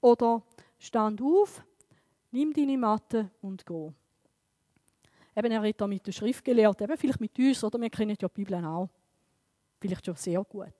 Oder 0.00 0.42
stand 0.78 1.20
auf, 1.22 1.64
nimm 2.30 2.52
deine 2.52 2.78
Matte 2.78 3.30
und 3.42 3.64
geh. 3.66 3.90
Eben, 5.36 5.52
er 5.52 5.62
hat 5.62 5.80
da 5.80 5.86
mit 5.86 6.06
der 6.06 6.12
Schrift 6.12 6.44
gelehrt, 6.44 6.80
eben 6.80 6.96
vielleicht 6.96 7.20
mit 7.20 7.38
uns, 7.38 7.62
oder 7.62 7.80
wir 7.80 7.90
kennen 7.90 8.16
ja 8.20 8.28
die 8.28 8.34
Bibel 8.34 8.64
auch. 8.64 8.88
Vielleicht 9.80 10.04
schon 10.04 10.16
sehr 10.16 10.42
gut. 10.42 10.74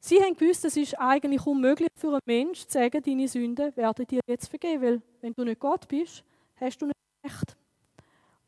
Sie 0.00 0.20
haben 0.20 0.34
gewusst, 0.34 0.64
es 0.64 0.76
ist 0.76 0.98
eigentlich 0.98 1.46
unmöglich 1.46 1.88
für 1.94 2.08
einen 2.08 2.20
Menschen 2.26 2.68
zu 2.68 2.72
sagen, 2.72 3.02
deine 3.02 3.28
Sünden 3.28 3.76
werden 3.76 4.06
dir 4.06 4.20
jetzt 4.26 4.48
vergeben, 4.48 4.82
weil 4.82 5.02
wenn 5.20 5.32
du 5.32 5.44
nicht 5.44 5.60
Gott 5.60 5.86
bist, 5.86 6.24
hast 6.56 6.82
du 6.82 6.86
nicht 6.86 6.96
Recht. 7.24 7.56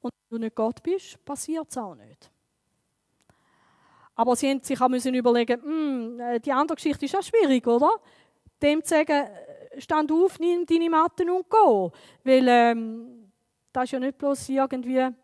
Und 0.00 0.10
wenn 0.28 0.38
du 0.38 0.44
nicht 0.46 0.56
Gott 0.56 0.82
bist, 0.82 1.24
passiert 1.24 1.70
es 1.70 1.78
auch 1.78 1.94
nicht. 1.94 2.30
Aber 4.16 4.34
sie 4.37 4.50
haben 4.50 4.62
sich 4.62 4.80
auch 4.80 4.88
überlegen, 4.88 5.62
hm, 5.62 6.20
äh, 6.20 6.40
die 6.40 6.52
andere 6.52 6.76
Geschichte 6.76 7.04
ist 7.04 7.16
auch 7.16 7.22
schwierig, 7.22 7.66
oder? 7.66 7.90
Dem 8.64 8.83
zu 8.83 8.94
sagen, 8.94 9.29
stand 9.79 10.11
auf, 10.11 10.38
nimm 10.38 10.66
deine 10.66 10.90
Matten 10.90 11.31
und 11.31 11.46
geh. 11.48 11.90
Weil 12.24 12.48
ähm, 12.48 13.31
das 13.72 13.85
ist 13.85 13.92
ja 13.92 14.00
nicht 14.00 14.18
bloß 14.18 14.48
irgendwie 14.48 15.00
eine 15.00 15.14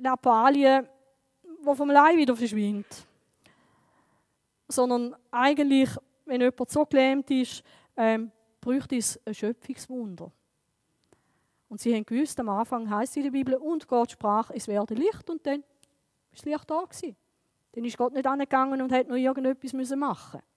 Lappalie, 0.00 0.88
die 1.42 1.74
vom 1.74 1.90
Leib 1.90 2.16
wieder 2.16 2.36
verschwindet. 2.36 3.06
Sondern 4.68 5.14
eigentlich, 5.30 5.90
wenn 6.24 6.40
jemand 6.40 6.70
so 6.70 6.84
gelähmt 6.84 7.30
ist, 7.30 7.62
ähm, 7.96 8.30
bräuchte 8.60 8.96
es 8.96 9.20
ein 9.24 9.34
Schöpfungswunder. 9.34 10.30
Und 11.68 11.80
sie 11.80 11.94
haben 11.94 12.04
gewusst, 12.04 12.38
am 12.40 12.48
Anfang 12.48 12.88
heißt 12.88 13.16
in 13.16 13.24
der 13.24 13.30
Bibel, 13.30 13.54
und 13.54 13.88
Gott 13.88 14.12
sprach, 14.12 14.50
es 14.50 14.68
werde 14.68 14.94
Licht, 14.94 15.28
und 15.30 15.44
dann 15.46 15.60
war 15.60 15.68
das 16.32 16.44
Licht 16.44 16.70
da. 16.70 16.82
Gewesen. 16.82 17.16
Dann 17.72 17.84
ist 17.84 17.98
Gott 17.98 18.12
nicht 18.12 18.26
angegangen 18.26 18.80
und 18.80 18.92
hat 18.92 19.08
noch 19.08 19.16
irgendetwas 19.16 19.72
machen 19.72 20.00
müssen. 20.00 20.55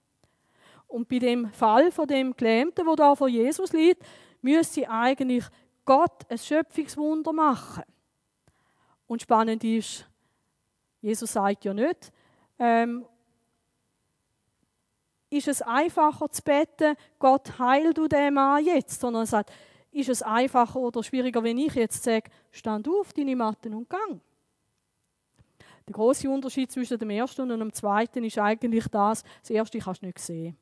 Und 0.90 1.08
bei 1.08 1.20
dem 1.20 1.52
Fall 1.52 1.92
von 1.92 2.08
dem 2.08 2.36
Gelähmten, 2.36 2.84
wo 2.84 2.96
da 2.96 3.14
vor 3.14 3.28
Jesus 3.28 3.72
liegt, 3.72 4.04
müsste 4.42 4.90
eigentlich 4.90 5.44
Gott 5.84 6.28
ein 6.28 6.36
Schöpfungswunder 6.36 7.32
machen. 7.32 7.84
Und 9.06 9.22
spannend 9.22 9.62
ist, 9.62 10.04
Jesus 11.00 11.32
sagt 11.32 11.64
ja 11.64 11.72
nicht, 11.72 12.12
ähm, 12.58 13.06
ist 15.30 15.46
es 15.46 15.62
einfacher 15.62 16.28
zu 16.28 16.42
beten, 16.42 16.96
Gott 17.20 17.56
heil 17.60 17.94
du 17.94 18.08
den 18.08 18.34
Mann 18.34 18.64
jetzt, 18.64 19.00
sondern 19.00 19.22
er 19.22 19.26
sagt, 19.26 19.52
ist 19.92 20.08
es 20.08 20.22
einfacher 20.22 20.80
oder 20.80 21.04
schwieriger, 21.04 21.44
wenn 21.44 21.58
ich 21.58 21.74
jetzt 21.76 22.02
sage, 22.02 22.30
stand 22.50 22.88
auf, 22.88 23.12
deine 23.12 23.36
Matten 23.36 23.74
und 23.74 23.88
gang. 23.88 24.20
Der 25.86 25.94
große 25.94 26.28
Unterschied 26.28 26.72
zwischen 26.72 26.98
dem 26.98 27.10
ersten 27.10 27.48
und 27.48 27.60
dem 27.60 27.72
zweiten 27.72 28.24
ist 28.24 28.38
eigentlich 28.38 28.88
das, 28.88 29.22
das 29.40 29.50
erste 29.50 29.78
kannst 29.78 30.02
du 30.02 30.06
nicht 30.06 30.18
sehen. 30.18 30.56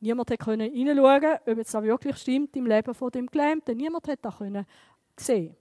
Niemand 0.00 0.38
konnte 0.38 0.64
hineinschauen, 0.64 1.38
ob 1.46 1.58
es 1.58 1.72
wirklich 1.74 2.16
stimmt 2.16 2.56
im 2.56 2.66
Leben 2.66 2.94
von 2.94 3.10
dem 3.10 3.26
Gelähmten. 3.26 3.76
Niemand 3.76 4.06
hat 4.08 4.18
das 4.22 4.34
sehen. 5.16 5.56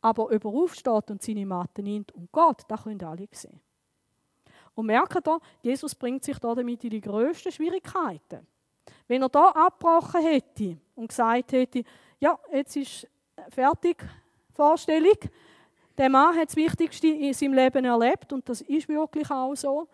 Aber 0.00 0.24
ob 0.24 0.44
er 0.44 0.50
aufsteht 0.50 1.10
und 1.10 1.22
seine 1.22 1.46
Matte 1.46 1.82
nimmt 1.82 2.12
und 2.12 2.30
Gott, 2.32 2.62
das 2.68 2.82
können 2.82 3.02
alle 3.02 3.28
sehen. 3.32 3.60
Und 4.74 4.86
merkt 4.86 5.26
ihr, 5.26 5.40
Jesus 5.62 5.94
bringt 5.94 6.24
sich 6.24 6.38
da 6.38 6.54
damit 6.54 6.84
in 6.84 6.90
die 6.90 7.00
grössten 7.00 7.50
Schwierigkeiten. 7.50 8.46
Wenn 9.08 9.22
er 9.22 9.28
da 9.28 9.48
abgebrochen 9.48 10.22
hätte 10.22 10.78
und 10.94 11.08
gesagt 11.08 11.52
hätte, 11.52 11.82
ja, 12.20 12.38
jetzt 12.52 12.76
ist 12.76 13.08
fertig, 13.48 14.04
Vorstellung, 14.52 15.18
der 15.96 16.10
Mann 16.10 16.36
hat 16.36 16.48
das 16.48 16.56
Wichtigste 16.56 17.08
in 17.08 17.32
seinem 17.32 17.54
Leben 17.54 17.84
erlebt 17.84 18.32
und 18.32 18.48
das 18.48 18.60
ist 18.62 18.88
wirklich 18.88 19.30
auch 19.30 19.54
so. 19.54 19.88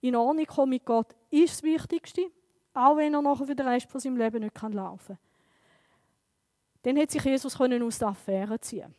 In 0.00 0.16
Ordnung 0.16 0.46
kommen 0.46 0.70
mit 0.70 0.84
Gott 0.84 1.14
ist 1.30 1.54
das 1.54 1.62
Wichtigste. 1.62 2.30
Auch 2.74 2.96
wenn 2.96 3.14
er 3.14 3.22
nachher 3.22 3.46
für 3.46 3.54
den 3.54 3.68
Rest 3.68 3.90
von 3.90 4.00
seinem 4.00 4.16
Leben 4.16 4.40
nicht 4.40 4.62
laufen 4.62 5.16
kann. 5.16 5.32
Dann 6.82 6.96
hätte 6.96 7.12
sich 7.12 7.24
Jesus 7.24 7.60
aus 7.60 7.98
der 7.98 8.08
Affäre 8.08 8.60
ziehen 8.60 8.94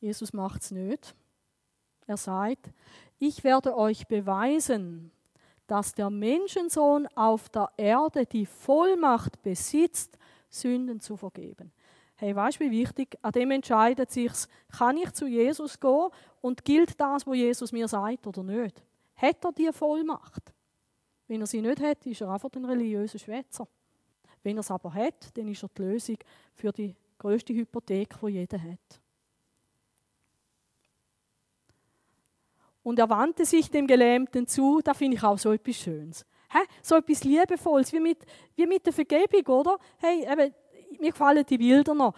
Jesus 0.00 0.32
macht 0.32 0.62
es 0.62 0.72
nicht. 0.72 1.14
Er 2.08 2.16
sagt, 2.16 2.70
ich 3.20 3.44
werde 3.44 3.76
euch 3.76 4.08
beweisen, 4.08 5.12
dass 5.68 5.94
der 5.94 6.10
Menschensohn 6.10 7.06
auf 7.14 7.48
der 7.48 7.70
Erde 7.76 8.26
die 8.26 8.44
Vollmacht 8.44 9.40
besitzt, 9.42 10.18
Sünden 10.50 11.00
zu 11.00 11.16
vergeben. 11.16 11.72
Hey, 12.16 12.34
weißt 12.34 12.60
du, 12.60 12.64
wie 12.64 12.70
wichtig? 12.72 13.16
An 13.22 13.32
dem 13.32 13.52
entscheidet 13.52 14.10
sich, 14.10 14.32
kann 14.76 14.96
ich 14.96 15.12
zu 15.12 15.26
Jesus 15.26 15.78
gehen 15.78 16.08
und 16.40 16.64
gilt 16.64 17.00
das, 17.00 17.26
was 17.26 17.36
Jesus 17.36 17.72
mir 17.72 17.86
sagt 17.88 18.26
oder 18.26 18.42
nicht? 18.42 18.82
Hat 19.14 19.44
er 19.44 19.52
die 19.52 19.72
Vollmacht? 19.72 20.52
Wenn 21.32 21.40
er 21.40 21.46
sie 21.46 21.62
nicht 21.62 21.80
hat, 21.80 22.04
ist 22.04 22.20
er 22.20 22.28
einfach 22.28 22.50
ein 22.54 22.66
religiöser 22.66 23.18
Schwätzer. 23.18 23.66
Wenn 24.42 24.58
er 24.58 24.60
es 24.60 24.70
aber 24.70 24.92
hat, 24.92 25.34
dann 25.34 25.48
ist 25.48 25.62
er 25.62 25.70
die 25.70 25.80
Lösung 25.80 26.18
für 26.52 26.70
die 26.72 26.94
größte 27.16 27.54
Hypothek, 27.54 28.16
die 28.20 28.28
jeder 28.32 28.62
hat. 28.62 29.00
Und 32.82 32.98
er 32.98 33.08
wandte 33.08 33.46
sich 33.46 33.70
dem 33.70 33.86
Gelähmten 33.86 34.46
zu. 34.46 34.82
Da 34.84 34.92
finde 34.92 35.16
ich 35.16 35.22
auch 35.22 35.38
so 35.38 35.52
etwas 35.52 35.76
Schönes. 35.76 36.26
Hä? 36.50 36.58
So 36.82 36.96
etwas 36.96 37.24
Liebevolles, 37.24 37.94
wie 37.94 38.00
mit, 38.00 38.26
wie 38.54 38.66
mit 38.66 38.84
der 38.84 38.92
Vergebung, 38.92 39.46
oder? 39.58 39.78
Hey, 39.96 40.30
eben, 40.30 40.54
mir 41.00 41.12
gefallen 41.12 41.46
die 41.48 41.56
Bilder 41.56 41.94
noch. 41.94 42.12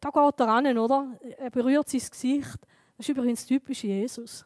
Da 0.00 0.10
geht 0.10 0.40
er 0.40 0.48
an, 0.48 0.76
oder? 0.76 1.18
Er 1.38 1.48
berührt 1.48 1.88
sein 1.88 2.02
Gesicht. 2.10 2.58
Das 2.98 3.06
ist 3.06 3.08
übrigens 3.08 3.46
typisch 3.46 3.84
Jesus. 3.84 4.44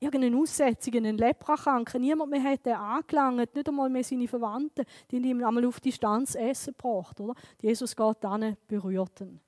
Irgendeine 0.00 0.36
Aussetzung, 0.36 0.94
einen 0.94 1.18
Leprakranken, 1.18 2.00
niemand 2.00 2.30
mehr 2.30 2.42
hat 2.42 2.64
ihn 2.66 2.72
angelangt, 2.72 3.54
nicht 3.54 3.68
einmal 3.68 3.90
mehr 3.90 4.04
seine 4.04 4.28
Verwandten, 4.28 4.84
die 5.10 5.16
ihm 5.16 5.44
einmal 5.44 5.66
auf 5.66 5.80
Distanz 5.80 6.36
Essen 6.36 6.74
gebracht, 6.76 7.20
oder? 7.20 7.34
Jesus 7.60 7.96
geht 7.96 8.24
an, 8.24 8.56
berührt 8.68 9.20
ihn. 9.20 9.40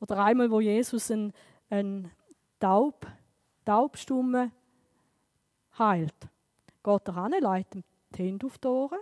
Oder 0.00 0.24
einmal, 0.24 0.50
wo 0.50 0.60
Jesus 0.60 1.10
einen, 1.12 1.32
einen 1.70 2.10
Taub, 2.58 3.06
Taubstummen 3.64 4.50
heilt. 5.78 6.28
Geht 6.82 7.08
er 7.08 7.16
an, 7.16 7.34
leitet 7.38 7.76
ihm 7.76 7.84
die 8.16 8.22
Hände 8.24 8.46
auf 8.46 8.58
die 8.58 8.68
Ohren. 8.68 8.98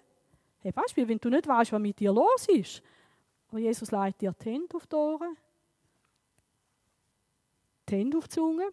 Hey, 0.58 0.72
Beispiel, 0.72 1.08
wenn 1.08 1.18
du 1.18 1.30
nicht 1.30 1.46
weißt, 1.46 1.72
was 1.72 1.80
mit 1.80 1.98
dir 1.98 2.12
los 2.12 2.48
ist, 2.48 2.82
aber 3.48 3.60
Jesus 3.60 3.90
leitet 3.90 4.20
dir 4.20 4.32
die 4.32 4.50
Hände 4.50 4.76
auf 4.76 4.86
die 4.86 4.96
Ohren, 4.96 5.36
die 7.88 7.96
Hände 7.96 8.18
auf 8.18 8.28
die 8.28 8.34
Zunge 8.34 8.72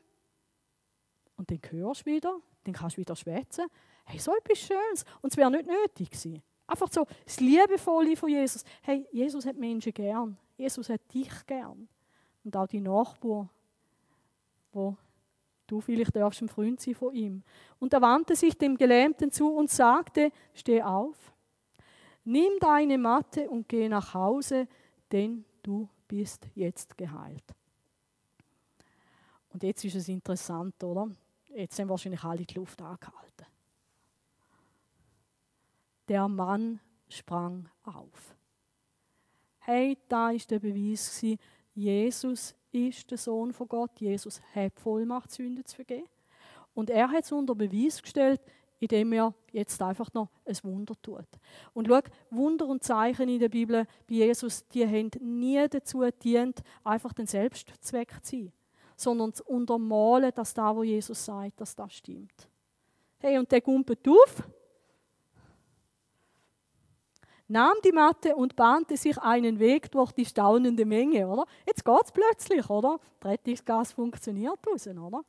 und 1.36 1.50
dann 1.50 1.60
hörst 1.70 2.02
du 2.02 2.12
wieder, 2.12 2.40
dann 2.64 2.74
kannst 2.74 2.98
du 2.98 3.02
wieder 3.02 3.16
schwätzen. 3.16 3.66
Hey, 4.06 4.20
so 4.20 4.36
etwas 4.36 4.60
Schönes. 4.60 5.06
Und 5.22 5.32
es 5.32 5.38
wäre 5.38 5.52
nicht 5.52 5.66
nötig 5.66 6.10
gewesen. 6.10 6.42
Einfach 6.68 6.92
so 6.92 7.06
das 7.26 7.40
Liebevolle 7.40 8.16
von 8.16 8.30
Jesus. 8.30 8.64
Hey, 8.82 9.06
Jesus 9.12 9.46
hat 9.46 9.58
Menschen 9.58 9.94
gern. 9.94 10.38
Jesus 10.58 10.90
hat 10.90 11.02
dich 11.14 11.46
gern. 11.46 11.88
Und 12.44 12.56
auch 12.56 12.68
die 12.68 12.82
Nachbarn, 12.82 13.50
wo 14.72 14.98
du 15.68 15.82
vielleicht 15.82 16.16
darfst 16.16 16.42
ein 16.42 16.50
Freund 16.50 16.80
sein 16.80 16.96
von 16.96 17.14
ihm. 17.14 17.44
Und 17.80 17.94
er 17.94 18.02
wandte 18.02 18.36
sich 18.36 18.58
dem 18.58 18.78
Gelähmten 18.78 19.32
zu 19.32 19.54
und 19.54 19.70
sagte, 19.70 20.32
steh 20.54 20.82
auf, 20.82 21.34
nimm 22.24 22.60
deine 22.60 22.98
Matte 22.98 23.50
und 23.50 23.68
geh 23.68 23.90
nach 23.90 24.14
Hause, 24.14 24.68
denn 25.12 25.46
du 25.62 25.90
bist 26.08 26.48
jetzt 26.56 26.98
geheilt. 26.98 27.44
Und 29.50 29.64
jetzt 29.64 29.86
ist 29.86 29.96
es 29.96 30.08
interessant, 30.08 30.84
oder? 30.84 31.10
Jetzt 31.56 31.76
sind 31.76 31.89
wahrscheinlich 31.89 32.24
alle 32.24 32.45
die 32.45 32.54
Luft 32.56 32.82
angehalten. 32.82 33.45
Der 36.08 36.28
Mann 36.28 36.80
sprang 37.08 37.70
auf. 37.84 38.36
Hey, 39.60 39.97
da 40.10 40.32
ist 40.32 40.51
der 40.51 40.60
Beweis 40.60 41.16
gewesen, 41.16 41.39
Jesus 41.74 42.56
ist 42.72 43.10
der 43.10 43.18
Sohn 43.18 43.54
von 43.54 43.68
Gott. 43.68 43.99
Jesus 43.99 44.41
hat 44.54 44.80
Vollmacht, 44.80 45.32
Sünden 45.32 45.66
zu 45.66 45.76
vergeben. 45.76 46.10
Und 46.74 46.89
er 46.89 47.10
hat 47.10 47.24
es 47.24 47.32
unter 47.32 47.56
Beweis 47.56 48.01
gestellt, 48.01 48.41
indem 48.80 49.14
er 49.14 49.34
jetzt 49.51 49.82
einfach 49.82 50.12
noch 50.14 50.30
ein 50.45 50.58
Wunder 50.64 50.95
tut. 51.01 51.28
Und 51.74 51.88
schau, 51.88 52.01
Wunder 52.32 52.68
und 52.68 52.84
Zeichen 52.84 53.30
in 53.30 53.39
der 53.39 53.49
Bibel 53.49 53.86
bei 54.08 54.16
Jesus, 54.16 54.68
die 54.68 54.86
haben 54.86 55.12
nie 55.22 55.66
dazu 55.70 55.99
gedient, 55.99 56.62
einfach 56.84 57.14
den 57.14 57.28
Selbstzweck 57.28 58.12
zu 58.24 58.38
sein 58.38 58.54
sondern 58.96 59.34
zu 59.34 59.44
untermalen, 59.46 60.32
dass 60.36 60.54
da, 60.54 60.76
wo 60.76 60.84
Jesus 60.84 61.24
sagt, 61.26 61.60
dass 61.62 61.76
das 61.76 61.94
stimmt. 61.94 62.48
Hey, 63.20 63.38
und 63.38 63.52
der 63.52 63.62
gumpelt 63.62 64.08
auf, 64.08 64.44
nahm 67.48 67.76
die 67.84 67.91
Matte 67.91 68.36
und 68.36 68.56
bahnte 68.56 68.98
sich 68.98 69.18
einen 69.18 69.60
Weg 69.60 69.91
durch 69.91 70.12
die 70.12 70.26
staunende 70.26 70.86
Menge, 70.86 71.28
oder? 71.28 71.46
Jetzt 71.66 71.86
geht 71.86 72.04
es 72.04 72.12
plötzlich, 72.12 72.70
oder? 72.70 73.00
Rettungsgas 73.24 73.91
funktioniert 73.91 74.60
raus, 74.68 74.88
oder? 74.88 75.24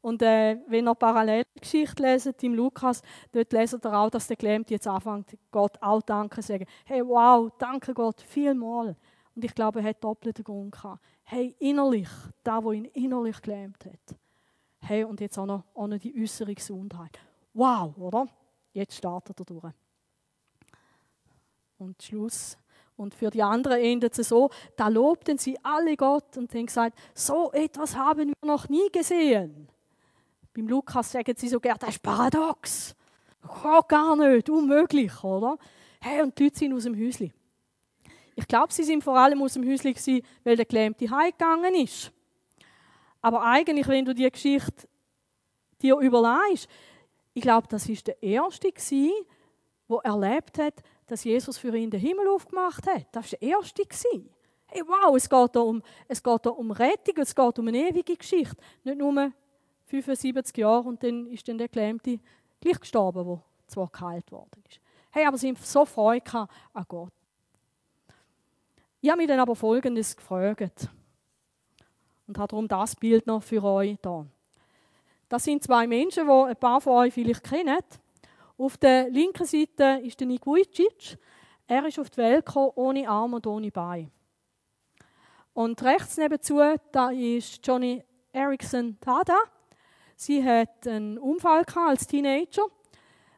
Und 0.00 0.22
äh, 0.22 0.58
wenn 0.68 0.86
ihr 0.86 0.94
Parallelgeschichte 0.94 2.02
leset 2.02 2.42
im 2.44 2.54
Lukas, 2.54 3.02
dort 3.32 3.52
leset 3.52 3.84
ihr 3.84 3.92
auch, 3.92 4.10
dass 4.10 4.28
der 4.28 4.36
Gelähmte 4.36 4.74
jetzt 4.74 4.86
anfängt, 4.86 5.36
Gott 5.50 5.76
auch 5.82 6.02
Danke 6.02 6.40
zu 6.40 6.46
sagen. 6.46 6.66
Hey, 6.84 7.04
wow, 7.04 7.50
danke 7.58 7.92
Gott, 7.94 8.20
vielmal. 8.20 8.96
Und 9.38 9.44
ich 9.44 9.54
glaube, 9.54 9.78
er 9.78 9.90
hat 9.90 10.02
doppelten 10.02 10.42
Grund 10.42 10.72
gehabt. 10.72 11.00
Hey, 11.22 11.54
innerlich, 11.60 12.08
da, 12.42 12.60
wo 12.64 12.72
ihn 12.72 12.86
innerlich 12.86 13.40
gelähmt 13.40 13.84
hat. 13.84 14.18
Hey, 14.80 15.04
und 15.04 15.20
jetzt 15.20 15.38
auch 15.38 15.46
noch, 15.46 15.62
auch 15.76 15.86
noch 15.86 15.98
die 15.98 16.12
äußere 16.20 16.52
Gesundheit. 16.52 17.20
Wow, 17.54 17.96
oder? 17.98 18.26
Jetzt 18.72 18.96
startet 18.96 19.38
er 19.38 19.44
durch. 19.44 19.72
Und 21.78 22.02
Schluss. 22.02 22.58
Und 22.96 23.14
für 23.14 23.30
die 23.30 23.40
anderen 23.40 23.80
endet 23.80 24.18
es 24.18 24.28
so, 24.28 24.50
da 24.74 24.88
lobten 24.88 25.38
sie 25.38 25.56
alle 25.62 25.96
Gott 25.96 26.36
und 26.36 26.52
haben 26.52 26.66
gesagt, 26.66 26.98
so 27.14 27.52
etwas 27.52 27.94
haben 27.94 28.30
wir 28.30 28.34
noch 28.44 28.68
nie 28.68 28.90
gesehen. 28.90 29.68
Beim 30.52 30.66
Lukas 30.66 31.12
sagen 31.12 31.34
sie 31.36 31.48
sogar, 31.48 31.78
das 31.78 31.90
ist 31.90 32.02
paradox. 32.02 32.96
Oh, 33.62 33.82
gar 33.86 34.16
nicht, 34.16 34.50
unmöglich, 34.50 35.22
oder? 35.22 35.58
Hey, 36.00 36.22
und 36.22 36.36
die 36.36 36.42
Leute 36.42 36.58
sind 36.58 36.74
aus 36.74 36.82
dem 36.82 36.98
Häuschen. 36.98 37.32
Ich 38.38 38.46
glaube, 38.46 38.72
sie 38.72 38.84
sind 38.84 39.02
vor 39.02 39.18
allem 39.18 39.42
aus 39.42 39.54
dem 39.54 39.68
Häuschen, 39.68 40.22
weil 40.44 40.54
der 40.54 40.64
Gelähmte 40.64 41.10
heimgegangen 41.10 41.74
ist. 41.74 42.12
Aber 43.20 43.42
eigentlich, 43.42 43.88
wenn 43.88 44.04
du 44.04 44.14
die 44.14 44.30
Geschichte 44.30 44.88
dir 45.82 45.96
überlegst, 45.98 46.68
ich 47.34 47.42
glaube, 47.42 47.66
das 47.68 47.88
ist 47.88 48.06
der 48.06 48.22
Erste 48.22 48.70
gewesen, 48.70 49.10
der 49.88 49.98
erlebt 50.04 50.56
hat, 50.58 50.74
dass 51.08 51.24
Jesus 51.24 51.58
für 51.58 51.76
ihn 51.76 51.90
den 51.90 51.98
Himmel 51.98 52.28
aufgemacht 52.28 52.86
hat. 52.86 53.08
Das 53.10 53.32
war 53.32 53.38
der 53.40 53.48
Erste. 53.48 53.82
Gewesen. 53.82 54.30
Hey, 54.68 54.82
wow, 54.86 55.16
es 55.16 55.28
geht, 55.28 55.56
da 55.56 55.60
um, 55.60 55.82
es 56.06 56.22
geht 56.22 56.46
da 56.46 56.50
um 56.50 56.70
Rettung, 56.70 57.16
es 57.16 57.34
geht 57.34 57.58
um 57.58 57.66
eine 57.66 57.88
ewige 57.88 58.16
Geschichte. 58.16 58.56
Nicht 58.84 58.98
nur 58.98 59.32
75 59.86 60.56
Jahre 60.56 60.88
und 60.88 61.02
dann 61.02 61.26
ist 61.26 61.48
dann 61.48 61.58
der 61.58 61.68
Gelähmte 61.68 62.20
gleich 62.60 62.78
gestorben, 62.78 63.26
der 63.26 63.42
zwar 63.66 63.88
geheilt 63.88 64.30
worden 64.30 64.62
ist. 64.68 64.78
Hey, 65.10 65.26
aber 65.26 65.38
sie 65.38 65.48
haben 65.48 65.56
so 65.56 65.84
Freude 65.84 66.46
an 66.72 66.84
Gott. 66.86 67.12
Ich 69.00 69.08
habe 69.08 69.18
mich 69.18 69.28
dann 69.28 69.38
aber 69.38 69.54
Folgendes 69.54 70.16
gefragt 70.16 70.88
und 72.26 72.36
habe 72.36 72.48
darum 72.48 72.66
das 72.66 72.96
Bild 72.96 73.28
noch 73.28 73.42
für 73.42 73.62
euch 73.62 73.96
da. 74.02 74.26
Das 75.28 75.44
sind 75.44 75.62
zwei 75.62 75.86
Menschen, 75.86 76.26
die 76.26 76.32
ein 76.32 76.56
paar 76.56 76.80
von 76.80 76.94
euch 76.94 77.14
vielleicht 77.14 77.44
kennen. 77.44 77.78
Auf 78.56 78.76
der 78.76 79.08
linken 79.08 79.44
Seite 79.44 80.00
ist 80.02 80.18
der 80.18 80.26
Nick 80.26 80.44
Vujicic. 80.44 81.16
Er 81.68 81.86
ist 81.86 81.98
auf 82.00 82.10
die 82.10 82.16
Welt 82.16 82.44
gekommen, 82.44 82.72
ohne 82.74 83.08
Arm 83.08 83.34
und 83.34 83.46
ohne 83.46 83.70
Bein. 83.70 84.10
Und 85.52 85.80
rechts 85.82 86.16
nebenzu, 86.16 86.60
da 86.90 87.10
ist 87.10 87.64
Johnny 87.64 88.02
Erickson 88.32 88.98
Tada. 89.00 89.38
Sie 90.16 90.42
hat 90.42 90.88
einen 90.88 91.18
Unfall 91.18 91.64
als 91.76 92.06
Teenager 92.06 92.64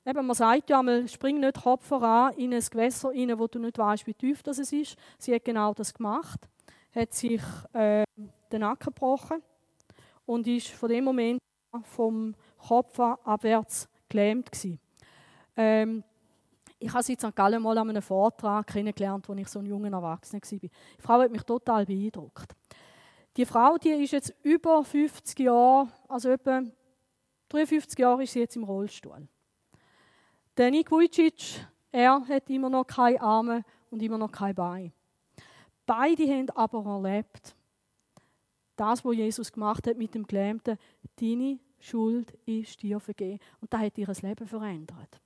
Eben, 0.06 0.26
man 0.26 0.34
sagt 0.34 0.70
ja 0.70 0.78
einmal, 0.78 1.06
spring 1.08 1.40
nicht 1.40 1.62
Kopf 1.62 1.86
voran 1.86 2.32
in 2.34 2.54
ein 2.54 2.60
Gewässer 2.60 3.10
rein, 3.10 3.38
wo 3.38 3.46
du 3.46 3.58
nicht 3.58 3.76
weißt, 3.76 4.06
wie 4.06 4.14
tief 4.14 4.42
das 4.42 4.58
ist. 4.58 4.96
Sie 5.18 5.34
hat 5.34 5.44
genau 5.44 5.74
das 5.74 5.92
gemacht, 5.92 6.48
hat 6.94 7.12
sich 7.12 7.42
äh, 7.74 8.04
den 8.50 8.60
Nacken 8.60 8.94
gebrochen 8.94 9.42
und 10.24 10.46
ist 10.46 10.68
von 10.68 10.88
dem 10.88 11.04
Moment 11.04 11.38
vom 11.82 12.34
Kopf 12.66 12.98
abwärts 12.98 13.88
gelähmt 14.08 14.50
gewesen. 14.50 14.80
Ähm, 15.56 16.02
ich 16.78 16.92
habe 16.92 17.02
sie 17.02 17.12
in 17.12 17.18
St. 17.18 17.36
Gallen 17.36 17.62
mal 17.62 17.76
an 17.76 17.90
einem 17.90 18.00
Vortrag 18.00 18.66
kennengelernt, 18.68 19.28
als 19.28 19.38
ich 19.38 19.48
so 19.48 19.58
ein 19.58 19.66
junger 19.66 19.92
Erwachsener 19.92 20.40
war. 20.40 20.58
Die 20.58 20.70
Frau 20.98 21.20
hat 21.20 21.30
mich 21.30 21.42
total 21.42 21.84
beeindruckt. 21.84 22.54
Die 23.36 23.44
Frau, 23.44 23.76
die 23.76 23.90
ist 23.90 24.12
jetzt 24.12 24.34
über 24.42 24.82
50 24.82 25.38
Jahre, 25.40 25.88
also 26.08 26.30
etwa 26.30 26.62
53 27.50 27.98
Jahre 27.98 28.22
ist 28.22 28.32
sie 28.32 28.40
jetzt 28.40 28.56
im 28.56 28.64
Rollstuhl. 28.64 29.28
Denik 30.58 30.90
Vujicic, 30.90 31.64
er 31.92 32.26
hat 32.26 32.50
immer 32.50 32.68
noch 32.68 32.86
keine 32.86 33.20
Arme 33.20 33.64
und 33.90 34.02
immer 34.02 34.18
noch 34.18 34.32
kein 34.32 34.54
Bein. 34.54 34.92
Beide 35.86 36.24
haben 36.24 36.50
aber 36.50 36.84
erlebt, 36.84 37.54
das, 38.76 39.04
was 39.04 39.14
Jesus 39.14 39.52
gemacht 39.52 39.86
hat 39.86 39.96
mit 39.96 40.14
dem 40.14 40.26
Gelähmten, 40.26 40.76
deine 41.20 41.58
Schuld 41.78 42.32
ist 42.46 42.82
dir 42.82 42.98
vergeben. 42.98 43.38
Und 43.60 43.72
das 43.72 43.80
hat 43.80 43.98
ihr 43.98 44.06
Leben 44.06 44.46
verändert. 44.46 45.20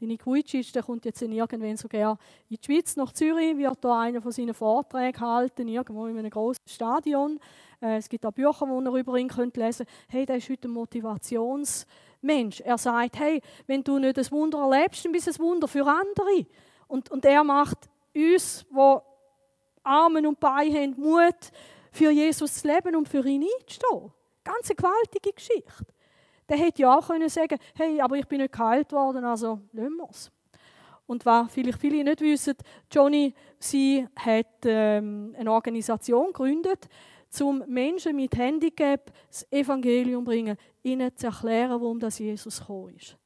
Denik 0.00 0.26
Vujicic, 0.26 0.72
der 0.72 0.82
kommt 0.82 1.04
jetzt 1.04 1.22
irgendwann 1.22 1.76
sogar 1.76 2.18
in 2.48 2.56
die 2.56 2.64
Schweiz, 2.64 2.96
nach 2.96 3.12
Zürich, 3.12 3.56
wird 3.56 3.84
da 3.84 4.00
einer 4.00 4.20
von 4.20 4.32
seinen 4.32 4.54
Vorträgen 4.54 5.20
halten, 5.20 5.68
irgendwo 5.68 6.06
in 6.06 6.18
einem 6.18 6.30
großen 6.30 6.66
Stadion. 6.66 7.38
Äh, 7.80 7.98
es 7.98 8.08
gibt 8.08 8.26
auch 8.26 8.32
Bücher, 8.32 8.66
die 8.66 8.84
ihr 8.84 8.94
über 8.94 9.16
ihn 9.16 9.28
lesen 9.28 9.86
könnt. 9.86 9.86
Hey, 10.08 10.26
der 10.26 10.36
ist 10.36 10.48
heute 10.48 10.68
ein 10.68 10.74
Motivations- 10.74 11.86
Mensch. 12.22 12.60
Er 12.60 12.78
sagt, 12.78 13.18
hey, 13.18 13.42
wenn 13.66 13.84
du 13.84 13.98
nicht 13.98 14.16
das 14.16 14.32
Wunder 14.32 14.58
erlebst, 14.58 15.04
dann 15.04 15.12
bist 15.12 15.26
du 15.26 15.32
ein 15.32 15.38
Wunder 15.38 15.68
für 15.68 15.86
andere. 15.86 16.46
Und, 16.88 17.10
und 17.10 17.24
er 17.24 17.44
macht 17.44 17.78
uns, 18.14 18.64
die 18.70 18.98
Armen 19.82 20.26
und 20.26 20.40
Beine 20.40 20.78
haben, 20.78 20.94
Mut, 20.96 21.50
für 21.90 22.10
Jesus 22.10 22.54
zu 22.60 22.68
leben 22.68 22.96
und 22.96 23.08
für 23.08 23.26
ihn 23.26 23.44
einzustehen. 23.44 24.12
Ganz 24.44 24.70
eine 24.70 24.76
gewaltige 24.76 25.32
Geschichte. 25.32 25.86
Der 26.48 26.56
hätte 26.56 26.82
ja 26.82 26.98
auch 26.98 27.06
können 27.06 27.28
sagen 27.28 27.58
hey, 27.74 28.00
aber 28.00 28.16
ich 28.16 28.26
bin 28.26 28.40
nicht 28.40 28.52
geheilt 28.52 28.92
worden, 28.92 29.24
also 29.24 29.60
lassen 29.72 29.96
wir 29.96 30.08
es. 30.10 30.30
Und 31.06 31.26
was 31.26 31.52
vielleicht 31.52 31.78
viele 31.78 32.02
nicht 32.02 32.20
wissen, 32.20 32.54
Johnny, 32.90 33.34
sie 33.58 34.06
hat 34.16 34.46
ähm, 34.64 35.34
eine 35.38 35.52
Organisation 35.52 36.26
gegründet, 36.28 36.88
zum 37.32 37.64
Menschen 37.66 38.14
mit 38.14 38.36
Handicap 38.36 39.10
das 39.28 39.50
Evangelium 39.50 40.22
bringen, 40.22 40.56
ihnen 40.82 41.16
zu 41.16 41.28
erklären, 41.28 41.80
warum 41.80 41.98
das 41.98 42.18
Jesus 42.18 42.60
gekommen 42.60 42.94
ist. 42.94 43.16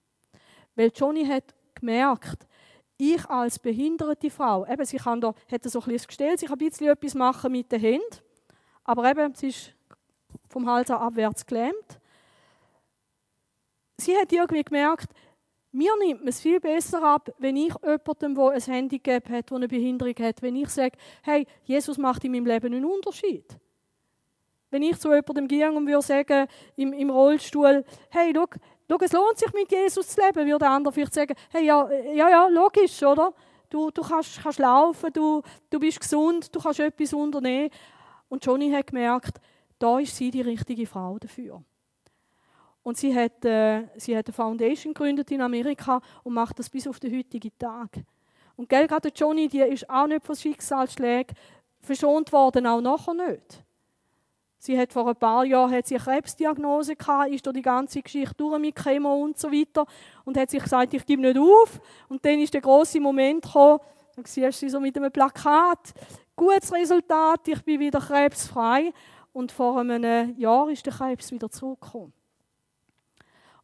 Weil 0.76 0.92
Johnny 0.94 1.26
hat 1.26 1.54
gemerkt, 1.74 2.46
ich 2.96 3.28
als 3.28 3.58
behinderte 3.58 4.30
Frau, 4.30 4.64
eben, 4.64 4.84
sie 4.84 4.98
kann 4.98 5.20
da, 5.20 5.34
hat 5.50 5.64
so 5.64 5.80
ein 5.80 5.86
bisschen 5.86 6.06
gestellt, 6.06 6.38
sie 6.38 6.46
kann 6.46 6.58
ein 6.58 6.68
bisschen 6.68 6.86
etwas 6.86 7.14
machen 7.14 7.50
mit 7.50 7.70
den 7.72 7.80
Händen, 7.80 8.04
aber 8.84 9.10
eben, 9.10 9.34
sie 9.34 9.48
ist 9.48 9.74
vom 10.48 10.70
Hals 10.70 10.90
abwärts 10.90 11.44
gelähmt. 11.44 12.00
Sie 13.98 14.16
hat 14.16 14.32
irgendwie 14.32 14.62
gemerkt, 14.62 15.08
mir 15.72 15.92
nimmt 15.98 16.20
man 16.20 16.28
es 16.28 16.40
viel 16.40 16.60
besser 16.60 17.02
ab, 17.02 17.34
wenn 17.38 17.56
ich 17.56 17.74
jemandem, 17.82 18.34
der 18.36 18.50
ein 18.50 18.60
Handicap 18.60 19.28
hat, 19.28 19.50
der 19.50 19.56
eine 19.56 19.68
Behinderung 19.68 20.14
hat, 20.20 20.42
wenn 20.42 20.54
ich 20.54 20.68
sage, 20.68 20.96
hey, 21.22 21.44
Jesus 21.64 21.98
macht 21.98 22.24
in 22.24 22.32
meinem 22.32 22.46
Leben 22.46 22.72
einen 22.72 22.84
Unterschied. 22.84 23.58
Wenn 24.70 24.82
ich 24.82 24.98
zu 24.98 25.08
jemandem 25.12 25.48
gehe 25.48 25.70
und 25.72 25.86
würde 25.86 26.02
sagen, 26.02 26.48
im, 26.76 26.92
im 26.92 27.10
Rollstuhl, 27.10 27.84
hey, 28.10 28.32
schau, 28.34 28.96
es 29.00 29.12
lohnt 29.12 29.38
sich 29.38 29.52
mit 29.52 29.70
Jesus 29.70 30.08
zu 30.08 30.20
leben, 30.20 30.46
würde 30.46 30.58
der 30.58 30.70
andere 30.70 30.92
vielleicht 30.92 31.14
sagen, 31.14 31.34
hey, 31.50 31.64
ja, 31.64 31.88
ja, 31.90 32.28
ja 32.28 32.48
logisch, 32.48 33.02
oder? 33.02 33.32
Du, 33.68 33.90
du 33.90 34.02
kannst, 34.02 34.40
kannst 34.42 34.58
laufen, 34.58 35.12
du, 35.12 35.42
du 35.70 35.78
bist 35.78 36.00
gesund, 36.00 36.54
du 36.54 36.60
kannst 36.60 36.80
etwas 36.80 37.12
unternehmen. 37.12 37.70
Und 38.28 38.44
Johnny 38.44 38.70
hat 38.70 38.88
gemerkt, 38.88 39.40
da 39.78 39.98
ist 39.98 40.16
sie 40.16 40.30
die 40.30 40.40
richtige 40.40 40.86
Frau 40.86 41.18
dafür. 41.18 41.62
Und 42.82 42.96
sie 42.96 43.14
hat, 43.14 43.44
äh, 43.44 43.88
sie 43.96 44.16
hat 44.16 44.28
eine 44.28 44.32
Foundation 44.32 44.94
gegründet 44.94 45.30
in 45.32 45.40
Amerika 45.40 46.00
und 46.22 46.34
macht 46.34 46.58
das 46.58 46.70
bis 46.70 46.86
auf 46.86 47.00
den 47.00 47.16
heutigen 47.16 47.50
Tag. 47.58 47.90
Und 48.54 48.68
gell, 48.68 48.86
gerade 48.86 49.08
Johnny, 49.14 49.48
die 49.48 49.60
ist 49.60 49.90
auch 49.90 50.06
nicht 50.06 50.24
von 50.24 50.36
Schicksalsschlägen 50.36 51.36
verschont 51.80 52.32
worden, 52.32 52.66
auch 52.66 52.80
nachher 52.80 53.14
nicht. 53.14 53.65
Sie 54.66 54.76
hat 54.76 54.92
vor 54.92 55.06
ein 55.06 55.14
paar 55.14 55.44
Jahren 55.44 55.70
hat 55.70 55.86
sie 55.86 55.94
eine 55.94 56.02
Krebsdiagnose 56.02 56.96
gehabt, 56.96 57.30
ist 57.30 57.46
durch 57.46 57.54
die 57.54 57.62
ganze 57.62 58.02
Geschichte 58.02 58.34
durch 58.34 58.58
mit 58.58 58.74
Chemo 58.74 59.14
und 59.14 59.38
so 59.38 59.52
weiter 59.52 59.86
und 60.24 60.36
hat 60.36 60.50
sich 60.50 60.60
gesagt, 60.60 60.92
ich 60.92 61.06
gebe 61.06 61.22
nicht 61.22 61.38
auf. 61.38 61.80
Und 62.08 62.24
dann 62.24 62.40
ist 62.40 62.52
der 62.52 62.62
große 62.62 62.98
Moment 62.98 63.44
gekommen, 63.44 63.78
dann 64.16 64.24
siehst 64.24 64.60
du 64.60 64.66
sie 64.66 64.68
so 64.68 64.80
mit 64.80 64.96
einem 64.96 65.12
Plakat, 65.12 65.94
gutes 66.34 66.72
Resultat, 66.72 67.46
ich 67.46 67.62
bin 67.62 67.78
wieder 67.78 68.00
krebsfrei. 68.00 68.92
Und 69.32 69.52
vor 69.52 69.78
einem 69.78 70.36
Jahr 70.36 70.68
ist 70.68 70.84
der 70.84 70.94
Krebs 70.94 71.30
wieder 71.30 71.48
zurückgekommen. 71.48 72.12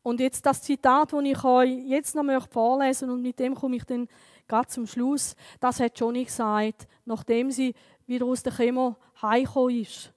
Und 0.04 0.20
jetzt 0.20 0.46
das 0.46 0.62
Zitat, 0.62 1.12
das 1.12 1.24
ich 1.24 1.42
euch 1.42 1.80
jetzt 1.88 2.14
noch 2.14 2.48
vorlesen 2.48 3.08
möchte, 3.08 3.12
und 3.12 3.22
mit 3.22 3.40
dem 3.40 3.56
komme 3.56 3.74
ich 3.74 3.84
dann 3.84 4.06
gerade 4.46 4.68
zum 4.68 4.86
Schluss, 4.86 5.34
das 5.58 5.80
hat 5.80 5.98
Johnny 5.98 6.24
gesagt, 6.24 6.86
nachdem 7.04 7.50
sie 7.50 7.74
wieder 8.06 8.26
aus 8.26 8.44
der 8.44 8.52
Chemo 8.52 8.94
heimgekommen 9.20 9.80
ist. 9.80 10.11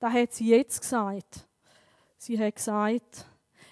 Da 0.00 0.10
hat 0.10 0.32
sie 0.32 0.48
jetzt 0.48 0.80
gesagt. 0.80 1.46
Sie 2.16 2.38
hat 2.38 2.56
gesagt, 2.56 3.26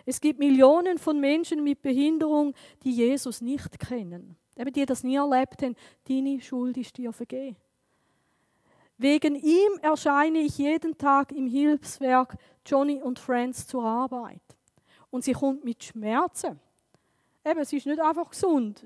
es 0.07 0.21
gibt 0.21 0.39
Millionen 0.39 0.99
von 0.99 1.19
Menschen 1.21 1.65
mit 1.65 1.83
Behinderung, 1.83 2.55
die 2.85 2.93
Jesus 2.93 3.41
nicht 3.41 3.79
kennen. 3.79 4.37
Eben 4.57 4.73
die 4.73 4.87
das 4.87 5.03
nie 5.03 5.17
erlebt 5.17 5.63
haben. 5.63 5.77
Deine 6.09 6.41
Schuld 6.41 6.77
ist 6.77 6.97
dir 6.97 7.13
vergeben. 7.13 7.57
Wegen 8.97 9.37
ihm 9.37 9.79
erscheine 9.83 10.41
ich 10.41 10.59
jeden 10.59 10.97
Tag 10.99 11.33
im 11.33 11.47
Hilfswerk 11.47 12.37
Johnny 12.67 13.01
und 13.03 13.19
Friends 13.19 13.67
zur 13.67 13.85
Arbeit. 13.85 14.41
Und 15.11 15.25
sie 15.25 15.33
kommt 15.33 15.65
mit 15.65 15.83
Schmerzen. 15.85 16.59
Eben, 17.45 17.65
sie 17.65 17.77
ist 17.77 17.87
nicht 17.87 18.01
einfach 18.01 18.31
gesund 18.31 18.85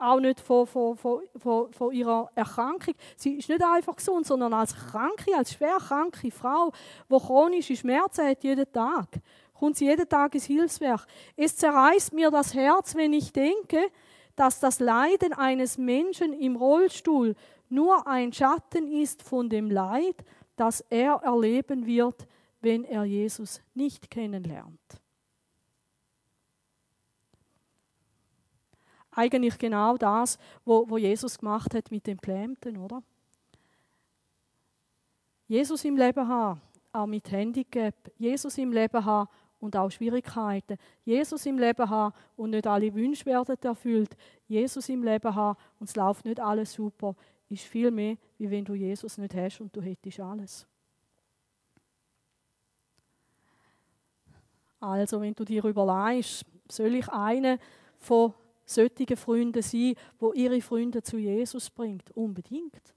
auch 0.00 0.20
nicht 0.20 0.40
von, 0.40 0.66
von, 0.66 0.96
von, 0.96 1.72
von, 1.72 1.92
ihrer 1.92 2.30
Erkrankung. 2.34 2.94
Sie 3.16 3.34
ist 3.34 3.48
nicht 3.48 3.62
einfach 3.62 3.96
gesund, 3.96 4.26
sondern 4.26 4.52
als 4.52 4.74
kranke, 4.74 5.36
als 5.36 5.52
schwer 5.52 5.76
kranke 5.78 6.30
Frau, 6.30 6.72
die 7.10 7.18
chronische 7.18 7.76
Schmerzen 7.76 8.26
hat 8.26 8.42
jeden 8.42 8.70
Tag, 8.72 9.08
kommt 9.54 9.76
sie 9.76 9.86
jeden 9.86 10.08
Tag 10.08 10.34
ins 10.34 10.44
Hilfswerk. 10.44 11.06
Es 11.36 11.56
zerreißt 11.56 12.12
mir 12.12 12.30
das 12.30 12.54
Herz, 12.54 12.94
wenn 12.94 13.12
ich 13.12 13.32
denke, 13.32 13.90
dass 14.36 14.60
das 14.60 14.80
Leiden 14.80 15.32
eines 15.32 15.76
Menschen 15.76 16.32
im 16.32 16.56
Rollstuhl 16.56 17.34
nur 17.68 18.06
ein 18.06 18.32
Schatten 18.32 18.86
ist 18.90 19.22
von 19.22 19.48
dem 19.48 19.70
Leid, 19.70 20.16
das 20.56 20.80
er 20.90 21.20
erleben 21.22 21.86
wird, 21.86 22.26
wenn 22.60 22.84
er 22.84 23.04
Jesus 23.04 23.60
nicht 23.74 24.10
kennenlernt. 24.10 24.99
Eigentlich 29.12 29.58
genau 29.58 29.96
das, 29.96 30.38
wo 30.64 30.96
Jesus 30.98 31.38
gemacht 31.38 31.74
hat 31.74 31.90
mit 31.90 32.06
dem 32.06 32.18
Plämten, 32.18 32.76
oder? 32.76 33.02
Jesus 35.48 35.84
im 35.84 35.96
Leben 35.96 36.28
haben, 36.28 36.60
auch 36.92 37.06
mit 37.06 37.30
Handicap, 37.30 37.94
Jesus 38.16 38.56
im 38.58 38.72
Leben 38.72 39.04
haben 39.04 39.28
und 39.58 39.76
auch 39.76 39.90
Schwierigkeiten, 39.90 40.76
Jesus 41.04 41.44
im 41.46 41.58
Leben 41.58 41.90
haben 41.90 42.14
und 42.36 42.50
nicht 42.50 42.66
alle 42.66 42.94
Wünsche 42.94 43.26
werden 43.26 43.56
erfüllt, 43.62 44.16
Jesus 44.46 44.88
im 44.88 45.02
Leben 45.02 45.34
haben 45.34 45.58
und 45.80 45.88
es 45.88 45.96
läuft 45.96 46.24
nicht 46.24 46.38
alles 46.38 46.72
super, 46.72 47.16
ist 47.48 47.64
viel 47.64 47.90
mehr, 47.90 48.16
wie 48.38 48.50
wenn 48.50 48.64
du 48.64 48.74
Jesus 48.74 49.18
nicht 49.18 49.34
hast 49.34 49.60
und 49.60 49.74
du 49.74 49.82
hättest 49.82 50.20
alles. 50.20 50.66
Also, 54.78 55.20
wenn 55.20 55.34
du 55.34 55.44
dir 55.44 55.62
überlegst, 55.64 56.46
soll 56.70 56.94
ich 56.94 57.08
einen 57.08 57.58
von 57.98 58.32
solche 58.74 59.16
Freunde 59.16 59.62
sein, 59.62 59.94
wo 60.18 60.32
ihre 60.32 60.60
Freunde 60.60 61.02
zu 61.02 61.18
Jesus 61.18 61.70
bringt? 61.70 62.10
Unbedingt. 62.16 62.94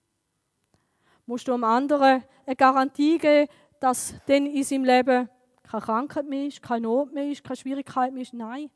Musst 1.25 1.47
du 1.47 1.53
einem 1.53 1.63
anderen 1.63 2.23
eine 2.45 2.55
Garantie 2.55 3.17
geben, 3.17 3.47
dass 3.79 4.15
dann 4.25 4.45
in 4.45 4.63
seinem 4.63 4.85
Leben 4.85 5.29
keine 5.63 5.83
Krankheit 5.83 6.27
mehr 6.27 6.47
ist, 6.47 6.61
keine 6.61 6.81
Not 6.81 7.13
mehr 7.13 7.29
ist, 7.29 7.43
keine 7.43 7.57
Schwierigkeit 7.57 8.13
mehr 8.13 8.23
ist? 8.23 8.33
Nein. 8.33 8.69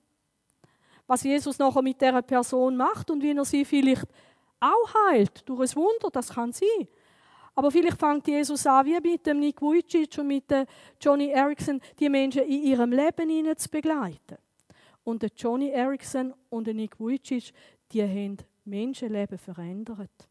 Was 1.05 1.23
Jesus 1.23 1.57
nachher 1.59 1.81
mit 1.81 2.01
dieser 2.01 2.21
Person 2.21 2.75
macht 2.75 3.09
und 3.11 3.21
wie 3.21 3.31
er 3.31 3.45
sie 3.45 3.63
vielleicht 3.63 4.07
auch 4.59 4.93
heilt, 5.09 5.47
durch 5.47 5.71
ein 5.71 5.75
Wunder, 5.75 6.09
das 6.11 6.29
kann 6.29 6.51
sein. 6.51 6.87
Aber 7.55 7.71
vielleicht 7.71 7.99
fängt 7.99 8.27
Jesus 8.27 8.67
an, 8.67 8.85
wie 8.85 8.99
mit 8.99 9.25
dem 9.25 9.39
Nick 9.39 9.61
Vujicic 9.61 10.17
und 10.19 10.27
mit 10.27 10.45
Johnny 11.01 11.29
Erickson, 11.29 11.81
die 11.99 12.09
Menschen 12.09 12.43
in 12.43 12.63
ihrem 12.63 12.91
Leben 12.91 13.57
zu 13.57 13.69
begleiten. 13.69 14.37
Und 15.07 15.21
der 15.21 15.31
Johnny 15.37 15.69
Erickson 15.69 16.33
und 16.49 16.67
der 16.67 16.73
Nick 16.73 16.99
Vujicic, 16.99 17.53
die 17.93 18.03
haben 18.03 18.39
Menschenleben 18.65 19.37
verändert. 19.37 20.27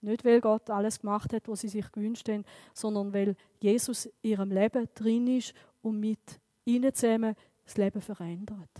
Nicht, 0.00 0.24
weil 0.24 0.40
Gott 0.40 0.70
alles 0.70 1.00
gemacht 1.00 1.32
hat, 1.32 1.48
was 1.48 1.62
sie 1.62 1.68
sich 1.68 1.90
gewünscht 1.90 2.28
haben, 2.28 2.44
sondern 2.72 3.12
weil 3.12 3.34
Jesus 3.58 4.06
in 4.22 4.30
ihrem 4.30 4.52
Leben 4.52 4.88
drin 4.94 5.26
ist 5.26 5.54
und 5.82 5.98
mit 5.98 6.20
ihnen 6.64 6.94
zusammen 6.94 7.34
das 7.64 7.76
Leben 7.76 8.00
verändert. 8.00 8.70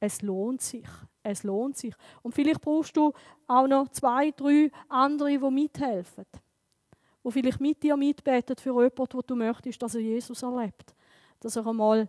Es 0.00 0.20
lohnt 0.20 0.62
sich. 0.62 0.88
Es 1.22 1.44
lohnt 1.44 1.76
sich. 1.76 1.94
Und 2.22 2.34
vielleicht 2.34 2.60
brauchst 2.60 2.96
du 2.96 3.12
auch 3.46 3.68
noch 3.68 3.88
zwei, 3.90 4.32
drei 4.32 4.72
andere, 4.88 5.38
die 5.38 5.48
mithelfen. 5.48 6.26
Die 7.24 7.30
vielleicht 7.30 7.60
mit 7.60 7.80
dir 7.84 7.96
mitbeten 7.96 8.56
für 8.56 8.70
jemanden, 8.70 9.12
wo 9.12 9.22
du 9.22 9.36
möchtest, 9.36 9.80
dass 9.80 9.94
er 9.94 10.00
Jesus 10.00 10.42
erlebt. 10.42 10.92
Dass 11.38 11.54
er 11.54 11.64
einmal 11.64 12.08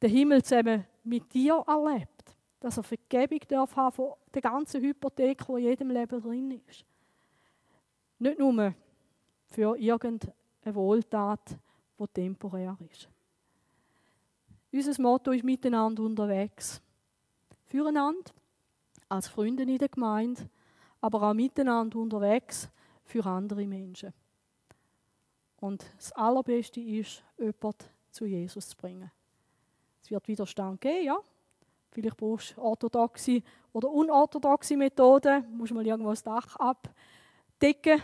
den 0.00 0.10
Himmel 0.10 0.44
zusammen 0.44 0.84
mit 1.08 1.32
dir 1.32 1.64
erlebt. 1.66 2.36
Dass 2.60 2.76
er 2.76 2.82
Vergebung 2.82 3.40
darf 3.48 3.76
haben 3.76 3.92
von 3.92 4.14
der 4.34 4.42
ganzen 4.42 4.82
Hypothek, 4.82 5.46
die 5.46 5.52
in 5.52 5.58
jedem 5.58 5.90
Leben 5.90 6.20
drin 6.20 6.60
ist. 6.68 6.84
Nicht 8.18 8.38
nur 8.38 8.74
für 9.46 9.76
irgendeine 9.78 10.34
Wohltat, 10.64 11.56
die 11.98 12.06
temporär 12.08 12.76
ist. 12.90 13.08
Unser 14.72 15.00
Motto 15.02 15.30
ist 15.30 15.44
miteinander 15.44 16.02
unterwegs. 16.02 16.82
Füreinander, 17.66 18.32
als 19.08 19.28
Freunde 19.28 19.62
in 19.62 19.78
der 19.78 19.88
Gemeinde, 19.88 20.48
aber 21.00 21.22
auch 21.22 21.34
miteinander 21.34 21.98
unterwegs 21.98 22.68
für 23.04 23.24
andere 23.24 23.66
Menschen. 23.66 24.12
Und 25.60 25.84
das 25.96 26.12
Allerbeste 26.12 26.80
ist, 26.80 27.22
jemanden 27.38 27.84
zu 28.10 28.26
Jesus 28.26 28.68
zu 28.68 28.76
bringen. 28.76 29.10
Es 30.08 30.12
wird 30.12 30.26
Widerstand 30.26 30.80
geben, 30.80 31.04
ja. 31.04 31.18
Vielleicht 31.90 32.16
brauchst 32.16 32.56
du 32.56 32.62
orthodoxe 32.62 33.42
oder 33.74 33.90
unorthodoxe 33.90 34.74
Methoden. 34.74 35.42
Du 35.42 35.50
musst 35.50 35.74
mal 35.74 35.86
irgendwo 35.86 36.08
das 36.08 36.22
Dach 36.22 36.56
abdecken. 36.56 38.00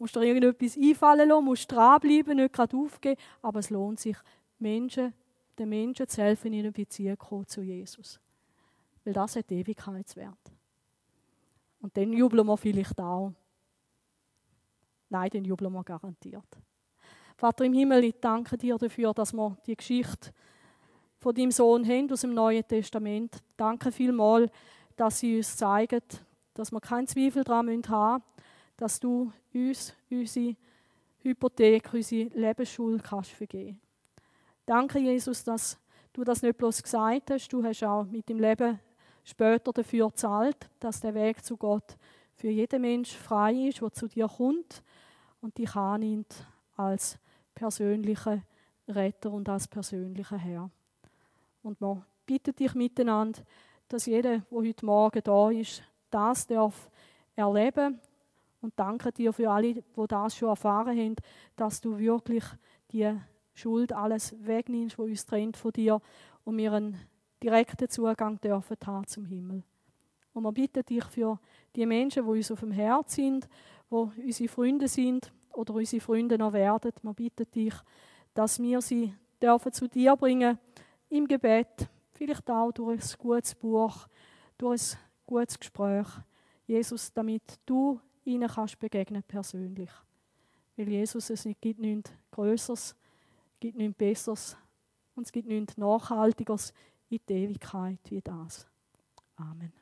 Musst 0.00 0.16
dir 0.16 0.22
irgendetwas 0.22 0.76
einfallen 0.76 1.28
lassen, 1.28 1.44
musst 1.44 1.70
dranbleiben, 1.70 2.38
nicht 2.38 2.52
gerade 2.52 2.76
aufgeben. 2.76 3.20
Aber 3.40 3.60
es 3.60 3.70
lohnt 3.70 4.00
sich, 4.00 4.16
Menschen, 4.58 5.14
den 5.56 5.68
Menschen 5.68 6.08
zu 6.08 6.20
helfen, 6.20 6.52
in 6.52 6.58
eine 6.58 6.72
Beziehung 6.72 7.46
zu 7.46 7.62
Jesus. 7.62 8.18
Weil 9.04 9.12
das 9.12 9.36
hat 9.36 9.52
Ewigkeitswert. 9.52 10.52
Und 11.80 11.96
dann 11.96 12.12
jubeln 12.12 12.48
wir 12.48 12.56
vielleicht 12.56 13.00
auch. 13.00 13.32
Nein, 15.08 15.30
dann 15.32 15.44
jubeln 15.44 15.72
wir 15.72 15.84
garantiert. 15.84 16.58
Vater 17.36 17.64
im 17.64 17.74
Himmel, 17.74 18.02
ich 18.02 18.16
danke 18.20 18.58
dir 18.58 18.76
dafür, 18.76 19.14
dass 19.14 19.32
wir 19.32 19.56
die 19.64 19.76
Geschichte 19.76 20.32
von 21.20 21.34
deinem 21.34 21.50
Sohn 21.50 21.86
haben 21.86 22.10
aus 22.12 22.20
dem 22.20 22.34
Neuen 22.34 22.66
Testament. 22.66 23.42
Danke 23.56 23.90
vielmals, 23.90 24.50
dass 24.96 25.18
sie 25.18 25.36
uns 25.36 25.56
zeigen, 25.56 26.02
dass 26.54 26.72
wir 26.72 26.80
keinen 26.80 27.06
Zweifel 27.06 27.44
daran 27.44 27.68
haben 27.68 27.76
müssen, 27.76 28.22
dass 28.76 29.00
du 29.00 29.32
uns, 29.52 29.94
unsere 30.10 30.56
Hypothek, 31.18 31.92
unsere 31.92 32.30
Lebensschuld 32.38 33.02
kannst 33.02 33.30
vergeben. 33.30 33.80
Danke, 34.64 34.98
Jesus, 34.98 35.44
dass 35.44 35.78
du 36.12 36.24
das 36.24 36.42
nicht 36.42 36.56
bloß 36.56 36.82
gesagt 36.82 37.30
hast, 37.30 37.48
du 37.48 37.62
hast 37.64 37.82
auch 37.84 38.04
mit 38.04 38.28
dem 38.28 38.38
Leben 38.38 38.78
später 39.24 39.72
dafür 39.72 40.08
gezahlt, 40.08 40.70
dass 40.78 41.00
der 41.00 41.14
Weg 41.14 41.44
zu 41.44 41.56
Gott 41.56 41.96
für 42.34 42.48
jeden 42.48 42.82
Mensch 42.82 43.16
frei 43.16 43.68
ist, 43.68 43.80
der 43.80 43.92
zu 43.92 44.06
dir 44.06 44.28
kommt 44.28 44.82
und 45.40 45.58
dich 45.58 45.74
annimmt 45.74 46.46
als 46.76 47.18
persönlicher 47.54 48.42
Retter 48.86 49.32
und 49.32 49.48
als 49.48 49.66
persönlicher 49.66 50.38
Herr. 50.38 50.70
Und 51.62 51.80
wir 51.80 52.04
bitten 52.26 52.54
dich 52.54 52.74
miteinander, 52.74 53.40
dass 53.88 54.06
jeder, 54.06 54.38
der 54.38 54.44
heute 54.50 54.86
Morgen 54.86 55.22
da 55.22 55.50
ist, 55.50 55.82
das 56.10 56.46
darf 56.46 56.90
erleben 57.34 58.00
und 58.60 58.72
danke 58.76 59.12
dir 59.12 59.32
für 59.32 59.50
alle, 59.50 59.74
die 59.74 60.06
das 60.08 60.36
schon 60.36 60.48
erfahren 60.48 60.98
haben, 60.98 61.16
dass 61.56 61.80
du 61.80 61.98
wirklich 61.98 62.44
die 62.90 63.14
Schuld 63.54 63.92
alles 63.92 64.34
wegnimmst, 64.40 64.98
wo 64.98 65.04
uns 65.04 65.26
trennt 65.26 65.56
von 65.56 65.72
dir 65.72 66.00
und 66.44 66.56
wir 66.56 66.72
einen 66.72 66.98
direkten 67.42 67.88
Zugang 67.88 68.40
dürfen 68.40 68.76
haben 68.84 69.06
zum 69.06 69.26
Himmel. 69.26 69.62
Und 70.32 70.42
wir 70.44 70.52
bitten 70.52 70.84
dich 70.84 71.04
für 71.04 71.40
die 71.74 71.86
Menschen, 71.86 72.24
die 72.24 72.30
uns 72.30 72.50
auf 72.50 72.60
dem 72.60 72.72
Herz 72.72 73.14
sind, 73.14 73.48
wo 73.90 74.12
unsere 74.16 74.48
Freunde 74.48 74.88
sind 74.88 75.32
oder 75.52 75.74
unsere 75.74 76.00
Freunde 76.00 76.38
noch 76.38 76.52
werden. 76.52 76.92
Wir 77.02 77.14
bitten 77.14 77.50
dich, 77.50 77.74
dass 78.34 78.60
wir 78.60 78.80
sie 78.80 79.14
dürfen 79.40 79.72
zu 79.72 79.88
dir 79.88 80.14
bringen 80.16 80.58
im 81.10 81.26
Gebet, 81.26 81.88
vielleicht 82.12 82.50
auch 82.50 82.72
durch 82.72 83.02
ein 83.02 83.18
gutes 83.18 83.54
Buch, 83.54 84.08
durch 84.56 84.94
ein 84.94 84.98
gutes 85.26 85.58
Gespräch. 85.58 86.06
Jesus, 86.66 87.12
damit 87.12 87.58
du 87.64 88.00
ihnen 88.24 88.48
kannst 88.48 88.78
begegnen 88.78 89.22
persönlich. 89.22 89.90
Weil 90.76 90.88
Jesus, 90.88 91.30
es 91.30 91.48
gibt 91.60 91.80
nichts 91.80 92.12
Größeres, 92.30 92.94
gibt 93.58 93.76
nichts 93.76 93.96
Besseres 93.96 94.56
und 95.14 95.26
es 95.26 95.32
gibt 95.32 95.48
nichts 95.48 95.76
Nachhaltigeres 95.76 96.72
in 97.08 97.20
der 97.28 97.36
Ewigkeit 97.36 97.98
wie 98.10 98.20
das. 98.20 98.66
Amen. 99.36 99.72